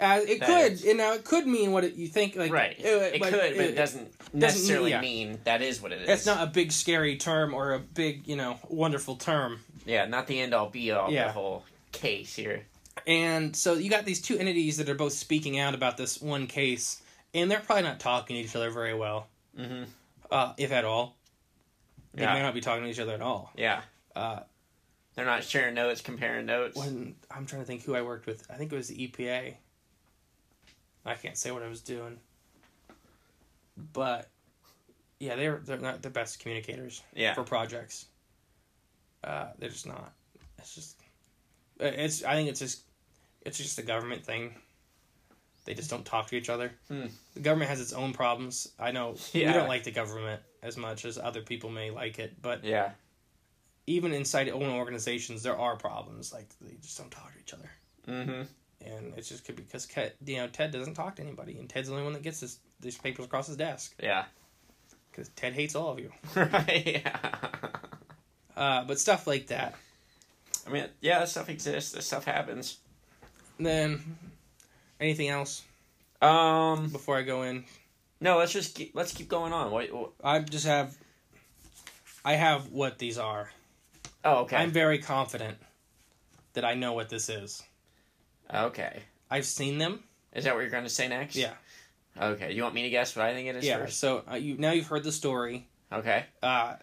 Uh, 0.01 0.21
it 0.27 0.41
that 0.41 0.47
could, 0.49 0.85
and 0.89 0.97
now 0.99 1.13
it 1.13 1.23
could 1.25 1.47
mean 1.47 1.71
what 1.73 1.85
it, 1.85 1.95
you 1.97 2.09
think. 2.09 2.35
Like 2.37 2.51
right 2.53 2.77
uh, 2.83 2.89
it 2.89 3.21
could 3.23 3.33
but 3.33 3.67
it 3.71 3.75
doesn't 3.77 4.09
necessarily 4.33 4.91
yeah. 4.91 5.01
mean 5.03 5.39
that 5.45 5.61
is 5.61 5.83
what 5.83 5.93
it 5.93 6.01
is 6.03 6.09
It's 6.09 6.27
not 6.27 6.43
a 6.43 6.51
big 6.51 6.73
scary 6.73 7.17
term 7.17 7.53
or 7.53 7.75
a 7.75 7.79
big, 7.79 8.27
you 8.27 8.37
know, 8.37 8.59
wonderful 8.69 9.17
term. 9.17 9.61
yeah 9.85 10.07
not 10.07 10.27
the 10.27 10.41
end 10.41 10.55
all 10.55 10.71
be 10.71 10.91
all 10.93 11.11
Yeah. 11.13 11.27
the 11.27 11.33
whole 11.33 11.65
case 11.93 12.35
here 12.35 12.65
And 13.07 13.55
so 13.55 13.75
you 13.75 13.91
got 13.91 14.05
these 14.05 14.21
two 14.23 14.39
entities 14.39 14.79
that 14.79 14.89
are 14.89 14.95
both 14.95 15.13
speaking 15.13 15.59
out 15.59 15.75
about 15.75 15.97
this 15.97 16.21
one 16.23 16.47
case, 16.47 17.03
and 17.35 17.51
they're 17.51 17.61
probably 17.61 17.83
not 17.85 18.01
talking 18.01 18.37
to 18.37 18.43
each 18.43 18.57
other 18.57 18.71
very 18.71 18.95
well, 18.95 19.27
mm-hmm 19.59 19.85
uh, 20.31 20.53
if 20.57 20.73
at 20.73 20.85
all. 20.85 21.17
They 22.15 22.23
Yeah. 22.23 22.35
may 22.35 22.43
not 22.43 22.55
be 22.55 22.61
talking 22.61 22.85
to 22.85 22.91
each 22.91 22.99
other 22.99 23.13
at 23.13 23.21
all. 23.21 23.53
yeah 23.57 23.83
Uh, 24.17 24.41
they're 25.15 25.25
not 25.27 25.45
sharing 25.45 25.75
notes 25.75 26.01
comparing 26.01 26.47
notes 26.47 26.77
when 26.77 27.15
I'm 27.31 27.47
trying 27.47 27.63
to 27.63 27.67
think 27.67 27.83
who 27.85 27.95
I 27.95 28.03
worked 28.03 28.27
with, 28.27 28.51
I 28.51 28.55
think 28.55 28.73
it 28.73 28.77
was 28.77 28.89
the 28.89 29.07
EPA. 29.09 29.55
I 31.05 31.15
can't 31.15 31.37
say 31.37 31.51
what 31.51 31.63
I 31.63 31.69
was 31.69 31.83
doing, 31.83 32.19
but 33.93 34.29
yeah, 35.21 35.37
they're 35.37 35.61
they're 35.65 35.79
not 35.79 36.03
the 36.03 36.11
best 36.11 36.41
communicators 36.41 37.03
Yeah. 37.15 37.35
for 37.35 37.45
projects. 37.45 38.07
Uh, 39.23 39.49
they're 39.59 39.69
just 39.71 39.87
not. 39.87 40.13
It's 40.59 40.75
just 40.75 41.01
uh, 41.81 41.85
it's. 41.85 42.25
I 42.25 42.35
think 42.35 42.49
it's 42.49 42.61
just 42.61 42.84
it's 43.45 43.59
just 43.59 43.79
a 43.79 43.83
government 43.83 44.25
thing. 44.25 44.55
They 45.65 45.75
just 45.75 45.89
don't 45.89 46.05
talk 46.05 46.27
to 46.29 46.37
each 46.37 46.51
other. 46.51 46.73
Hmm. 46.89 47.07
The 47.35 47.41
government 47.41 47.71
has 47.71 47.81
its 47.81 47.93
own 47.93 48.13
problems. 48.13 48.69
I 48.79 48.93
know 48.93 49.17
we 49.35 49.45
don't 49.45 49.69
like 49.69 49.85
the 49.85 49.91
government 49.91 50.43
as 50.63 50.77
much 50.77 51.05
as 51.05 51.19
other 51.19 51.41
people 51.41 51.71
may 51.71 51.91
like 51.91 52.19
it, 52.19 52.41
but 52.41 52.65
yeah 52.65 52.91
even 53.87 54.15
inside 54.15 54.49
own 54.49 54.71
organizations, 54.71 55.43
there 55.43 55.59
are 55.59 55.77
problems. 55.77 56.33
Like 56.33 56.49
they 56.61 56.75
just 56.81 56.97
don't 56.97 57.11
talk 57.11 57.33
to 57.35 57.39
each 57.39 57.53
other, 57.53 57.71
mm-hmm 58.09 58.43
and 58.87 59.15
it's 59.17 59.29
just 59.29 59.45
could 59.45 59.57
be 59.57 59.63
because 59.63 59.87
Ted, 59.87 60.13
you 60.25 60.37
know, 60.37 60.47
Ted 60.47 60.71
doesn't 60.71 60.95
talk 60.95 61.17
to 61.17 61.23
anybody, 61.23 61.59
and 61.59 61.69
Ted's 61.69 61.89
the 61.89 61.95
only 61.95 62.05
one 62.05 62.13
that 62.13 62.23
gets 62.23 62.41
this 62.41 62.59
these 62.81 62.99
papers 62.99 63.25
across 63.25 63.47
his 63.47 63.57
desk 63.57 63.95
yeah 64.03 64.25
because 65.11 65.29
Ted 65.31 65.53
hates 65.53 65.75
all 65.75 65.91
of 65.91 65.99
you. 65.99 66.11
right 66.37 66.83
yeah 67.05 67.19
Uh, 68.57 68.85
but 68.85 69.01
stuff 69.01 69.27
like 69.27 69.49
that. 69.49 69.75
I 70.65 70.71
mean, 70.71 70.85
yeah, 71.01 71.19
this 71.19 71.33
stuff 71.33 71.51
exists. 71.51 71.91
This 71.91 72.07
stuff 72.07 72.25
happens. 72.25 72.79
Then, 73.59 74.17
anything 75.01 75.29
else 75.29 75.63
Um, 76.21 76.89
before 76.91 77.17
I 77.17 77.23
go 77.23 77.43
in? 77.43 77.65
no, 78.21 78.39
let's 78.39 78.53
just 78.53 78.75
keep, 78.75 78.93
let's 78.95 79.13
keep 79.13 79.29
going 79.29 79.53
on. 79.53 79.71
What? 79.71 79.93
what 79.93 80.11
I 80.23 80.39
just 80.41 80.67
have. 80.67 80.97
I 82.25 82.35
have 82.35 82.69
what 82.71 82.99
these 82.99 83.19
are. 83.19 83.51
oh, 84.25 84.39
okay. 84.43 84.57
I'm 84.57 84.71
very 84.71 84.99
confident 84.99 85.59
that 86.55 86.65
I 86.65 86.75
know 86.75 86.93
what 86.95 87.09
this 87.11 87.29
is. 87.29 87.63
okay. 88.53 89.03
I've 89.31 89.45
seen 89.47 89.79
them. 89.79 90.03
Is 90.35 90.45
that 90.45 90.55
what 90.55 90.61
you're 90.61 90.71
going 90.71 90.85
to 90.85 90.91
say 90.91 91.09
next? 91.09 91.37
Yeah. 91.37 91.53
Okay, 92.21 92.53
you 92.53 92.63
want 92.63 92.75
me 92.75 92.83
to 92.83 92.91
guess 92.91 93.17
what 93.17 93.25
I 93.27 93.35
think 93.35 93.49
it 93.49 93.57
is 93.57 93.65
Yeah. 93.65 93.79
first? 93.79 93.99
So 93.99 94.23
uh, 94.31 94.35
you 94.37 94.57
now 94.57 94.71
you've 94.71 94.87
heard 94.87 95.03
the 95.03 95.11
story. 95.11 95.67
Okay. 95.93 96.25
Uh, 96.43 96.77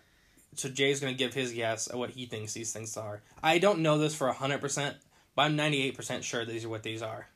so 0.55 0.67
Jay's 0.67 0.99
gonna 0.99 1.13
give 1.13 1.33
his 1.33 1.53
guess 1.53 1.87
at 1.89 1.95
what 1.95 2.09
he 2.09 2.25
thinks 2.25 2.51
these 2.51 2.73
things 2.73 2.97
are. 2.97 3.21
I 3.41 3.57
don't 3.57 3.79
know 3.79 3.97
this 3.97 4.13
for 4.13 4.27
a 4.27 4.33
hundred 4.33 4.59
percent, 4.59 4.97
but 5.35 5.43
I'm 5.43 5.55
ninety 5.55 5.83
eight 5.83 5.95
percent 5.95 6.23
sure 6.23 6.45
these 6.45 6.65
are 6.65 6.69
what 6.69 6.83
these 6.83 7.01
are. 7.01 7.27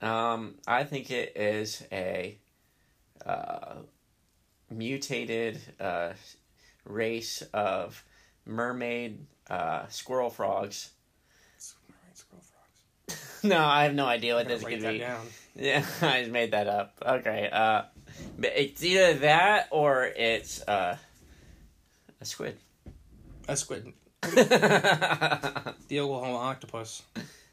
Um, 0.00 0.54
I 0.66 0.84
think 0.84 1.10
it 1.10 1.36
is 1.36 1.82
a 1.90 2.38
uh, 3.26 3.74
mutated 4.70 5.60
uh, 5.80 6.12
race 6.84 7.42
of 7.52 8.04
mermaid 8.46 9.26
uh, 9.50 9.86
squirrel 9.88 10.30
frogs. 10.30 10.90
Squirrel 11.58 12.42
frogs. 12.42 13.40
no, 13.42 13.58
I 13.64 13.84
have 13.84 13.94
no 13.94 14.06
idea 14.06 14.34
what 14.34 14.46
this 14.48 14.62
Write 14.62 14.74
could 14.74 14.82
that 14.82 14.92
be. 14.92 14.98
down. 14.98 15.26
Yeah, 15.60 15.84
I 16.02 16.20
just 16.20 16.30
made 16.30 16.52
that 16.52 16.68
up. 16.68 16.94
Okay. 17.04 17.48
Uh, 17.50 17.82
but 18.38 18.52
it's 18.54 18.84
either 18.84 19.14
that 19.14 19.66
or 19.72 20.04
it's 20.04 20.62
uh, 20.62 20.96
a 22.20 22.24
squid. 22.24 22.56
A 23.48 23.56
squid. 23.56 23.92
the 24.22 26.00
Oklahoma 26.00 26.38
octopus. 26.38 27.02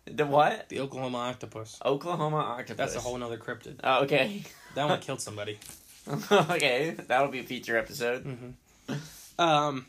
The 0.05 0.25
what? 0.25 0.69
The 0.69 0.79
Oklahoma 0.81 1.17
octopus. 1.17 1.79
Oklahoma 1.83 2.37
octopus. 2.37 2.77
That's 2.77 2.95
a 2.95 2.99
whole 2.99 3.17
nother 3.17 3.37
cryptid. 3.37 3.79
Oh, 3.83 4.03
okay. 4.03 4.43
That 4.75 4.89
one 4.89 4.99
killed 4.99 5.21
somebody. 5.21 5.57
okay, 6.31 6.95
that'll 7.07 7.29
be 7.29 7.39
a 7.39 7.43
feature 7.43 7.77
episode. 7.77 8.53
Um, 9.39 9.87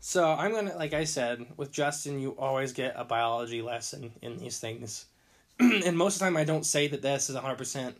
so 0.00 0.30
I'm 0.30 0.52
gonna, 0.52 0.76
like 0.76 0.92
I 0.92 1.04
said, 1.04 1.46
with 1.56 1.72
Justin, 1.72 2.20
you 2.20 2.32
always 2.38 2.72
get 2.72 2.94
a 2.96 3.04
biology 3.04 3.62
lesson 3.62 4.12
in 4.20 4.36
these 4.36 4.58
things, 4.58 5.06
and 5.60 5.96
most 5.96 6.16
of 6.16 6.18
the 6.20 6.24
time 6.26 6.36
I 6.36 6.44
don't 6.44 6.66
say 6.66 6.88
that 6.88 7.00
this 7.00 7.30
is 7.30 7.34
100 7.36 7.56
percent 7.56 7.96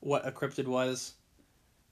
what 0.00 0.26
a 0.26 0.30
cryptid 0.30 0.66
was. 0.68 1.14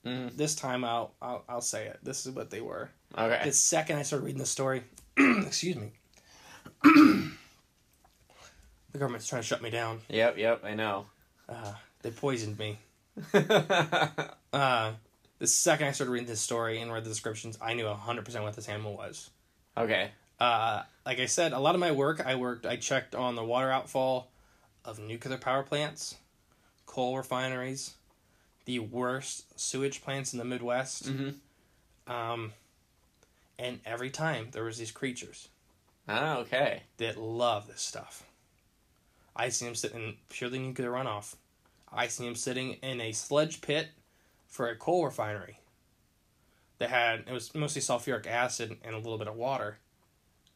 Mhm. 0.05 0.37
This 0.37 0.55
time 0.55 0.85
I'll, 0.85 1.11
I'll 1.21 1.43
I'll 1.49 1.61
say 1.61 1.87
it. 1.87 1.99
This 2.03 2.25
is 2.25 2.31
what 2.33 2.49
they 2.49 2.61
were. 2.61 2.89
Okay. 3.17 3.41
The 3.43 3.51
second 3.51 3.97
I 3.97 4.03
started 4.03 4.23
reading 4.25 4.39
the 4.39 4.45
story, 4.45 4.83
excuse 5.45 5.75
me, 5.75 5.91
the 6.83 7.29
government's 8.97 9.27
trying 9.27 9.41
to 9.41 9.47
shut 9.47 9.61
me 9.61 9.69
down. 9.69 10.01
Yep, 10.09 10.37
yep, 10.37 10.63
I 10.63 10.73
know. 10.73 11.05
Uh, 11.47 11.73
they 12.01 12.11
poisoned 12.11 12.57
me. 12.59 12.79
Uh, 14.53 14.93
the 15.39 15.47
second 15.47 15.87
I 15.87 15.91
started 15.91 16.13
reading 16.13 16.29
this 16.29 16.39
story 16.39 16.79
and 16.79 16.89
read 16.93 17.03
the 17.03 17.09
descriptions, 17.09 17.57
I 17.61 17.73
knew 17.73 17.83
100% 17.83 18.41
what 18.43 18.55
this 18.55 18.69
animal 18.69 18.95
was. 18.95 19.29
okay. 19.77 20.11
Uh, 20.39 20.83
like 21.05 21.19
I 21.19 21.25
said, 21.25 21.51
a 21.51 21.59
lot 21.59 21.75
of 21.75 21.81
my 21.81 21.91
work, 21.91 22.25
I 22.25 22.35
worked, 22.35 22.65
I 22.65 22.77
checked 22.77 23.15
on 23.15 23.35
the 23.35 23.43
water 23.43 23.69
outfall 23.69 24.31
of 24.85 24.97
nuclear 24.97 25.37
power 25.37 25.61
plants, 25.63 26.15
coal 26.85 27.17
refineries, 27.17 27.95
the 28.63 28.79
worst 28.79 29.59
sewage 29.59 30.01
plants 30.01 30.31
in 30.31 30.39
the 30.39 30.45
Midwest. 30.45 31.05
Mhm. 31.05 31.35
Um, 32.07 32.53
and 33.57 33.79
every 33.85 34.09
time 34.09 34.47
there 34.51 34.63
was 34.63 34.77
these 34.77 34.91
creatures 34.91 35.49
Ah, 36.07 36.37
okay. 36.37 36.83
that 36.97 37.17
love 37.17 37.67
this 37.67 37.81
stuff. 37.81 38.23
I 39.35 39.49
see 39.49 39.65
them 39.65 39.75
sitting 39.75 40.01
in 40.01 40.15
purely 40.29 40.59
nuclear 40.59 40.91
runoff. 40.91 41.35
I 41.91 42.07
see 42.07 42.25
them 42.25 42.35
sitting 42.35 42.73
in 42.83 43.01
a 43.01 43.11
sludge 43.11 43.61
pit 43.61 43.89
for 44.47 44.69
a 44.69 44.75
coal 44.75 45.05
refinery. 45.05 45.59
That 46.77 46.89
had 46.89 47.23
it 47.27 47.31
was 47.31 47.55
mostly 47.55 47.81
sulfuric 47.81 48.27
acid 48.27 48.77
and 48.83 48.93
a 48.93 48.97
little 48.99 49.17
bit 49.17 49.27
of 49.27 49.35
water, 49.35 49.77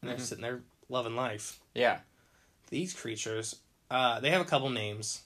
and 0.00 0.10
they're 0.10 0.18
sitting 0.18 0.42
there 0.42 0.60
loving 0.88 1.16
life. 1.16 1.58
Yeah. 1.74 2.00
These 2.68 2.94
creatures, 2.94 3.56
uh, 3.90 4.20
they 4.20 4.30
have 4.30 4.40
a 4.42 4.44
couple 4.44 4.68
names. 4.70 5.22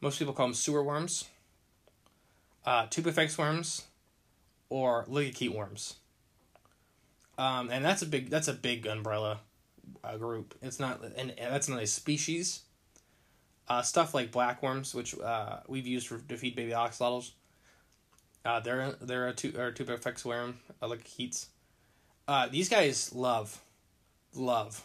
Most 0.00 0.18
people 0.18 0.34
call 0.34 0.46
them 0.46 0.54
sewer 0.54 0.82
worms, 0.82 1.24
uh, 2.66 2.86
tubifex 2.86 3.36
worms, 3.38 3.84
or 4.70 5.04
oligochaete 5.06 5.54
worms. 5.54 5.96
Um, 7.36 7.70
and 7.70 7.84
that's 7.84 8.02
a 8.02 8.06
big 8.06 8.30
that's 8.30 8.48
a 8.48 8.52
big 8.52 8.86
umbrella 8.86 9.40
uh, 10.02 10.16
group. 10.16 10.54
It's 10.62 10.78
not 10.78 11.02
and, 11.02 11.30
and 11.30 11.52
that's 11.52 11.68
not 11.68 11.82
a 11.82 11.86
species. 11.86 12.60
Uh, 13.66 13.82
stuff 13.82 14.12
like 14.14 14.30
blackworms, 14.30 14.94
which 14.94 15.18
uh, 15.18 15.60
we've 15.66 15.86
used 15.86 16.06
for 16.06 16.18
to 16.18 16.36
feed 16.36 16.54
baby 16.54 16.72
axolotls. 16.72 17.32
Uh, 18.44 18.60
they're 18.60 18.92
they're 19.00 19.28
a 19.28 19.32
tu- 19.32 19.54
or 19.58 19.72
tubifex 19.72 20.24
worm, 20.24 20.58
uh, 20.82 20.88
oligochaetes. 20.88 21.46
Uh, 22.28 22.46
these 22.48 22.68
guys 22.68 23.12
love, 23.14 23.60
love, 24.34 24.84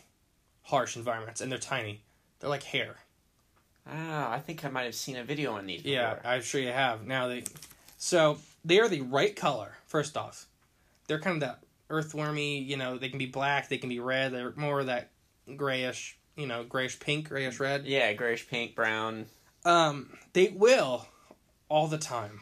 harsh 0.64 0.95
environments, 0.95 1.41
and 1.41 1.52
they're 1.52 1.60
tiny. 1.60 2.02
They're 2.39 2.50
like 2.50 2.64
hair. 2.64 2.95
Ah, 3.88 4.32
I 4.32 4.39
think 4.39 4.64
I 4.64 4.70
might 4.70 4.84
have 4.84 4.95
seen 4.95 5.18
a 5.18 5.24
video 5.24 5.54
on 5.54 5.66
these. 5.66 5.82
Before. 5.82 5.93
Yeah, 5.93 6.20
I'm 6.24 6.41
sure 6.41 6.62
you 6.62 6.70
have. 6.70 7.06
Now 7.06 7.28
they, 7.28 7.43
so 7.97 8.38
they 8.64 8.80
are 8.80 8.88
the 8.88 9.02
right 9.02 9.36
color. 9.36 9.78
First 9.88 10.16
off, 10.16 10.47
they're 11.08 11.20
kind 11.20 11.36
of 11.36 11.41
that 11.41 11.64
earthwormy. 11.90 12.60
You 12.60 12.78
know, 12.78 12.98
they 12.98 13.10
can 13.10 13.20
be 13.20 13.26
black, 13.26 13.70
they 13.70 13.78
can 13.78 13.90
be 13.90 14.00
red. 14.00 14.32
They're 14.32 14.54
more 14.56 14.82
of 14.82 14.86
that 14.88 15.12
grayish, 15.56 16.18
you 16.36 16.48
know, 16.48 16.64
grayish 16.64 17.00
pink, 17.00 17.30
grayish 17.30 17.60
red. 17.60 17.86
Yeah, 17.86 18.14
grayish 18.14 18.48
pink, 18.48 18.76
brown. 18.76 19.26
Um, 19.66 20.18
they 20.34 20.50
will 20.50 21.08
all 21.68 21.88
the 21.88 21.98
time 21.98 22.42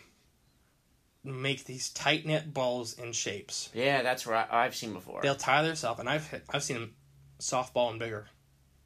make 1.23 1.65
these 1.65 1.89
tight 1.89 2.25
knit 2.25 2.53
balls 2.53 2.97
and 2.97 3.13
shapes. 3.15 3.69
Yeah, 3.73 4.01
that's 4.03 4.25
what 4.25 4.35
I, 4.35 4.65
I've 4.65 4.75
seen 4.75 4.93
before. 4.93 5.21
They'll 5.21 5.35
tie 5.35 5.61
themselves, 5.63 5.99
and 5.99 6.07
I've 6.07 6.27
hit, 6.27 6.43
I've 6.49 6.63
seen 6.63 6.79
them 6.79 6.93
softball 7.39 7.89
and 7.89 7.99
bigger. 7.99 8.27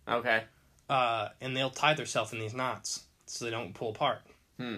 Okay. 0.07 0.43
uh, 0.89 1.29
and 1.39 1.55
they'll 1.55 1.69
tie 1.69 1.93
themselves 1.93 2.33
in 2.33 2.39
these 2.39 2.53
knots 2.53 3.05
so 3.25 3.45
they 3.45 3.51
don't 3.51 3.73
pull 3.73 3.91
apart. 3.91 4.19
Hmm. 4.59 4.77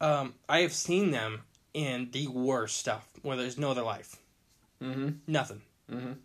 Um, 0.00 0.34
I 0.48 0.60
have 0.60 0.72
seen 0.72 1.12
them 1.12 1.42
in 1.72 2.10
the 2.10 2.26
worst 2.26 2.76
stuff 2.78 3.08
where 3.22 3.36
there's 3.36 3.56
no 3.56 3.70
other 3.70 3.82
life, 3.82 4.16
Mm-hmm. 4.82 5.08
nothing. 5.26 5.62
Mhm. 5.90 6.16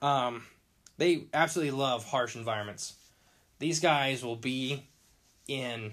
Um, 0.00 0.44
they 0.98 1.24
absolutely 1.32 1.70
love 1.72 2.04
harsh 2.04 2.34
environments. 2.36 2.94
These 3.58 3.80
guys 3.80 4.24
will 4.24 4.36
be 4.36 4.84
in 5.48 5.92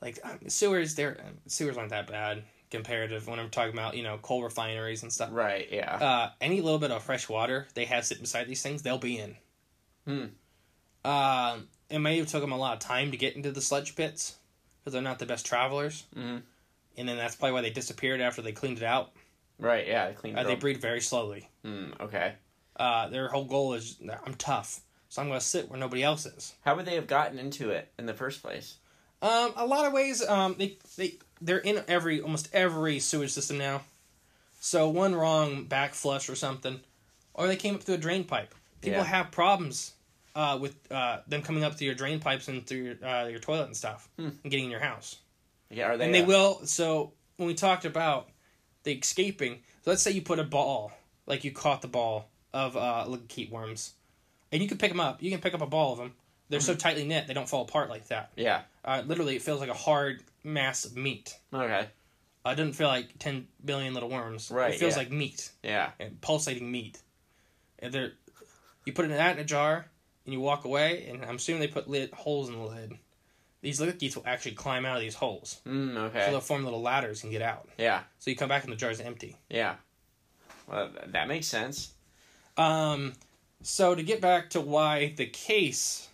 like 0.00 0.18
um, 0.24 0.48
sewers. 0.48 0.94
They're 0.94 1.18
sewers 1.46 1.76
aren't 1.76 1.90
that 1.90 2.06
bad 2.06 2.42
comparative 2.70 3.26
when 3.26 3.38
I'm 3.40 3.50
talking 3.50 3.72
about 3.72 3.96
you 3.96 4.02
know 4.02 4.18
coal 4.22 4.42
refineries 4.42 5.02
and 5.02 5.12
stuff. 5.12 5.30
Right. 5.32 5.68
Yeah. 5.70 5.94
Uh, 5.96 6.30
any 6.40 6.60
little 6.60 6.78
bit 6.78 6.90
of 6.90 7.02
fresh 7.02 7.28
water 7.28 7.66
they 7.74 7.84
have 7.86 8.04
sitting 8.04 8.22
beside 8.22 8.46
these 8.46 8.62
things, 8.62 8.82
they'll 8.82 8.98
be 8.98 9.18
in. 9.18 9.36
Hmm. 10.06 11.08
Um, 11.08 11.68
it 11.88 11.98
may 11.98 12.18
have 12.18 12.26
took 12.28 12.42
them 12.42 12.52
a 12.52 12.58
lot 12.58 12.74
of 12.74 12.78
time 12.80 13.10
to 13.10 13.16
get 13.16 13.36
into 13.36 13.50
the 13.50 13.60
sludge 13.60 13.96
pits 13.96 14.36
because 14.80 14.92
they're 14.92 15.02
not 15.02 15.18
the 15.18 15.26
best 15.26 15.46
travelers, 15.46 16.04
Mhm. 16.16 16.42
and 16.96 17.08
then 17.08 17.16
that's 17.16 17.36
probably 17.36 17.52
why 17.52 17.60
they 17.62 17.70
disappeared 17.70 18.20
after 18.20 18.42
they 18.42 18.52
cleaned 18.52 18.78
it 18.78 18.84
out. 18.84 19.12
Right. 19.60 19.86
Yeah. 19.86 20.08
They 20.08 20.14
cleaned 20.14 20.38
Uh, 20.38 20.42
they 20.44 20.54
breed 20.56 20.80
very 20.80 21.00
slowly. 21.00 21.48
Mm, 21.64 22.00
okay. 22.00 22.34
Uh, 22.76 23.08
their 23.08 23.28
whole 23.28 23.44
goal 23.44 23.74
is 23.74 23.98
I'm 24.26 24.34
tough, 24.34 24.80
so 25.08 25.20
I'm 25.22 25.28
going 25.28 25.38
to 25.40 25.44
sit 25.44 25.68
where 25.70 25.78
nobody 25.78 26.02
else 26.02 26.24
is. 26.26 26.54
How 26.64 26.74
would 26.76 26.86
they 26.86 26.94
have 26.94 27.06
gotten 27.06 27.38
into 27.38 27.70
it 27.70 27.92
in 27.98 28.06
the 28.06 28.14
first 28.14 28.42
place? 28.42 28.76
Um, 29.22 29.52
a 29.56 29.66
lot 29.66 29.84
of 29.86 29.92
ways, 29.92 30.26
um, 30.26 30.56
they 30.58 30.78
they 30.96 31.18
they're 31.42 31.58
in 31.58 31.82
every 31.88 32.20
almost 32.22 32.48
every 32.54 32.98
sewage 33.00 33.30
system 33.32 33.58
now. 33.58 33.82
So 34.60 34.88
one 34.88 35.14
wrong 35.14 35.64
back 35.64 35.94
flush 35.94 36.28
or 36.30 36.34
something, 36.36 36.80
or 37.34 37.46
they 37.46 37.56
came 37.56 37.74
up 37.74 37.82
through 37.82 37.96
a 37.96 37.98
drain 37.98 38.24
pipe. 38.24 38.54
People 38.80 39.00
Yeah. 39.00 39.04
have 39.04 39.30
problems 39.30 39.92
uh, 40.34 40.58
with 40.60 40.74
uh, 40.90 41.18
them 41.26 41.42
coming 41.42 41.64
up 41.64 41.74
through 41.74 41.86
your 41.86 41.94
drain 41.94 42.18
pipes 42.20 42.48
and 42.48 42.66
through 42.66 42.78
your 42.78 43.04
uh, 43.06 43.26
your 43.26 43.40
toilet 43.40 43.66
and 43.66 43.76
stuff, 43.76 44.08
and 44.16 44.42
getting 44.44 44.66
in 44.66 44.70
your 44.70 44.80
house. 44.80 45.16
Yeah. 45.70 45.88
Are 45.90 45.96
they? 45.98 46.06
and 46.06 46.14
they 46.14 46.22
uh, 46.22 46.26
will. 46.26 46.60
So 46.64 47.12
when 47.36 47.46
we 47.46 47.54
talked 47.54 47.84
about 47.84 48.28
the 48.84 48.92
escaping, 48.92 49.60
so 49.84 49.90
let's 49.90 50.02
say 50.02 50.10
you 50.10 50.22
put 50.22 50.38
a 50.38 50.44
ball, 50.44 50.92
like 51.26 51.44
you 51.44 51.50
caught 51.52 51.82
the 51.82 51.88
ball 51.88 52.28
of 52.52 52.76
uh, 52.76 53.04
oligochaete 53.06 53.50
worms, 53.50 53.92
and 54.52 54.62
you 54.62 54.68
can 54.68 54.78
pick 54.78 54.90
them 54.90 55.00
up. 55.00 55.22
You 55.22 55.30
can 55.30 55.40
pick 55.40 55.54
up 55.54 55.60
a 55.62 55.66
ball 55.66 55.92
of 55.92 55.98
them. 55.98 56.12
They're 56.48 56.60
so 56.60 56.74
tightly 56.74 57.04
knit, 57.06 57.28
they 57.28 57.34
don't 57.34 57.48
fall 57.48 57.62
apart 57.62 57.88
like 57.90 58.08
that. 58.08 58.32
Yeah. 58.36 58.62
Uh, 58.84 59.02
literally, 59.06 59.36
it 59.36 59.42
feels 59.42 59.60
like 59.60 59.68
a 59.68 59.74
hard 59.74 60.22
mass 60.42 60.84
of 60.84 60.96
meat. 60.96 61.38
Okay. 61.54 61.86
Uh, 62.44 62.50
it 62.50 62.56
doesn't 62.56 62.72
feel 62.72 62.88
like 62.88 63.18
10 63.18 63.46
billion 63.64 63.94
little 63.94 64.08
worms. 64.08 64.50
Right, 64.50 64.74
It 64.74 64.80
feels 64.80 64.94
yeah. 64.94 64.98
like 64.98 65.10
meat, 65.12 65.50
Yeah. 65.62 65.90
and 66.00 66.20
pulsating 66.20 66.70
meat. 66.72 66.98
And 67.78 67.92
they're, 67.92 68.12
you 68.84 68.92
put 68.92 69.04
it 69.04 69.10
in 69.12 69.16
that 69.18 69.36
in 69.36 69.42
a 69.42 69.44
jar, 69.44 69.86
and 70.24 70.32
you 70.32 70.40
walk 70.40 70.64
away, 70.64 71.06
and 71.08 71.24
I'm 71.24 71.36
assuming 71.36 71.60
they 71.60 71.68
put 71.68 71.88
lid, 71.88 72.12
holes 72.12 72.48
in 72.48 72.56
the 72.56 72.64
lid. 72.64 72.94
These 73.62 73.80
oligochaetes 73.80 74.16
will 74.16 74.22
actually 74.26 74.52
climb 74.52 74.86
out 74.86 74.96
of 74.96 75.02
these 75.02 75.14
holes. 75.14 75.60
Mm, 75.66 75.94
So 75.94 76.30
they'll 76.30 76.40
form 76.40 76.64
little 76.64 76.80
ladders 76.80 77.22
and 77.22 77.30
get 77.32 77.42
out. 77.42 77.68
Yeah. 77.76 78.00
So 78.18 78.30
you 78.30 78.36
come 78.36 78.48
back 78.48 78.64
and 78.64 78.72
the 78.72 78.76
jar's 78.76 79.00
empty. 79.00 79.36
Yeah. 79.50 79.74
Well, 80.66 80.90
that 81.08 81.28
makes 81.28 81.46
sense. 81.46 81.92
Um, 82.56 83.12
so 83.62 83.94
to 83.94 84.02
get 84.02 84.20
back 84.20 84.50
to 84.50 84.60
why 84.60 85.12
the 85.16 85.26
case 85.26 86.08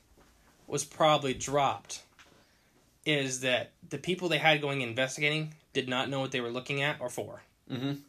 was 0.66 0.84
probably 0.84 1.34
dropped, 1.34 2.02
is 3.04 3.40
that 3.40 3.70
the 3.88 3.98
people 3.98 4.28
they 4.28 4.38
had 4.38 4.60
going 4.60 4.80
investigating 4.80 5.54
did 5.72 5.88
not 5.88 6.08
know 6.08 6.18
what 6.20 6.32
they 6.32 6.40
were 6.40 6.50
looking 6.50 6.82
at 6.82 7.00
or 7.00 7.08
for. 7.08 7.42
Mhm. 7.70 8.00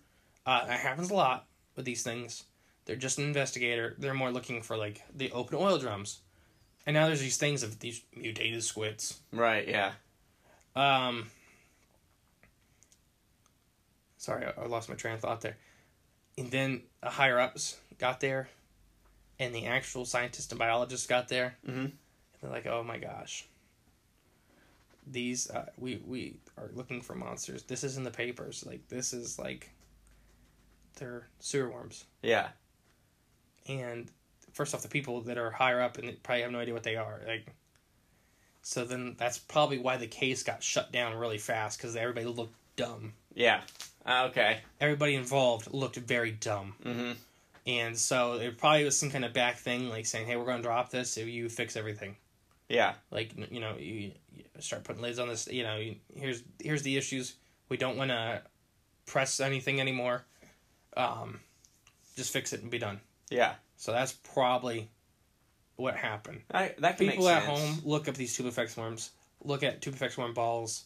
Uh, 0.45 0.65
that 0.65 0.79
happens 0.79 1.11
a 1.11 1.13
lot 1.13 1.45
with 1.75 1.85
these 1.85 2.01
things. 2.01 2.43
They're 2.85 2.95
just 2.95 3.19
an 3.19 3.25
investigator. 3.25 3.95
They're 3.99 4.13
more 4.15 4.31
looking 4.31 4.63
for 4.63 4.77
like 4.77 5.03
the 5.13 5.31
open 5.31 5.57
oil 5.59 5.77
drums. 5.77 6.19
And 6.87 6.93
now 6.93 7.05
there's 7.07 7.19
these 7.19 7.35
things 7.37 7.63
of 7.63 7.79
these 7.79 8.01
mutated 8.15 8.63
squids. 8.63 9.19
Right. 9.33 9.67
Yeah. 9.67 9.91
Um, 10.73 11.29
sorry, 14.17 14.45
I, 14.45 14.61
I 14.61 14.65
lost 14.67 14.87
my 14.87 14.95
train 14.95 15.15
of 15.15 15.19
thought 15.19 15.41
there. 15.41 15.57
And 16.37 16.49
then 16.49 16.83
the 17.01 17.09
higher 17.09 17.39
ups 17.39 17.77
got 17.97 18.21
there, 18.21 18.47
and 19.37 19.53
the 19.53 19.65
actual 19.65 20.05
scientists 20.05 20.49
and 20.51 20.57
biologists 20.59 21.07
got 21.07 21.27
there. 21.27 21.57
Mhm. 21.67 21.75
And 21.85 21.91
they're 22.41 22.51
like, 22.51 22.67
"Oh 22.67 22.83
my 22.83 22.97
gosh, 22.99 23.45
these 25.05 25.49
uh, 25.49 25.65
we 25.77 26.01
we 26.05 26.39
are 26.57 26.69
looking 26.73 27.01
for 27.01 27.15
monsters. 27.15 27.63
This 27.63 27.83
is 27.83 27.97
in 27.97 28.03
the 28.03 28.11
papers. 28.11 28.63
Like 28.65 28.87
this 28.87 29.11
is 29.13 29.37
like 29.37 29.71
they're 30.95 31.27
sewer 31.39 31.69
worms." 31.69 32.05
Yeah. 32.21 32.49
and 33.67 34.09
first 34.57 34.73
off 34.73 34.81
the 34.81 34.87
people 34.87 35.21
that 35.21 35.37
are 35.37 35.51
higher 35.51 35.79
up 35.81 35.97
and 35.99 36.21
probably 36.23 36.41
have 36.41 36.51
no 36.51 36.59
idea 36.59 36.73
what 36.73 36.83
they 36.83 36.95
are 36.95 37.21
like 37.27 37.45
so 38.61 38.83
then 38.83 39.15
that's 39.17 39.37
probably 39.37 39.77
why 39.77 39.95
the 39.97 40.07
case 40.07 40.43
got 40.43 40.61
shut 40.63 40.91
down 40.91 41.15
really 41.15 41.37
fast 41.37 41.77
because 41.77 41.95
everybody 41.95 42.25
looked 42.25 42.55
dumb 42.75 43.13
Yeah. 43.33 43.61
Uh, 44.05 44.27
okay. 44.29 44.59
everybody 44.81 45.15
involved 45.15 45.71
looked 45.73 45.95
very 45.97 46.31
dumb 46.31 46.73
Mm-hmm. 46.83 47.11
and 47.67 47.97
so 47.97 48.33
it 48.33 48.57
probably 48.57 48.83
was 48.85 48.97
some 48.97 49.09
kind 49.11 49.23
of 49.25 49.31
back 49.33 49.57
thing 49.57 49.89
like 49.89 50.05
saying 50.05 50.25
hey 50.27 50.35
we're 50.35 50.45
going 50.45 50.57
to 50.57 50.63
drop 50.63 50.89
this 50.89 51.17
if 51.17 51.27
you 51.27 51.49
fix 51.49 51.75
everything 51.77 52.15
Yeah. 52.67 52.93
like 53.11 53.31
you 53.51 53.59
know 53.59 53.75
you, 53.77 54.11
you 54.35 54.43
start 54.59 54.83
putting 54.83 55.01
lids 55.03 55.19
on 55.19 55.27
this 55.27 55.47
you 55.47 55.63
know 55.63 55.77
you, 55.77 55.95
here's 56.15 56.43
here's 56.61 56.81
the 56.81 56.97
issues 56.97 57.35
we 57.69 57.77
don't 57.77 57.95
want 57.97 58.09
to 58.11 58.41
press 59.05 59.39
anything 59.39 59.79
anymore 59.79 60.25
um 60.97 61.39
just 62.15 62.33
fix 62.33 62.53
it 62.53 62.61
and 62.63 62.71
be 62.71 62.79
done 62.79 62.99
Yeah. 63.29 63.53
So 63.77 63.91
that's 63.91 64.11
probably 64.11 64.89
what 65.77 65.95
happened. 65.95 66.41
I, 66.51 66.73
that 66.79 66.97
people 66.97 67.29
at 67.29 67.43
sense. 67.45 67.59
home 67.59 67.81
look 67.85 68.07
up 68.07 68.15
these 68.15 68.35
tubifex 68.37 68.75
worms. 68.75 69.11
Look 69.43 69.63
at 69.63 69.81
tubifex 69.81 70.17
worm 70.17 70.33
balls. 70.33 70.85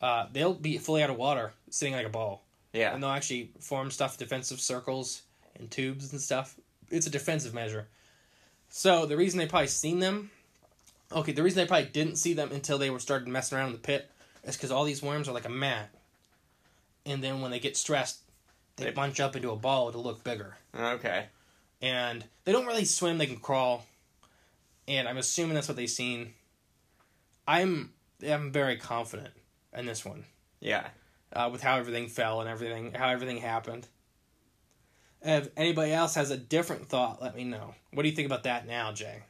Uh, 0.00 0.26
they'll 0.32 0.54
be 0.54 0.78
fully 0.78 1.02
out 1.02 1.10
of 1.10 1.16
water 1.16 1.52
sitting 1.70 1.94
like 1.94 2.06
a 2.06 2.10
ball. 2.10 2.42
Yeah. 2.72 2.94
and 2.94 3.02
they'll 3.02 3.10
actually 3.10 3.50
form 3.60 3.90
stuff 3.90 4.16
defensive 4.18 4.58
circles 4.60 5.22
and 5.58 5.70
tubes 5.70 6.10
and 6.12 6.20
stuff. 6.20 6.56
It's 6.90 7.06
a 7.06 7.10
defensive 7.10 7.52
measure. 7.54 7.86
So 8.70 9.04
the 9.06 9.16
reason 9.16 9.38
they 9.38 9.46
probably 9.46 9.66
seen 9.68 9.98
them 9.98 10.30
okay 11.14 11.32
the 11.32 11.42
reason 11.42 11.58
they 11.58 11.66
probably 11.66 11.90
didn't 11.90 12.16
see 12.16 12.32
them 12.32 12.50
until 12.52 12.78
they 12.78 12.88
were 12.88 12.98
started 12.98 13.28
messing 13.28 13.58
around 13.58 13.66
in 13.66 13.72
the 13.74 13.78
pit 13.78 14.10
is 14.44 14.56
because 14.56 14.70
all 14.70 14.84
these 14.84 15.02
worms 15.02 15.28
are 15.28 15.32
like 15.32 15.44
a 15.44 15.50
mat. 15.50 15.90
And 17.04 17.22
then 17.22 17.40
when 17.42 17.50
they 17.50 17.60
get 17.60 17.76
stressed 17.76 18.20
they 18.76 18.86
They- 18.86 18.90
bunch 18.92 19.20
up 19.20 19.36
into 19.36 19.50
a 19.50 19.56
ball 19.56 19.92
to 19.92 19.98
look 19.98 20.24
bigger. 20.24 20.56
Okay. 20.74 21.26
And 21.82 22.24
they 22.44 22.52
don't 22.52 22.66
really 22.66 22.84
swim 22.86 23.18
they 23.18 23.26
can 23.26 23.36
crawl. 23.36 23.84
And 24.88 25.06
i'm 25.08 25.18
assuming 25.18 25.54
that's 25.54 25.68
what 25.68 25.76
they've 25.76 25.90
seen. 25.90 26.32
I'm 27.46 27.92
i'm 28.26 28.50
very 28.52 28.76
confident 28.76 29.34
in 29.76 29.84
this 29.86 30.04
one. 30.04 30.24
Yeah. 30.60 30.88
uh, 31.32 31.48
with 31.52 31.62
how 31.62 31.76
everything 31.76 32.08
fell 32.08 32.40
and 32.40 32.48
everything 32.48 32.92
how 32.94 33.08
everything 33.10 33.38
happened. 33.38 33.86
If 35.24 35.48
anybody 35.56 35.92
else 35.92 36.14
has 36.16 36.30
a 36.30 36.36
different 36.36 36.88
thought 36.88 37.22
let 37.22 37.36
me 37.36 37.44
know. 37.44 37.74
What 37.92 38.02
do 38.04 38.08
you 38.08 38.14
think 38.14 38.26
about 38.26 38.44
that 38.44 38.66
now 38.66 38.92
jay? 38.92 39.22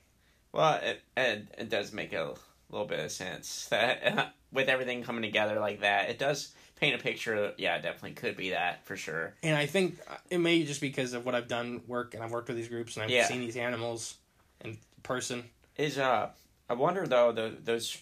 Well, 0.52 0.80
it, 0.82 1.00
it 1.16 1.54
it 1.58 1.68
does 1.70 1.92
make 1.92 2.12
a 2.12 2.34
little 2.70 2.86
bit 2.86 3.00
of 3.00 3.10
sense 3.12 3.66
that 3.70 4.34
with 4.52 4.68
everything 4.68 5.02
coming 5.02 5.22
together 5.22 5.58
like 5.60 5.80
that, 5.80 6.10
it 6.10 6.18
does 6.18 6.54
paint 6.82 7.00
a 7.00 7.02
picture. 7.02 7.52
Yeah, 7.58 7.78
definitely 7.78 8.12
could 8.12 8.36
be 8.36 8.50
that 8.50 8.84
for 8.84 8.96
sure. 8.96 9.34
and 9.44 9.56
i 9.56 9.66
think 9.66 9.98
it 10.30 10.38
may 10.38 10.64
just 10.64 10.80
because 10.80 11.12
of 11.12 11.24
what 11.24 11.34
i've 11.36 11.46
done 11.46 11.80
work 11.86 12.14
and 12.14 12.22
i've 12.24 12.32
worked 12.32 12.48
with 12.48 12.56
these 12.56 12.68
groups 12.68 12.96
and 12.96 13.04
i've 13.04 13.10
Yeah. 13.10 13.26
seen 13.26 13.40
these 13.40 13.56
animals 13.56 14.16
in 14.64 14.76
person 15.04 15.44
Is 15.76 15.96
uh, 15.96 16.30
I 16.68 16.74
wonder 16.74 17.06
though 17.06 17.30
the 17.32 17.54
those 17.62 17.96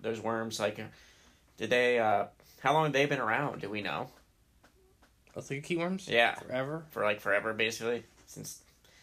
those 0.00 0.18
worms 0.20 0.58
like, 0.58 0.80
did 1.58 1.68
they 1.70 1.98
uh, 1.98 2.24
how 2.62 2.72
long 2.72 2.84
have 2.84 2.92
they 2.94 3.04
been 3.06 3.20
around? 3.20 3.60
Do 3.60 3.68
we 3.68 3.82
know? 3.82 4.08
let's 5.36 5.50
look 5.50 5.58
at 5.58 5.64
key 5.64 5.76
worms 5.76 6.08
Yeah, 6.08 6.34
forever 6.36 6.84
for 6.90 7.04
like 7.04 7.20
forever 7.20 7.52
basically. 7.52 8.04
Since 8.26 8.60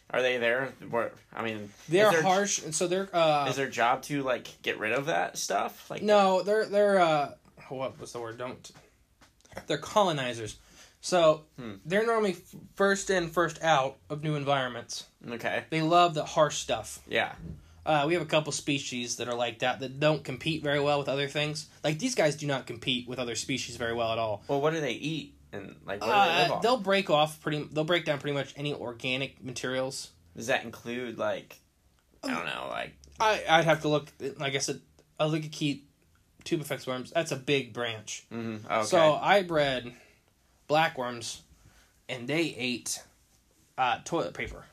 are 0.10 0.22
they 0.24 0.38
there? 0.38 0.74
Where 0.90 1.12
I 1.34 1.44
mean, 1.44 1.70
they're 1.88 2.10
their, 2.12 2.24
harsh 2.24 2.64
and 2.64 2.74
so 2.74 2.88
they're 2.88 3.10
uh 3.14 3.46
Is 3.50 3.56
their 3.58 3.70
job 3.70 4.02
to 4.04 4.24
like 4.24 4.48
get 4.64 4.80
rid 4.80 4.92
of 4.92 5.06
that 5.06 5.38
stuff? 5.38 5.90
Like 5.92 6.02
No, 6.02 6.42
they're 6.42 6.66
they're 6.66 7.00
uh 7.00 7.34
what 7.70 8.00
was 8.00 8.12
the 8.14 8.20
word? 8.20 8.38
Don't. 8.40 8.72
They're 9.68 9.78
colonizers. 9.78 10.58
So 11.02 11.46
Hmm. 11.58 11.76
they're 11.86 12.06
normally 12.06 12.36
first 12.76 13.10
in, 13.10 13.30
first 13.30 13.62
out 13.64 13.98
of 14.10 14.22
new 14.24 14.36
environments. 14.36 15.06
okay, 15.30 15.64
They 15.70 15.82
love 15.82 16.14
the 16.14 16.26
harsh 16.26 16.58
stuff. 16.58 17.00
yeah, 17.08 17.36
Uh, 17.86 18.04
we 18.06 18.14
have 18.14 18.22
a 18.22 18.26
couple 18.26 18.52
species 18.52 19.16
that 19.16 19.28
are 19.28 19.34
like 19.36 19.60
that 19.60 19.80
that 19.80 20.00
don't 20.00 20.24
compete 20.24 20.62
very 20.62 20.80
well 20.80 21.00
with 21.00 21.08
other 21.10 21.28
things. 21.28 21.68
Like 21.84 21.98
these 22.00 22.14
guys 22.14 22.36
do 22.36 22.46
not 22.46 22.68
compete 22.68 23.08
with 23.08 23.18
other 23.18 23.36
species 23.36 23.78
very 23.78 23.94
well 23.94 24.12
at 24.12 24.20
all. 24.20 24.44
Well, 24.48 24.62
what 24.62 24.74
do 24.74 24.82
they 24.82 24.92
eat 24.92 25.34
and 25.54 25.76
like 25.86 26.02
what 26.02 26.08
do 26.08 26.14
they 26.30 26.38
live 26.44 26.52
Uh, 26.52 26.56
on? 26.56 26.62
they'll 26.62 26.78
break 26.78 27.10
off 27.10 27.40
pretty. 27.42 27.64
They'll 27.72 27.86
break 27.86 28.06
down 28.06 28.20
pretty 28.20 28.36
much 28.36 28.54
any 28.58 28.74
organic 28.74 29.44
materials. 29.44 30.10
Does 30.36 30.48
that 30.48 30.64
include 30.66 31.18
like 31.18 31.60
I 32.24 32.28
don't 32.34 32.46
know, 32.46 32.68
like 32.70 32.94
I 33.20 33.44
I'd 33.50 33.66
have 33.66 33.82
to 33.84 33.88
look. 33.88 34.12
Like 34.38 34.54
I 34.54 34.60
said, 34.60 34.82
a 35.20 35.28
look 35.28 35.44
at 36.46 36.52
effects 36.54 36.88
worms. 36.88 37.12
That's 37.12 37.32
a 37.32 37.36
big 37.36 37.74
branch. 37.74 38.26
mhm, 38.32 38.66
okay, 38.70 38.84
So 38.86 39.16
I 39.22 39.44
bred 39.44 39.94
blackworms, 40.70 41.40
and 42.08 42.28
they 42.28 42.56
ate 42.58 43.02
uh, 43.78 44.00
toilet 44.06 44.34
paper. 44.34 44.66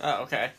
oh 0.00 0.22
okay, 0.24 0.50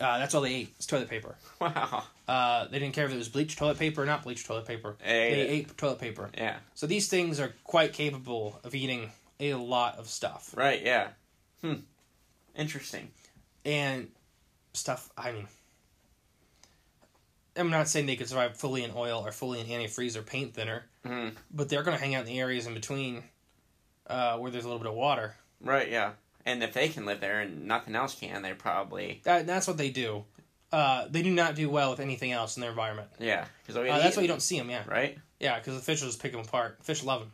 Uh, 0.00 0.18
that's 0.18 0.34
all 0.34 0.40
they 0.42 0.54
ate. 0.54 0.74
It's 0.76 0.86
toilet 0.86 1.08
paper. 1.08 1.34
wow, 1.60 2.04
Uh, 2.28 2.66
they 2.68 2.78
didn't 2.78 2.94
care 2.94 3.06
if 3.06 3.12
it 3.12 3.16
was 3.16 3.28
bleached 3.28 3.58
toilet 3.58 3.78
paper 3.78 4.02
or 4.02 4.06
not 4.06 4.22
bleached 4.22 4.46
toilet 4.46 4.66
paper. 4.66 4.96
Ate 5.04 5.30
they 5.34 5.40
it. 5.42 5.50
ate 5.50 5.76
toilet 5.78 5.98
paper. 5.98 6.30
yeah, 6.36 6.56
So 6.74 6.86
these 6.86 7.08
things 7.08 7.38
are 7.40 7.52
quite 7.64 7.92
capable 7.92 8.60
of 8.64 8.74
eating 8.74 9.10
a 9.40 9.54
lot 9.54 9.98
of 9.98 10.06
stuff 10.08 10.52
right, 10.56 10.82
yeah, 10.84 11.08
hmm, 11.62 11.74
interesting, 12.56 13.10
and 13.64 14.08
stuff. 14.74 15.10
I 15.16 15.32
mean, 15.32 15.48
I'm 17.56 17.70
not 17.70 17.88
saying 17.88 18.06
they 18.06 18.16
could 18.16 18.28
survive 18.28 18.56
fully 18.56 18.84
in 18.84 18.92
oil 18.94 19.22
or 19.26 19.32
fully 19.32 19.60
in 19.60 19.66
antifreeze 19.66 20.16
or 20.16 20.22
paint 20.22 20.54
thinner, 20.54 20.84
Mhm. 21.04 21.34
but 21.50 21.68
they're 21.68 21.82
going 21.82 21.96
to 21.96 22.02
hang 22.02 22.14
out 22.14 22.20
in 22.20 22.26
the 22.26 22.38
areas 22.40 22.66
in 22.66 22.74
between 22.74 23.24
uh, 24.06 24.38
where 24.38 24.50
there's 24.50 24.64
a 24.64 24.68
little 24.68 24.78
bit 24.82 24.88
of 24.88 24.94
water. 24.94 25.36
right, 25.60 25.88
yeah, 25.90 26.12
and 26.46 26.62
if 26.62 26.72
they 26.72 26.88
can 26.88 27.04
live 27.06 27.20
there 27.20 27.40
and 27.40 27.66
nothing 27.66 27.94
else 27.94 28.14
can, 28.14 28.42
they 28.42 28.52
probably 28.54 29.20
That, 29.24 29.46
that's 29.46 29.66
what 29.68 29.76
they 29.76 29.90
do. 29.90 30.24
Uh, 30.72 31.06
they 31.08 31.22
do 31.22 31.30
not 31.32 31.54
do 31.56 31.68
well 31.70 31.90
with 31.90 32.00
anything 32.00 32.32
else 32.32 32.56
in 32.56 32.60
their 32.60 32.70
environment. 32.70 33.08
yeah, 33.18 33.46
because 33.62 33.76
Uh, 33.76 33.98
that's 33.98 34.16
why 34.16 34.22
you 34.22 34.28
don't 34.28 34.42
see 34.42 34.58
them. 34.58 34.70
Yeah, 34.70 34.84
right, 34.86 35.18
yeah, 35.38 35.58
because 35.58 35.74
the 35.76 35.82
fish 35.82 36.00
will 36.00 36.08
just 36.08 36.20
pick 36.22 36.32
them 36.32 36.40
apart. 36.40 36.78
Fish 36.84 37.02
love 37.02 37.20
them. 37.20 37.32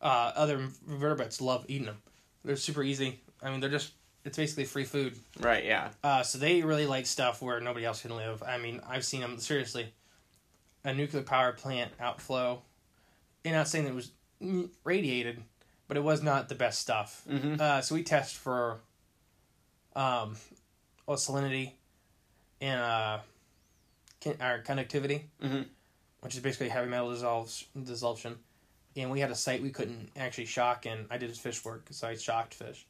Uh, 0.00 0.32
other 0.34 0.68
vertebrates 0.86 1.40
love 1.40 1.64
eating 1.68 1.86
them. 1.86 2.02
They're 2.44 2.56
super 2.56 2.82
easy. 2.82 3.20
I 3.42 3.50
mean, 3.50 3.60
they're 3.60 3.70
just 3.70 3.92
it's 4.26 4.36
basically 4.36 4.64
free 4.64 4.84
food. 4.84 5.18
right, 5.40 5.64
yeah, 5.64 5.90
Uh, 6.02 6.22
so 6.22 6.38
they 6.38 6.62
really 6.62 6.86
like 6.86 7.06
stuff 7.06 7.40
where 7.42 7.60
nobody 7.60 7.84
else 7.84 8.02
can 8.02 8.14
live. 8.16 8.42
I 8.42 8.58
mean, 8.58 8.80
I've 8.86 9.04
seen 9.04 9.20
them 9.20 9.38
seriously. 9.38 9.92
A 10.84 10.92
nuclear 10.94 11.22
power 11.22 11.52
plant 11.52 11.92
outflow. 12.00 12.62
You're 13.44 13.54
not 13.54 13.68
saying 13.68 13.84
that 13.84 13.90
it 13.90 13.94
was 13.94 14.10
radiated, 14.84 15.42
but 15.88 15.96
it 15.96 16.02
was 16.02 16.22
not 16.22 16.48
the 16.48 16.54
best 16.54 16.80
stuff. 16.80 17.22
Mhm. 17.28 17.60
Uh, 17.60 17.80
so 17.82 17.94
we 17.94 18.02
test 18.02 18.36
for, 18.36 18.80
um, 19.94 20.36
well, 21.06 21.16
salinity 21.16 21.72
and 22.60 22.80
uh, 22.80 23.18
our 24.40 24.58
conductivity, 24.60 25.28
Mhm. 25.42 25.66
which 26.20 26.34
is 26.34 26.40
basically 26.40 26.68
heavy 26.68 26.88
metal 26.88 27.10
dissolves 27.12 27.64
dissolution. 27.80 28.38
And 28.96 29.10
we 29.10 29.20
had 29.20 29.30
a 29.30 29.34
site 29.34 29.62
we 29.62 29.70
couldn't 29.70 30.10
actually 30.16 30.46
shock 30.46 30.86
in. 30.86 31.06
I 31.10 31.18
did 31.18 31.36
fish 31.36 31.64
work, 31.64 31.86
so 31.90 32.08
I 32.08 32.16
shocked 32.16 32.54
fish. 32.54 32.86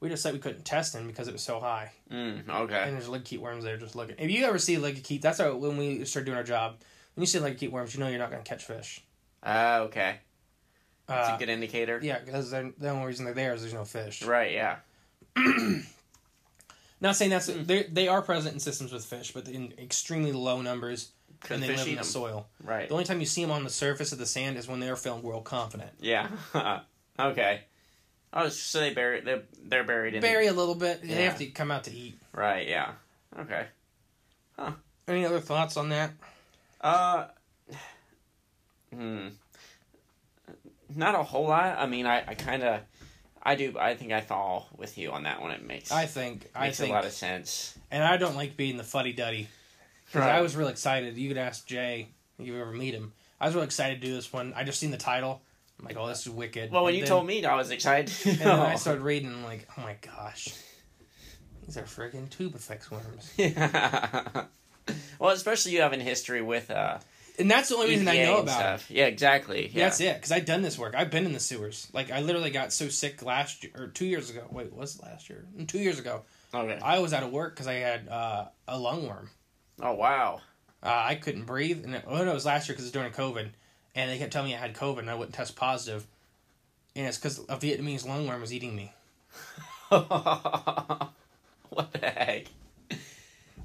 We 0.00 0.08
just 0.10 0.22
said 0.22 0.34
we 0.34 0.38
couldn't 0.40 0.64
test 0.64 0.94
in 0.94 1.06
because 1.06 1.28
it 1.28 1.32
was 1.32 1.42
so 1.42 1.60
high 1.60 1.92
mm, 2.10 2.46
okay, 2.48 2.82
and 2.82 2.94
there's 2.94 3.08
oligochaete 3.08 3.38
worms 3.38 3.64
there 3.64 3.76
just 3.78 3.96
looking. 3.96 4.16
If 4.18 4.30
you 4.30 4.44
ever 4.44 4.58
see 4.58 4.76
oligochaete, 4.76 5.22
that's 5.22 5.38
how 5.38 5.54
when 5.56 5.76
we 5.78 6.04
start 6.04 6.26
doing 6.26 6.36
our 6.36 6.44
job. 6.44 6.76
When 7.14 7.22
you 7.22 7.26
see 7.26 7.38
oligochaete 7.38 7.70
worms, 7.70 7.94
you 7.94 8.00
know 8.00 8.08
you're 8.08 8.18
not 8.18 8.30
going 8.30 8.42
to 8.42 8.48
catch 8.48 8.64
fish. 8.64 9.00
uh, 9.42 9.80
okay, 9.86 10.16
that's 11.06 11.30
Uh, 11.30 11.36
a 11.36 11.38
good 11.38 11.48
indicator, 11.48 12.00
yeah, 12.02 12.18
because 12.18 12.50
the 12.50 12.72
only 12.82 13.06
reason 13.06 13.24
they're 13.24 13.34
there 13.34 13.54
is 13.54 13.60
there's 13.62 13.72
no 13.74 13.84
fish. 13.84 14.22
right, 14.26 14.52
yeah, 14.52 14.76
Not 17.00 17.16
saying 17.16 17.30
that's 17.30 17.46
they 17.46 17.82
they 17.84 18.08
are 18.08 18.22
present 18.22 18.54
in 18.54 18.60
systems 18.60 18.92
with 18.92 19.04
fish, 19.04 19.32
but 19.32 19.48
in 19.48 19.74
extremely 19.78 20.32
low 20.32 20.62
numbers, 20.62 21.12
and 21.50 21.62
they 21.62 21.68
live 21.68 21.80
in 21.80 21.84
the 21.86 21.92
the 21.94 21.98
'em? 21.98 22.04
soil. 22.04 22.46
right, 22.62 22.88
The 22.88 22.94
only 22.94 23.04
time 23.04 23.20
you 23.20 23.26
see 23.26 23.42
them 23.42 23.50
on 23.50 23.64
the 23.64 23.70
surface 23.70 24.12
of 24.12 24.18
the 24.18 24.26
sand 24.26 24.56
is 24.56 24.66
when 24.68 24.80
they're 24.80 24.96
feeling 24.96 25.22
world 25.22 25.44
confident. 25.44 25.90
yeah, 26.00 26.28
okay. 27.18 27.62
Oh, 28.36 28.48
so 28.48 28.80
they 28.80 28.92
bury 28.92 29.20
they're, 29.20 29.42
they're 29.64 29.84
buried 29.84 30.14
in 30.14 30.20
Bury 30.20 30.48
a 30.48 30.52
little 30.52 30.74
bit. 30.74 31.02
They 31.02 31.22
have 31.24 31.38
to 31.38 31.46
come 31.46 31.70
out 31.70 31.84
to 31.84 31.92
eat. 31.94 32.18
right, 32.32 32.66
yeah, 32.66 32.92
okay. 33.38 33.66
Huh. 34.58 34.72
Any 35.06 35.24
other 35.24 35.38
thoughts 35.40 35.76
on 35.76 35.90
that? 35.90 36.10
Uh, 36.80 37.26
hmm. 38.92 39.28
Not 40.94 41.14
a 41.14 41.22
whole 41.22 41.46
lot. 41.48 41.78
I 41.78 41.86
mean, 41.86 42.06
I, 42.06 42.24
I 42.26 42.34
kind 42.34 42.62
of, 42.62 42.80
I 43.42 43.54
do. 43.54 43.74
I 43.78 43.94
think 43.94 44.12
I 44.12 44.20
fall 44.20 44.68
with 44.76 44.96
you 44.98 45.10
on 45.12 45.24
that 45.24 45.40
one. 45.40 45.50
It 45.50 45.64
makes 45.64 45.90
I 45.90 46.06
think 46.06 46.48
I 46.54 46.66
makes 46.66 46.78
think, 46.78 46.90
a 46.90 46.94
lot 46.94 47.04
of 47.04 47.12
sense. 47.12 47.76
and 47.90 48.02
I 48.02 48.16
don't 48.16 48.36
like 48.36 48.56
being 48.56 48.76
the 48.76 48.84
fuddy 48.84 49.12
duddy. 49.12 49.48
Because 50.06 50.20
Right. 50.28 50.34
I 50.36 50.40
was 50.42 50.54
real 50.54 50.68
excited. 50.68 51.16
You 51.16 51.28
could 51.28 51.38
ask 51.38 51.66
Jay 51.66 52.08
if 52.38 52.46
you 52.46 52.60
ever 52.60 52.72
meet 52.72 52.94
him. 52.94 53.12
I 53.40 53.46
was 53.46 53.54
really 53.54 53.66
excited 53.66 54.00
to 54.00 54.06
do 54.06 54.14
this 54.14 54.32
one. 54.32 54.52
I 54.54 54.62
just 54.64 54.78
seen 54.78 54.90
the 54.90 54.96
title. 54.96 55.40
I'm 55.86 55.94
like, 55.94 56.02
oh, 56.02 56.08
this 56.08 56.26
is 56.26 56.30
wicked. 56.30 56.70
Well, 56.70 56.84
when 56.84 56.90
And 56.92 56.98
you 56.98 57.04
then- 57.04 57.08
told 57.10 57.26
me, 57.26 57.44
I 57.44 57.56
was 57.56 57.70
excited. 57.70 58.12
and 58.26 58.38
then 58.38 58.48
I 58.60 58.74
started 58.76 59.02
reading, 59.02 59.28
I'm 59.28 59.44
like, 59.44 59.68
oh 59.76 59.82
my 59.82 59.96
gosh, 60.00 60.48
these 61.66 61.76
are 61.76 61.82
friggin' 61.82 62.28
tubifex 62.30 62.90
worms. 62.90 63.32
Yeah. 63.36 64.44
well, 65.18 65.30
especially 65.30 65.72
you 65.72 65.80
having 65.82 66.00
history 66.00 66.42
with 66.42 66.70
uh, 66.70 66.98
And 67.38 67.50
that's 67.50 67.68
the 67.68 67.76
only 67.76 67.88
reason 67.90 68.08
I 68.08 68.22
know 68.24 68.38
about 68.38 68.48
it. 68.60 68.80
stuff. 68.80 68.90
Yeah, 68.90 69.06
exactly. 69.06 69.70
Yeah. 69.72 69.84
That's 69.84 70.00
it, 70.00 70.14
because 70.16 70.32
I've 70.32 70.44
done 70.46 70.62
this 70.62 70.78
work. 70.78 70.94
I've 70.94 71.10
been 71.10 71.26
in 71.26 71.32
the 71.32 71.40
sewers. 71.40 71.88
Like 71.92 72.10
I 72.10 72.20
literally 72.20 72.50
got 72.50 72.72
so 72.72 72.88
sick 72.88 73.22
last 73.22 73.62
year 73.64 73.72
or 73.76 73.86
two 73.88 74.06
years 74.06 74.30
ago. 74.30 74.44
Wait, 74.50 74.72
was 74.72 74.96
it 74.96 75.02
last 75.02 75.28
year? 75.28 75.44
Mm, 75.56 75.66
Two 75.68 75.78
years 75.78 75.98
ago. 75.98 76.22
Okay. 76.54 76.78
I 76.82 76.98
was 77.00 77.12
out 77.12 77.22
of 77.24 77.30
work 77.32 77.54
because 77.54 77.66
I 77.66 77.74
had 77.74 78.08
uh, 78.08 78.46
a 78.68 78.78
lung 78.78 79.08
worm. 79.08 79.30
Oh 79.82 79.92
wow. 79.94 80.40
Uh, 80.82 81.02
I 81.06 81.14
couldn't 81.14 81.46
breathe, 81.46 81.82
and 81.84 81.94
it, 81.94 82.04
oh 82.06 82.22
no, 82.24 82.30
it 82.30 82.34
was 82.34 82.44
last 82.44 82.68
year 82.68 82.74
because 82.74 82.84
it 82.84 82.88
was 82.88 82.92
during 82.92 83.10
COVID, 83.12 83.48
and 83.94 84.10
they 84.10 84.18
kept 84.18 84.32
telling 84.32 84.48
me 84.50 84.54
I 84.54 84.58
had 84.58 84.74
COVID, 84.74 85.00
and 85.00 85.10
I 85.10 85.14
wouldn't 85.14 85.34
test 85.34 85.56
positive, 85.56 86.06
and 86.96 87.06
it's 87.06 87.18
because 87.18 87.38
a 87.40 87.56
Vietnamese 87.56 88.06
lung 88.06 88.26
worm 88.26 88.40
was 88.40 88.52
eating 88.52 88.74
me. 88.76 88.92
what 89.88 91.12
the 91.92 91.98
heck? 92.00 92.46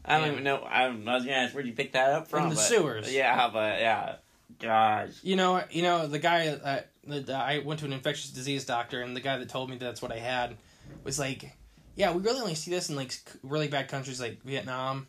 I 0.05 0.17
don't 0.17 0.27
Yeah. 0.27 0.31
even 0.31 0.43
know. 0.43 0.57
I, 0.57 0.87
was 0.89 1.23
gonna 1.25 1.31
ask 1.31 1.53
where'd 1.53 1.67
you 1.67 1.73
pick 1.73 1.93
that 1.93 2.09
up 2.11 2.27
from? 2.27 2.49
the 2.49 2.55
but- 2.55 2.61
sewers. 2.61 3.13
Yeah, 3.13 3.49
but 3.51 3.79
yeah. 3.79 4.15
Gosh. 4.59 5.11
You 5.23 5.35
know, 5.35 5.63
you 5.71 5.83
know 5.83 6.07
the 6.07 6.19
guy. 6.19 6.47
Uh, 6.47 6.81
the, 7.05 7.33
I 7.33 7.59
went 7.59 7.79
to 7.81 7.85
an 7.85 7.93
infectious 7.93 8.31
disease 8.31 8.65
doctor, 8.65 9.01
and 9.01 9.15
the 9.15 9.21
guy 9.21 9.37
that 9.37 9.49
told 9.49 9.69
me 9.69 9.77
that's 9.77 10.01
what 10.01 10.11
I 10.11 10.17
had 10.17 10.55
was 11.03 11.17
like, 11.19 11.55
"Yeah, 11.95 12.11
we 12.11 12.21
really 12.21 12.41
only 12.41 12.55
see 12.55 12.71
this 12.71 12.89
in 12.89 12.95
like 12.95 13.13
really 13.43 13.67
bad 13.67 13.87
countries 13.87 14.19
like 14.19 14.41
Vietnam, 14.43 15.07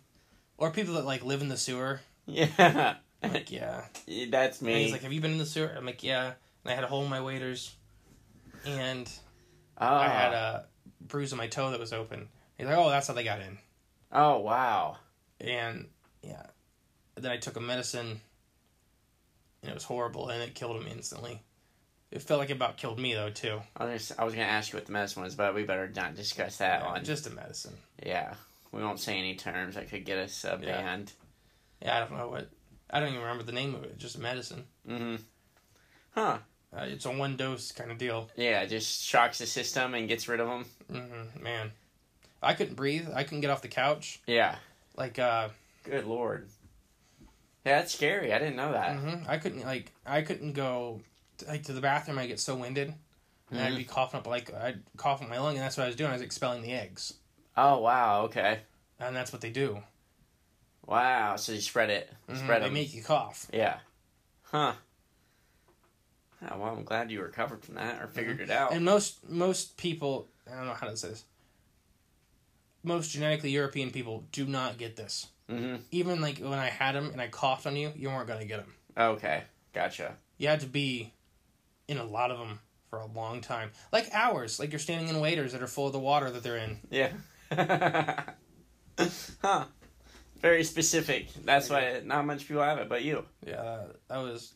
or 0.57 0.71
people 0.71 0.95
that 0.95 1.05
like 1.05 1.25
live 1.25 1.41
in 1.43 1.49
the 1.49 1.57
sewer." 1.57 2.01
Yeah. 2.27 2.95
I'm 3.23 3.33
like, 3.33 3.51
yeah. 3.51 3.85
That's 4.31 4.61
And 4.61 4.67
me. 4.69 4.83
he's 4.85 4.93
like, 4.93 5.03
"Have 5.03 5.13
you 5.13 5.21
been 5.21 5.33
in 5.33 5.39
the 5.39 5.47
sewer?" 5.47 5.73
I'm 5.77 5.85
like, 5.87 6.03
"Yeah." 6.03 6.33
And 6.65 6.73
I 6.73 6.75
had 6.75 6.85
a 6.85 6.87
hole 6.87 7.05
in 7.05 7.11
my 7.11 7.21
waders, 7.21 7.75
and 8.67 9.09
oh. 9.79 9.87
I 9.87 10.09
had 10.09 10.33
a 10.33 10.67
bruise 11.01 11.33
on 11.33 11.39
my 11.39 11.47
toe 11.47 11.71
that 11.71 11.81
was 11.81 11.93
open. 11.93 12.29
He's 12.57 12.67
like, 12.67 12.77
"Oh, 12.77 12.89
that's 12.91 13.07
how 13.09 13.15
they 13.15 13.25
got 13.25 13.41
in." 13.41 13.59
oh 14.13 14.39
wow. 14.41 14.97
And 15.41 15.87
yeah, 16.23 16.45
then 17.15 17.31
I 17.31 17.37
took 17.37 17.57
a 17.57 17.61
medicine, 17.61 18.21
and 19.63 19.71
it 19.71 19.75
was 19.75 19.85
horrible, 19.85 20.29
and 20.29 20.43
it 20.43 20.55
killed 20.55 20.77
him 20.81 20.87
instantly. 20.91 21.41
It 22.11 22.23
felt 22.23 22.41
like 22.41 22.51
it 22.51 22.55
about 22.55 22.77
killed 22.77 22.99
me 22.99 23.15
though 23.15 23.31
too. 23.31 23.61
I 23.77 23.85
was, 23.85 24.13
I 24.19 24.25
was 24.25 24.35
gonna 24.35 24.47
ask 24.47 24.73
you 24.73 24.79
what 24.79 24.87
the 24.87 24.93
medicine 24.93 25.23
was, 25.23 25.35
but 25.35 25.55
we 25.55 25.63
better 25.63 25.89
not 25.95 26.17
discuss 26.17 26.57
that 26.57 26.81
Yeah, 26.83 26.93
one. 26.93 27.05
just 27.05 27.27
a 27.27 27.31
medicine. 27.31 27.77
Yeah. 28.05 28.35
We 28.73 28.83
won't 28.83 28.99
say 29.01 29.17
any 29.19 29.35
terms 29.37 29.75
that 29.77 29.89
could 29.91 30.05
get 30.05 30.19
us 30.19 30.45
uh, 30.45 30.59
Yeah. 30.61 30.81
banned. 30.81 31.13
Yeah, 31.83 31.97
I 31.97 32.01
don't 32.01 32.17
know 32.19 32.29
what. 32.29 32.49
I 32.93 32.99
don't 33.01 33.11
even 33.11 33.21
remember 33.21 33.45
the 33.45 33.53
name 33.53 33.75
of 33.75 33.85
it. 33.85 33.99
Just 33.99 34.19
medicine. 34.19 34.65
Mm-hmm. 34.89 35.17
Huh. 36.13 36.39
Uh, 36.77 36.83
it's 36.87 37.05
a 37.07 37.11
one 37.11 37.37
dose 37.37 37.73
kind 37.73 37.91
of 37.91 37.99
deal. 37.99 38.29
Yeah, 38.37 38.61
it 38.63 38.69
just 38.69 39.03
shocks 39.03 39.39
the 39.39 39.47
system 39.47 39.95
and 39.95 40.09
gets 40.09 40.29
rid 40.29 40.41
of 40.41 40.49
them. 40.49 40.65
hmm 40.91 41.43
man, 41.43 41.73
I 42.43 42.55
couldn't 42.55 42.75
breathe. 42.77 43.09
I 43.15 43.25
couldn't 43.25 43.41
get 43.41 43.51
off 43.51 43.63
the 43.63 43.69
couch. 43.69 44.21
Yeah. 44.27 44.57
Like, 44.97 45.19
uh, 45.19 45.49
Good 45.85 46.05
lord. 46.07 46.49
Yeah, 47.65 47.79
that's 47.81 47.95
scary. 47.95 48.33
I 48.33 48.39
didn't 48.39 48.57
know 48.57 48.73
that. 48.73 48.97
mhm, 48.99 49.29
I 49.29 49.39
couldn't 49.39 49.65
like 49.65 49.93
I 50.07 50.23
couldn't 50.23 50.53
go 50.53 51.01
like 51.49 51.65
to 51.65 51.73
the 51.73 51.81
bathroom. 51.81 52.19
I 52.19 52.27
get 52.27 52.41
so 52.41 52.55
winded, 52.55 52.95
and 53.51 53.61
I'd 53.61 53.77
be 53.77 53.85
coughing 53.85 54.19
up 54.19 54.27
like 54.27 54.53
I'd 54.55 54.81
cough 54.97 55.23
in 55.23 55.29
my 55.29 55.39
lung, 55.39 55.55
and 55.57 55.63
that's 55.63 55.77
what 55.77 55.85
I 55.85 55.87
was 55.89 55.97
doing. 55.97 56.11
I 56.11 56.15
was 56.15 56.23
expelling 56.23 56.63
the 56.63 56.73
eggs, 56.73 57.15
Oh 57.57 57.79
wow. 57.79 58.23
Okay. 58.25 58.61
and 58.99 59.15
that's 59.17 59.33
what 59.33 59.41
they 59.43 59.51
do. 59.51 59.83
Wow. 60.87 61.37
So 61.37 61.53
you 61.53 61.61
spread 61.61 61.91
it. 61.91 62.13
Mhm, 62.29 62.39
Spread 62.39 62.63
it. 62.63 62.65
They 62.67 62.71
make 62.71 62.95
you 62.95 63.03
cough. 63.03 63.47
Yeah. 63.53 63.79
Huh. 64.45 64.73
Oh, 66.51 66.59
well, 66.59 66.75
I'm 66.75 66.85
glad 66.85 67.11
you 67.11 67.21
recovered 67.21 67.63
from 67.65 67.75
that 67.75 68.01
or 68.03 68.07
figured 68.09 68.41
it 68.41 68.51
out. 68.51 68.73
And 68.73 68.85
most 68.85 69.29
most 69.29 69.77
people, 69.77 70.27
I 70.51 70.57
don't 70.57 70.67
know 70.67 70.73
how 70.75 70.89
to 70.89 70.97
say 70.97 71.09
this. 71.11 71.25
Most 72.83 73.11
genetically 73.11 73.51
European 73.51 73.91
people 73.91 74.25
do 74.33 74.47
not 74.47 74.79
get 74.79 74.97
this. 74.97 75.27
mm-hmm. 75.51 75.77
Even 75.91 76.21
like 76.23 76.39
when 76.39 76.59
I 76.59 76.69
had 76.69 76.95
them 76.95 77.11
and 77.13 77.21
I 77.21 77.29
coughed 77.29 77.67
on 77.67 77.77
you, 77.77 77.93
you 77.95 78.09
weren't 78.09 78.27
gonna 78.27 78.47
get 78.47 78.61
them. 78.61 78.75
Okay. 78.97 79.43
Gotcha. 79.75 80.17
You 80.39 80.49
had 80.49 80.61
to 80.61 80.67
be 80.67 81.13
in 81.89 81.99
a 81.99 82.05
lot 82.05 82.31
of 82.31 82.39
them 82.39 82.61
for 82.89 82.99
a 83.01 83.07
long 83.07 83.41
time, 83.43 83.71
like 83.93 84.09
hours. 84.13 84.59
Like 84.59 84.73
you're 84.73 84.79
standing 84.79 85.09
in 85.09 85.21
waders 85.21 85.53
that 85.53 85.63
are 85.63 85.67
full 85.69 85.87
of 85.89 85.93
the 85.93 85.99
water 86.01 86.31
that 86.31 86.43
they're 86.43 86.57
in. 86.57 86.79
Yeah. 86.91 87.13
huh. 89.43 89.65
Very 90.41 90.65
specific. 90.65 91.29
That's 91.45 91.69
why 91.69 92.01
not 92.05 92.25
much 92.27 92.47
people 92.49 92.63
have 92.63 92.79
it, 92.79 92.89
but 92.89 93.03
you. 93.03 93.25
Yeah, 93.47 93.83
that 94.09 94.19
was. 94.19 94.53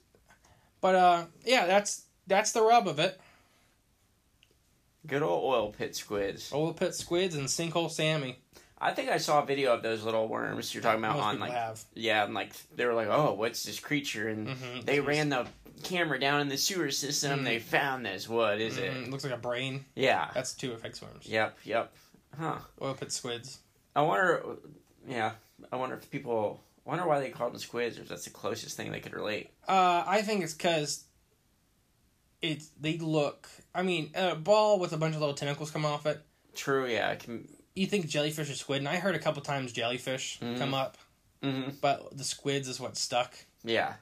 But 0.80 0.94
uh, 0.94 1.24
yeah, 1.44 1.66
that's 1.66 2.04
that's 2.26 2.52
the 2.52 2.62
rub 2.62 2.88
of 2.88 2.98
it. 2.98 3.20
Good 5.06 5.22
old 5.22 5.44
oil 5.44 5.70
pit 5.72 5.94
squids. 5.94 6.50
Oil 6.52 6.72
pit 6.72 6.94
squids 6.94 7.34
and 7.34 7.46
sinkhole 7.46 7.90
Sammy. 7.90 8.38
I 8.80 8.92
think 8.92 9.10
I 9.10 9.18
saw 9.18 9.42
a 9.42 9.46
video 9.46 9.72
of 9.74 9.82
those 9.82 10.02
little 10.04 10.28
worms 10.28 10.74
you're 10.74 10.82
talking 10.82 10.98
about 11.00 11.16
Most 11.16 11.24
on 11.24 11.38
like 11.40 11.52
have. 11.52 11.82
yeah, 11.94 12.24
and 12.24 12.34
like 12.34 12.52
they 12.74 12.86
were 12.86 12.94
like, 12.94 13.08
"Oh, 13.08 13.34
what's 13.34 13.62
this 13.64 13.78
creature?" 13.80 14.28
And 14.28 14.48
Mhm. 14.48 14.84
they 14.84 15.00
ran 15.00 15.28
the 15.28 15.46
camera 15.82 16.18
down 16.18 16.40
in 16.40 16.48
the 16.48 16.56
sewer 16.56 16.90
system. 16.90 17.44
They 17.44 17.58
found 17.58 18.06
this. 18.06 18.28
What 18.28 18.60
is 18.60 18.76
Mhm, 18.76 18.82
it? 18.82 18.96
it 19.04 19.10
looks 19.10 19.24
like 19.24 19.32
a 19.34 19.38
brain. 19.38 19.84
Yeah. 19.94 20.30
That's 20.32 20.54
tubifex 20.54 21.02
worms. 21.02 21.26
Yep. 21.26 21.58
Yep. 21.64 21.92
Huh. 22.38 22.58
Oil 22.80 22.94
pit 22.94 23.12
squids. 23.12 23.58
I 23.94 24.02
wonder. 24.02 24.42
Yeah. 25.06 25.32
I 25.72 25.76
wonder 25.76 25.96
if 25.96 26.10
people. 26.10 26.60
I 26.86 26.90
wonder 26.90 27.06
why 27.06 27.20
they 27.20 27.30
call 27.30 27.48
them 27.48 27.58
squids, 27.58 27.98
or 27.98 28.02
if 28.02 28.08
that's 28.08 28.24
the 28.24 28.30
closest 28.30 28.76
thing 28.76 28.92
they 28.92 29.00
could 29.00 29.14
relate. 29.14 29.50
Uh, 29.66 30.04
I 30.06 30.22
think 30.22 30.42
it's 30.44 30.52
because 30.52 31.04
it 32.42 32.62
they 32.80 32.98
look. 32.98 33.48
I 33.74 33.82
mean, 33.82 34.10
a 34.14 34.34
ball 34.34 34.78
with 34.78 34.92
a 34.92 34.96
bunch 34.96 35.14
of 35.14 35.20
little 35.20 35.34
tentacles 35.34 35.70
come 35.70 35.84
off 35.84 36.06
it. 36.06 36.20
True. 36.54 36.86
Yeah. 36.86 37.10
I 37.10 37.16
can. 37.16 37.48
You 37.74 37.86
think 37.86 38.06
jellyfish 38.06 38.50
or 38.50 38.54
squid, 38.54 38.78
and 38.78 38.88
I 38.88 38.96
heard 38.96 39.14
a 39.14 39.18
couple 39.18 39.42
times 39.42 39.72
jellyfish 39.72 40.38
come 40.58 40.74
up, 40.74 40.96
hmm 41.42 41.70
but 41.80 42.16
the 42.16 42.22
squids 42.22 42.68
is 42.68 42.78
what 42.78 42.96
stuck. 42.96 43.34
Yeah. 43.64 43.94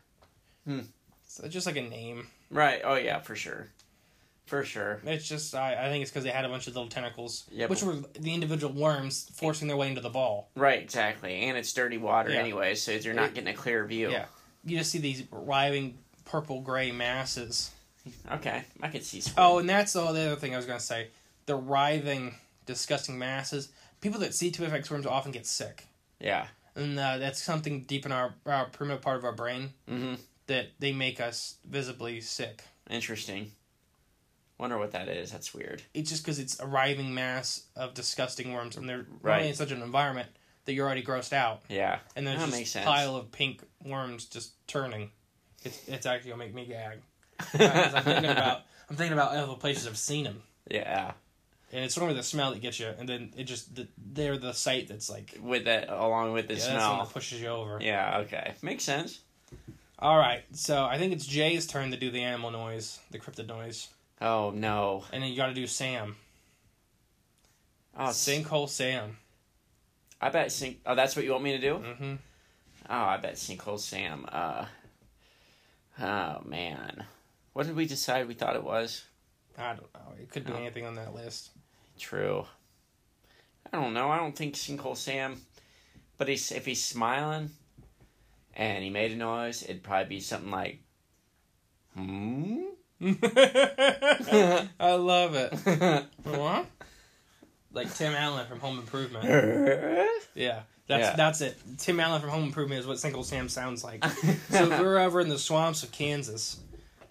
So 0.66 1.44
it's 1.44 1.54
just 1.54 1.66
like 1.66 1.76
a 1.76 1.82
name. 1.82 2.26
Right. 2.50 2.82
Oh 2.84 2.96
yeah. 2.96 3.20
For 3.20 3.34
sure. 3.34 3.68
For 4.52 4.64
sure. 4.66 5.00
It's 5.06 5.26
just 5.26 5.54
I, 5.54 5.86
I 5.86 5.88
think 5.88 6.02
it's 6.02 6.10
because 6.10 6.24
they 6.24 6.30
had 6.30 6.44
a 6.44 6.48
bunch 6.50 6.66
of 6.66 6.74
little 6.74 6.90
tentacles, 6.90 7.44
Yeah, 7.50 7.68
which 7.68 7.82
were 7.82 7.94
the 8.20 8.34
individual 8.34 8.74
worms 8.74 9.30
forcing 9.34 9.66
their 9.66 9.78
way 9.78 9.88
into 9.88 10.02
the 10.02 10.10
ball. 10.10 10.50
Right. 10.54 10.82
Exactly. 10.82 11.44
And 11.44 11.56
it's 11.56 11.72
dirty 11.72 11.96
water 11.96 12.28
Yeah. 12.28 12.40
anyway, 12.40 12.74
so 12.74 12.92
you're 12.92 13.14
not 13.14 13.30
It- 13.30 13.34
getting 13.36 13.48
a 13.54 13.56
clear 13.56 13.86
view. 13.86 14.10
Yeah, 14.10 14.26
you 14.62 14.76
just 14.76 14.90
see 14.90 14.98
these 14.98 15.22
writhing 15.30 15.96
purple 16.26 16.60
gray 16.60 16.92
masses. 16.92 17.70
Okay. 18.30 18.62
I 18.82 18.88
could 18.88 19.04
see. 19.04 19.22
Squid. 19.22 19.36
Oh, 19.38 19.58
and 19.58 19.66
that's 19.66 19.96
all 19.96 20.12
the 20.12 20.20
other 20.20 20.36
thing 20.36 20.52
I 20.52 20.58
was 20.58 20.66
gonna 20.66 20.80
say. 20.80 21.08
The 21.46 21.54
writhing, 21.56 22.34
disgusting 22.66 23.18
masses. 23.18 23.70
People 24.02 24.20
that 24.20 24.34
see 24.34 24.50
tubifex 24.50 24.90
worms 24.90 25.06
often 25.06 25.32
get 25.32 25.46
sick, 25.46 25.86
Yeah. 26.20 26.46
and 26.76 26.98
uh, 26.98 27.16
that's 27.16 27.42
something 27.42 27.84
deep 27.84 28.04
in 28.04 28.12
our, 28.12 28.34
our 28.44 28.66
primitive 28.66 29.00
part 29.00 29.16
of 29.16 29.24
our 29.24 29.32
brain 29.32 29.72
Mm-hmm. 29.90 30.16
that 30.48 30.72
they 30.78 30.92
make 30.92 31.22
us 31.22 31.56
visibly 31.64 32.20
sick. 32.20 32.62
Interesting. 32.90 33.52
Wonder 34.62 34.78
what 34.78 34.92
that 34.92 35.08
is. 35.08 35.32
That's 35.32 35.52
weird. 35.52 35.82
It's 35.92 36.08
just 36.08 36.22
because 36.22 36.38
it's 36.38 36.60
a 36.60 36.66
writhing 36.68 37.12
mass 37.12 37.64
of 37.74 37.94
disgusting 37.94 38.52
worms, 38.52 38.76
and 38.76 38.88
they're 38.88 39.06
Right. 39.20 39.32
running 39.34 39.48
in 39.48 39.54
such 39.56 39.72
an 39.72 39.82
environment 39.82 40.28
that 40.66 40.72
you're 40.74 40.86
already 40.86 41.02
grossed 41.02 41.32
out, 41.32 41.62
Yeah. 41.68 41.98
and 42.14 42.24
there's 42.24 42.38
That 42.38 42.56
just 42.56 42.76
a 42.76 42.82
pile 42.84 43.16
of 43.16 43.32
pink 43.32 43.64
worms 43.84 44.26
just 44.26 44.52
turning. 44.68 45.10
It's 45.64 45.88
it's 45.88 46.06
actually 46.06 46.30
gonna 46.30 46.44
make 46.44 46.54
me 46.54 46.66
gag. 46.66 47.00
I'm 47.54 48.04
thinking 48.04 48.30
about 48.30 48.62
I'm 48.88 48.94
thinking 48.94 49.12
about 49.14 49.34
other 49.34 49.54
places 49.56 49.88
I've 49.88 49.98
seen 49.98 50.22
them. 50.24 50.44
Yeah. 50.70 51.10
and 51.72 51.84
it's 51.84 51.96
normally 51.96 52.16
the 52.16 52.22
smell 52.22 52.52
that 52.52 52.60
gets 52.62 52.78
you, 52.78 52.86
and 52.86 53.08
then 53.08 53.32
it 53.36 53.44
just 53.44 53.74
the, 53.74 53.88
they're 53.98 54.38
the 54.38 54.52
sight 54.52 54.86
that's 54.86 55.10
like 55.10 55.36
With 55.40 55.64
that, 55.64 55.88
along 55.88 56.34
with 56.34 56.46
the 56.46 56.54
yeah, 56.54 56.60
smell. 56.60 56.98
that 57.04 57.12
pushes 57.12 57.40
you 57.40 57.48
over. 57.48 57.78
Yeah. 57.80 58.18
Okay. 58.18 58.54
Makes 58.62 58.84
sense. 58.84 59.18
All 59.98 60.18
right, 60.18 60.44
so 60.52 60.84
I 60.84 60.98
think 60.98 61.12
it's 61.12 61.26
Jay's 61.26 61.66
turn 61.66 61.90
to 61.90 61.96
do 61.96 62.10
the 62.12 62.22
animal 62.22 62.50
noise, 62.52 63.00
the 63.10 63.18
cryptid 63.18 63.46
noise, 63.48 63.88
Oh 64.22 64.50
no. 64.54 65.04
and 65.12 65.22
then 65.22 65.30
you 65.30 65.36
got 65.36 65.46
to 65.48 65.54
do 65.54 65.66
Sam, 65.66 66.16
Oh, 67.96 68.04
sinkhole 68.04 68.68
Sam. 68.68 69.18
I 70.20 70.28
bet 70.30 70.52
sink. 70.52 70.78
Oh, 70.86 70.94
that's 70.94 71.14
what 71.16 71.24
you 71.24 71.32
want 71.32 71.42
me 71.44 71.52
to 71.52 71.58
do. 71.58 71.74
Mm-hmm. 71.74 72.14
Oh, 72.88 72.94
I 73.04 73.16
bet 73.18 73.34
sinkhole 73.34 73.78
Sam. 73.80 74.24
Uh. 74.30 74.64
Oh 76.00 76.40
man. 76.44 77.04
What 77.52 77.66
did 77.66 77.76
we 77.76 77.84
decide 77.86 78.28
we 78.28 78.34
thought 78.34 78.56
it 78.56 78.64
was? 78.64 79.04
I 79.58 79.74
don't 79.74 79.92
know. 79.94 80.14
It 80.20 80.30
could 80.30 80.46
be 80.46 80.52
Oh. 80.52 80.56
anything 80.56 80.86
on 80.86 80.94
that 80.94 81.14
list. 81.14 81.50
True. 81.98 82.46
I 83.72 83.76
don't 83.80 83.92
know. 83.92 84.10
I 84.10 84.16
don't 84.18 84.34
think 84.36 84.54
Sinkhole 84.54 84.96
Sam. 84.96 85.40
But 86.16 86.28
he's, 86.28 86.50
if 86.52 86.64
he's 86.64 86.82
smiling 86.84 87.50
and 88.54 88.82
he 88.84 88.90
made 88.90 89.12
a 89.12 89.16
noise, 89.16 89.62
it'd 89.62 89.82
probably 89.82 90.16
be 90.16 90.20
something 90.20 90.50
like, 90.50 90.78
hmm? 91.94 92.62
I 94.80 94.94
love 94.94 95.34
it. 95.34 96.06
what? 96.24 96.66
Like 97.72 97.92
Tim 97.94 98.14
Allen 98.14 98.46
from 98.46 98.60
Home 98.60 98.78
Improvement. 98.78 99.24
Yeah, 100.34 100.62
That's 100.86 101.02
Yeah. 101.02 101.16
that's 101.16 101.40
it. 101.42 101.58
Tim 101.78 102.00
Allen 102.00 102.20
from 102.22 102.30
Home 102.30 102.44
Improvement 102.44 102.80
is 102.80 102.86
what 102.86 102.96
Sinkhole 102.96 103.24
Sam 103.24 103.48
sounds 103.50 103.84
like. 103.84 104.02
so 104.04 104.70
if 104.70 104.80
we're 104.80 104.98
over 104.98 105.20
in 105.20 105.28
the 105.28 105.38
swamps 105.38 105.82
of 105.82 105.92
Kansas, 105.92 106.58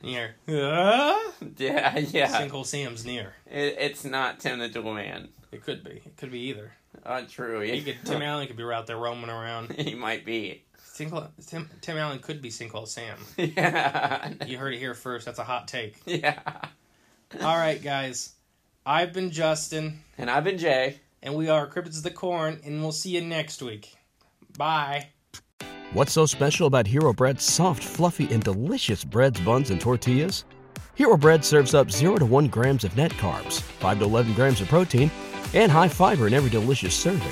near 0.02 0.34
ah, 0.50 1.32
Yeah, 1.58 2.00
yeah. 2.00 2.28
Sinkhole 2.28 2.66
Sam's 2.66 3.06
near. 3.06 3.34
It, 3.46 3.76
it's 3.80 4.04
not 4.04 4.40
Tim 4.40 4.58
the 4.60 4.70
Tool 4.70 4.94
Man. 4.94 5.28
It 5.52 5.64
could 5.64 5.84
be. 5.84 5.92
It 5.92 6.18
could 6.18 6.32
be 6.32 6.40
either. 6.50 6.72
Uh, 7.06 7.22
true. 7.30 7.60
He 7.62 7.82
could, 7.82 7.98
Tim 8.06 8.22
Allen 8.22 8.48
could 8.48 8.58
be 8.58 8.64
out 8.64 8.88
there 8.88 8.98
roaming 8.98 9.30
around. 9.30 9.72
he 9.74 9.94
might 9.96 10.26
be. 10.26 10.64
Single, 11.02 11.28
Tim, 11.48 11.68
Tim 11.82 11.98
Allen 11.98 12.20
could 12.20 12.44
be 12.44 12.50
Sinkhole 12.50 12.88
Sam. 12.88 13.18
Yeah. 13.38 14.34
You 14.46 14.60
heard 14.60 14.76
it 14.76 14.78
here 14.78 14.94
first. 14.94 15.26
That's 15.26 15.40
a 15.40 15.44
hot 15.44 15.68
take. 15.68 15.96
Yeah. 16.06 16.40
All 17.42 17.58
right, 17.58 17.82
guys. 17.82 18.34
I've 18.86 19.12
been 19.12 19.32
Justin, 19.32 20.00
And 20.20 20.30
I've 20.30 20.44
been 20.44 20.60
Jay. 20.60 21.00
and 21.24 21.34
we 21.34 21.50
are 21.50 21.68
Cryptids 21.68 21.98
of 21.98 22.04
the 22.04 22.12
Corn, 22.12 22.60
and 22.64 22.82
we'll 22.84 22.92
see 22.92 23.10
you 23.12 23.22
next 23.22 23.64
week. 23.64 23.96
Bye. 24.60 25.08
What's 25.94 26.14
so 26.14 26.28
special 26.28 26.68
about 26.68 26.86
Hero 26.86 27.14
Bread's 27.14 27.44
soft, 27.44 27.84
fluffy, 27.84 28.32
and 28.32 28.44
delicious 28.44 29.04
breads, 29.04 29.40
buns, 29.42 29.72
and 29.72 29.82
tortillas? 29.82 30.46
Hero 30.94 31.18
Bread 31.18 31.44
serves 31.44 31.74
up 31.74 31.90
0 31.90 32.18
to 32.18 32.26
1 32.28 32.48
grams 32.48 32.84
of 32.84 32.96
net 32.96 33.12
carbs, 33.14 33.60
5 33.62 34.00
to 34.00 34.06
11 34.06 34.34
grams 34.36 34.62
of 34.62 34.68
protein, 34.68 35.10
and 35.56 35.72
high 35.72 35.88
fiber 35.88 36.28
in 36.28 36.34
every 36.36 36.50
delicious 36.52 36.94
serving. 36.94 37.32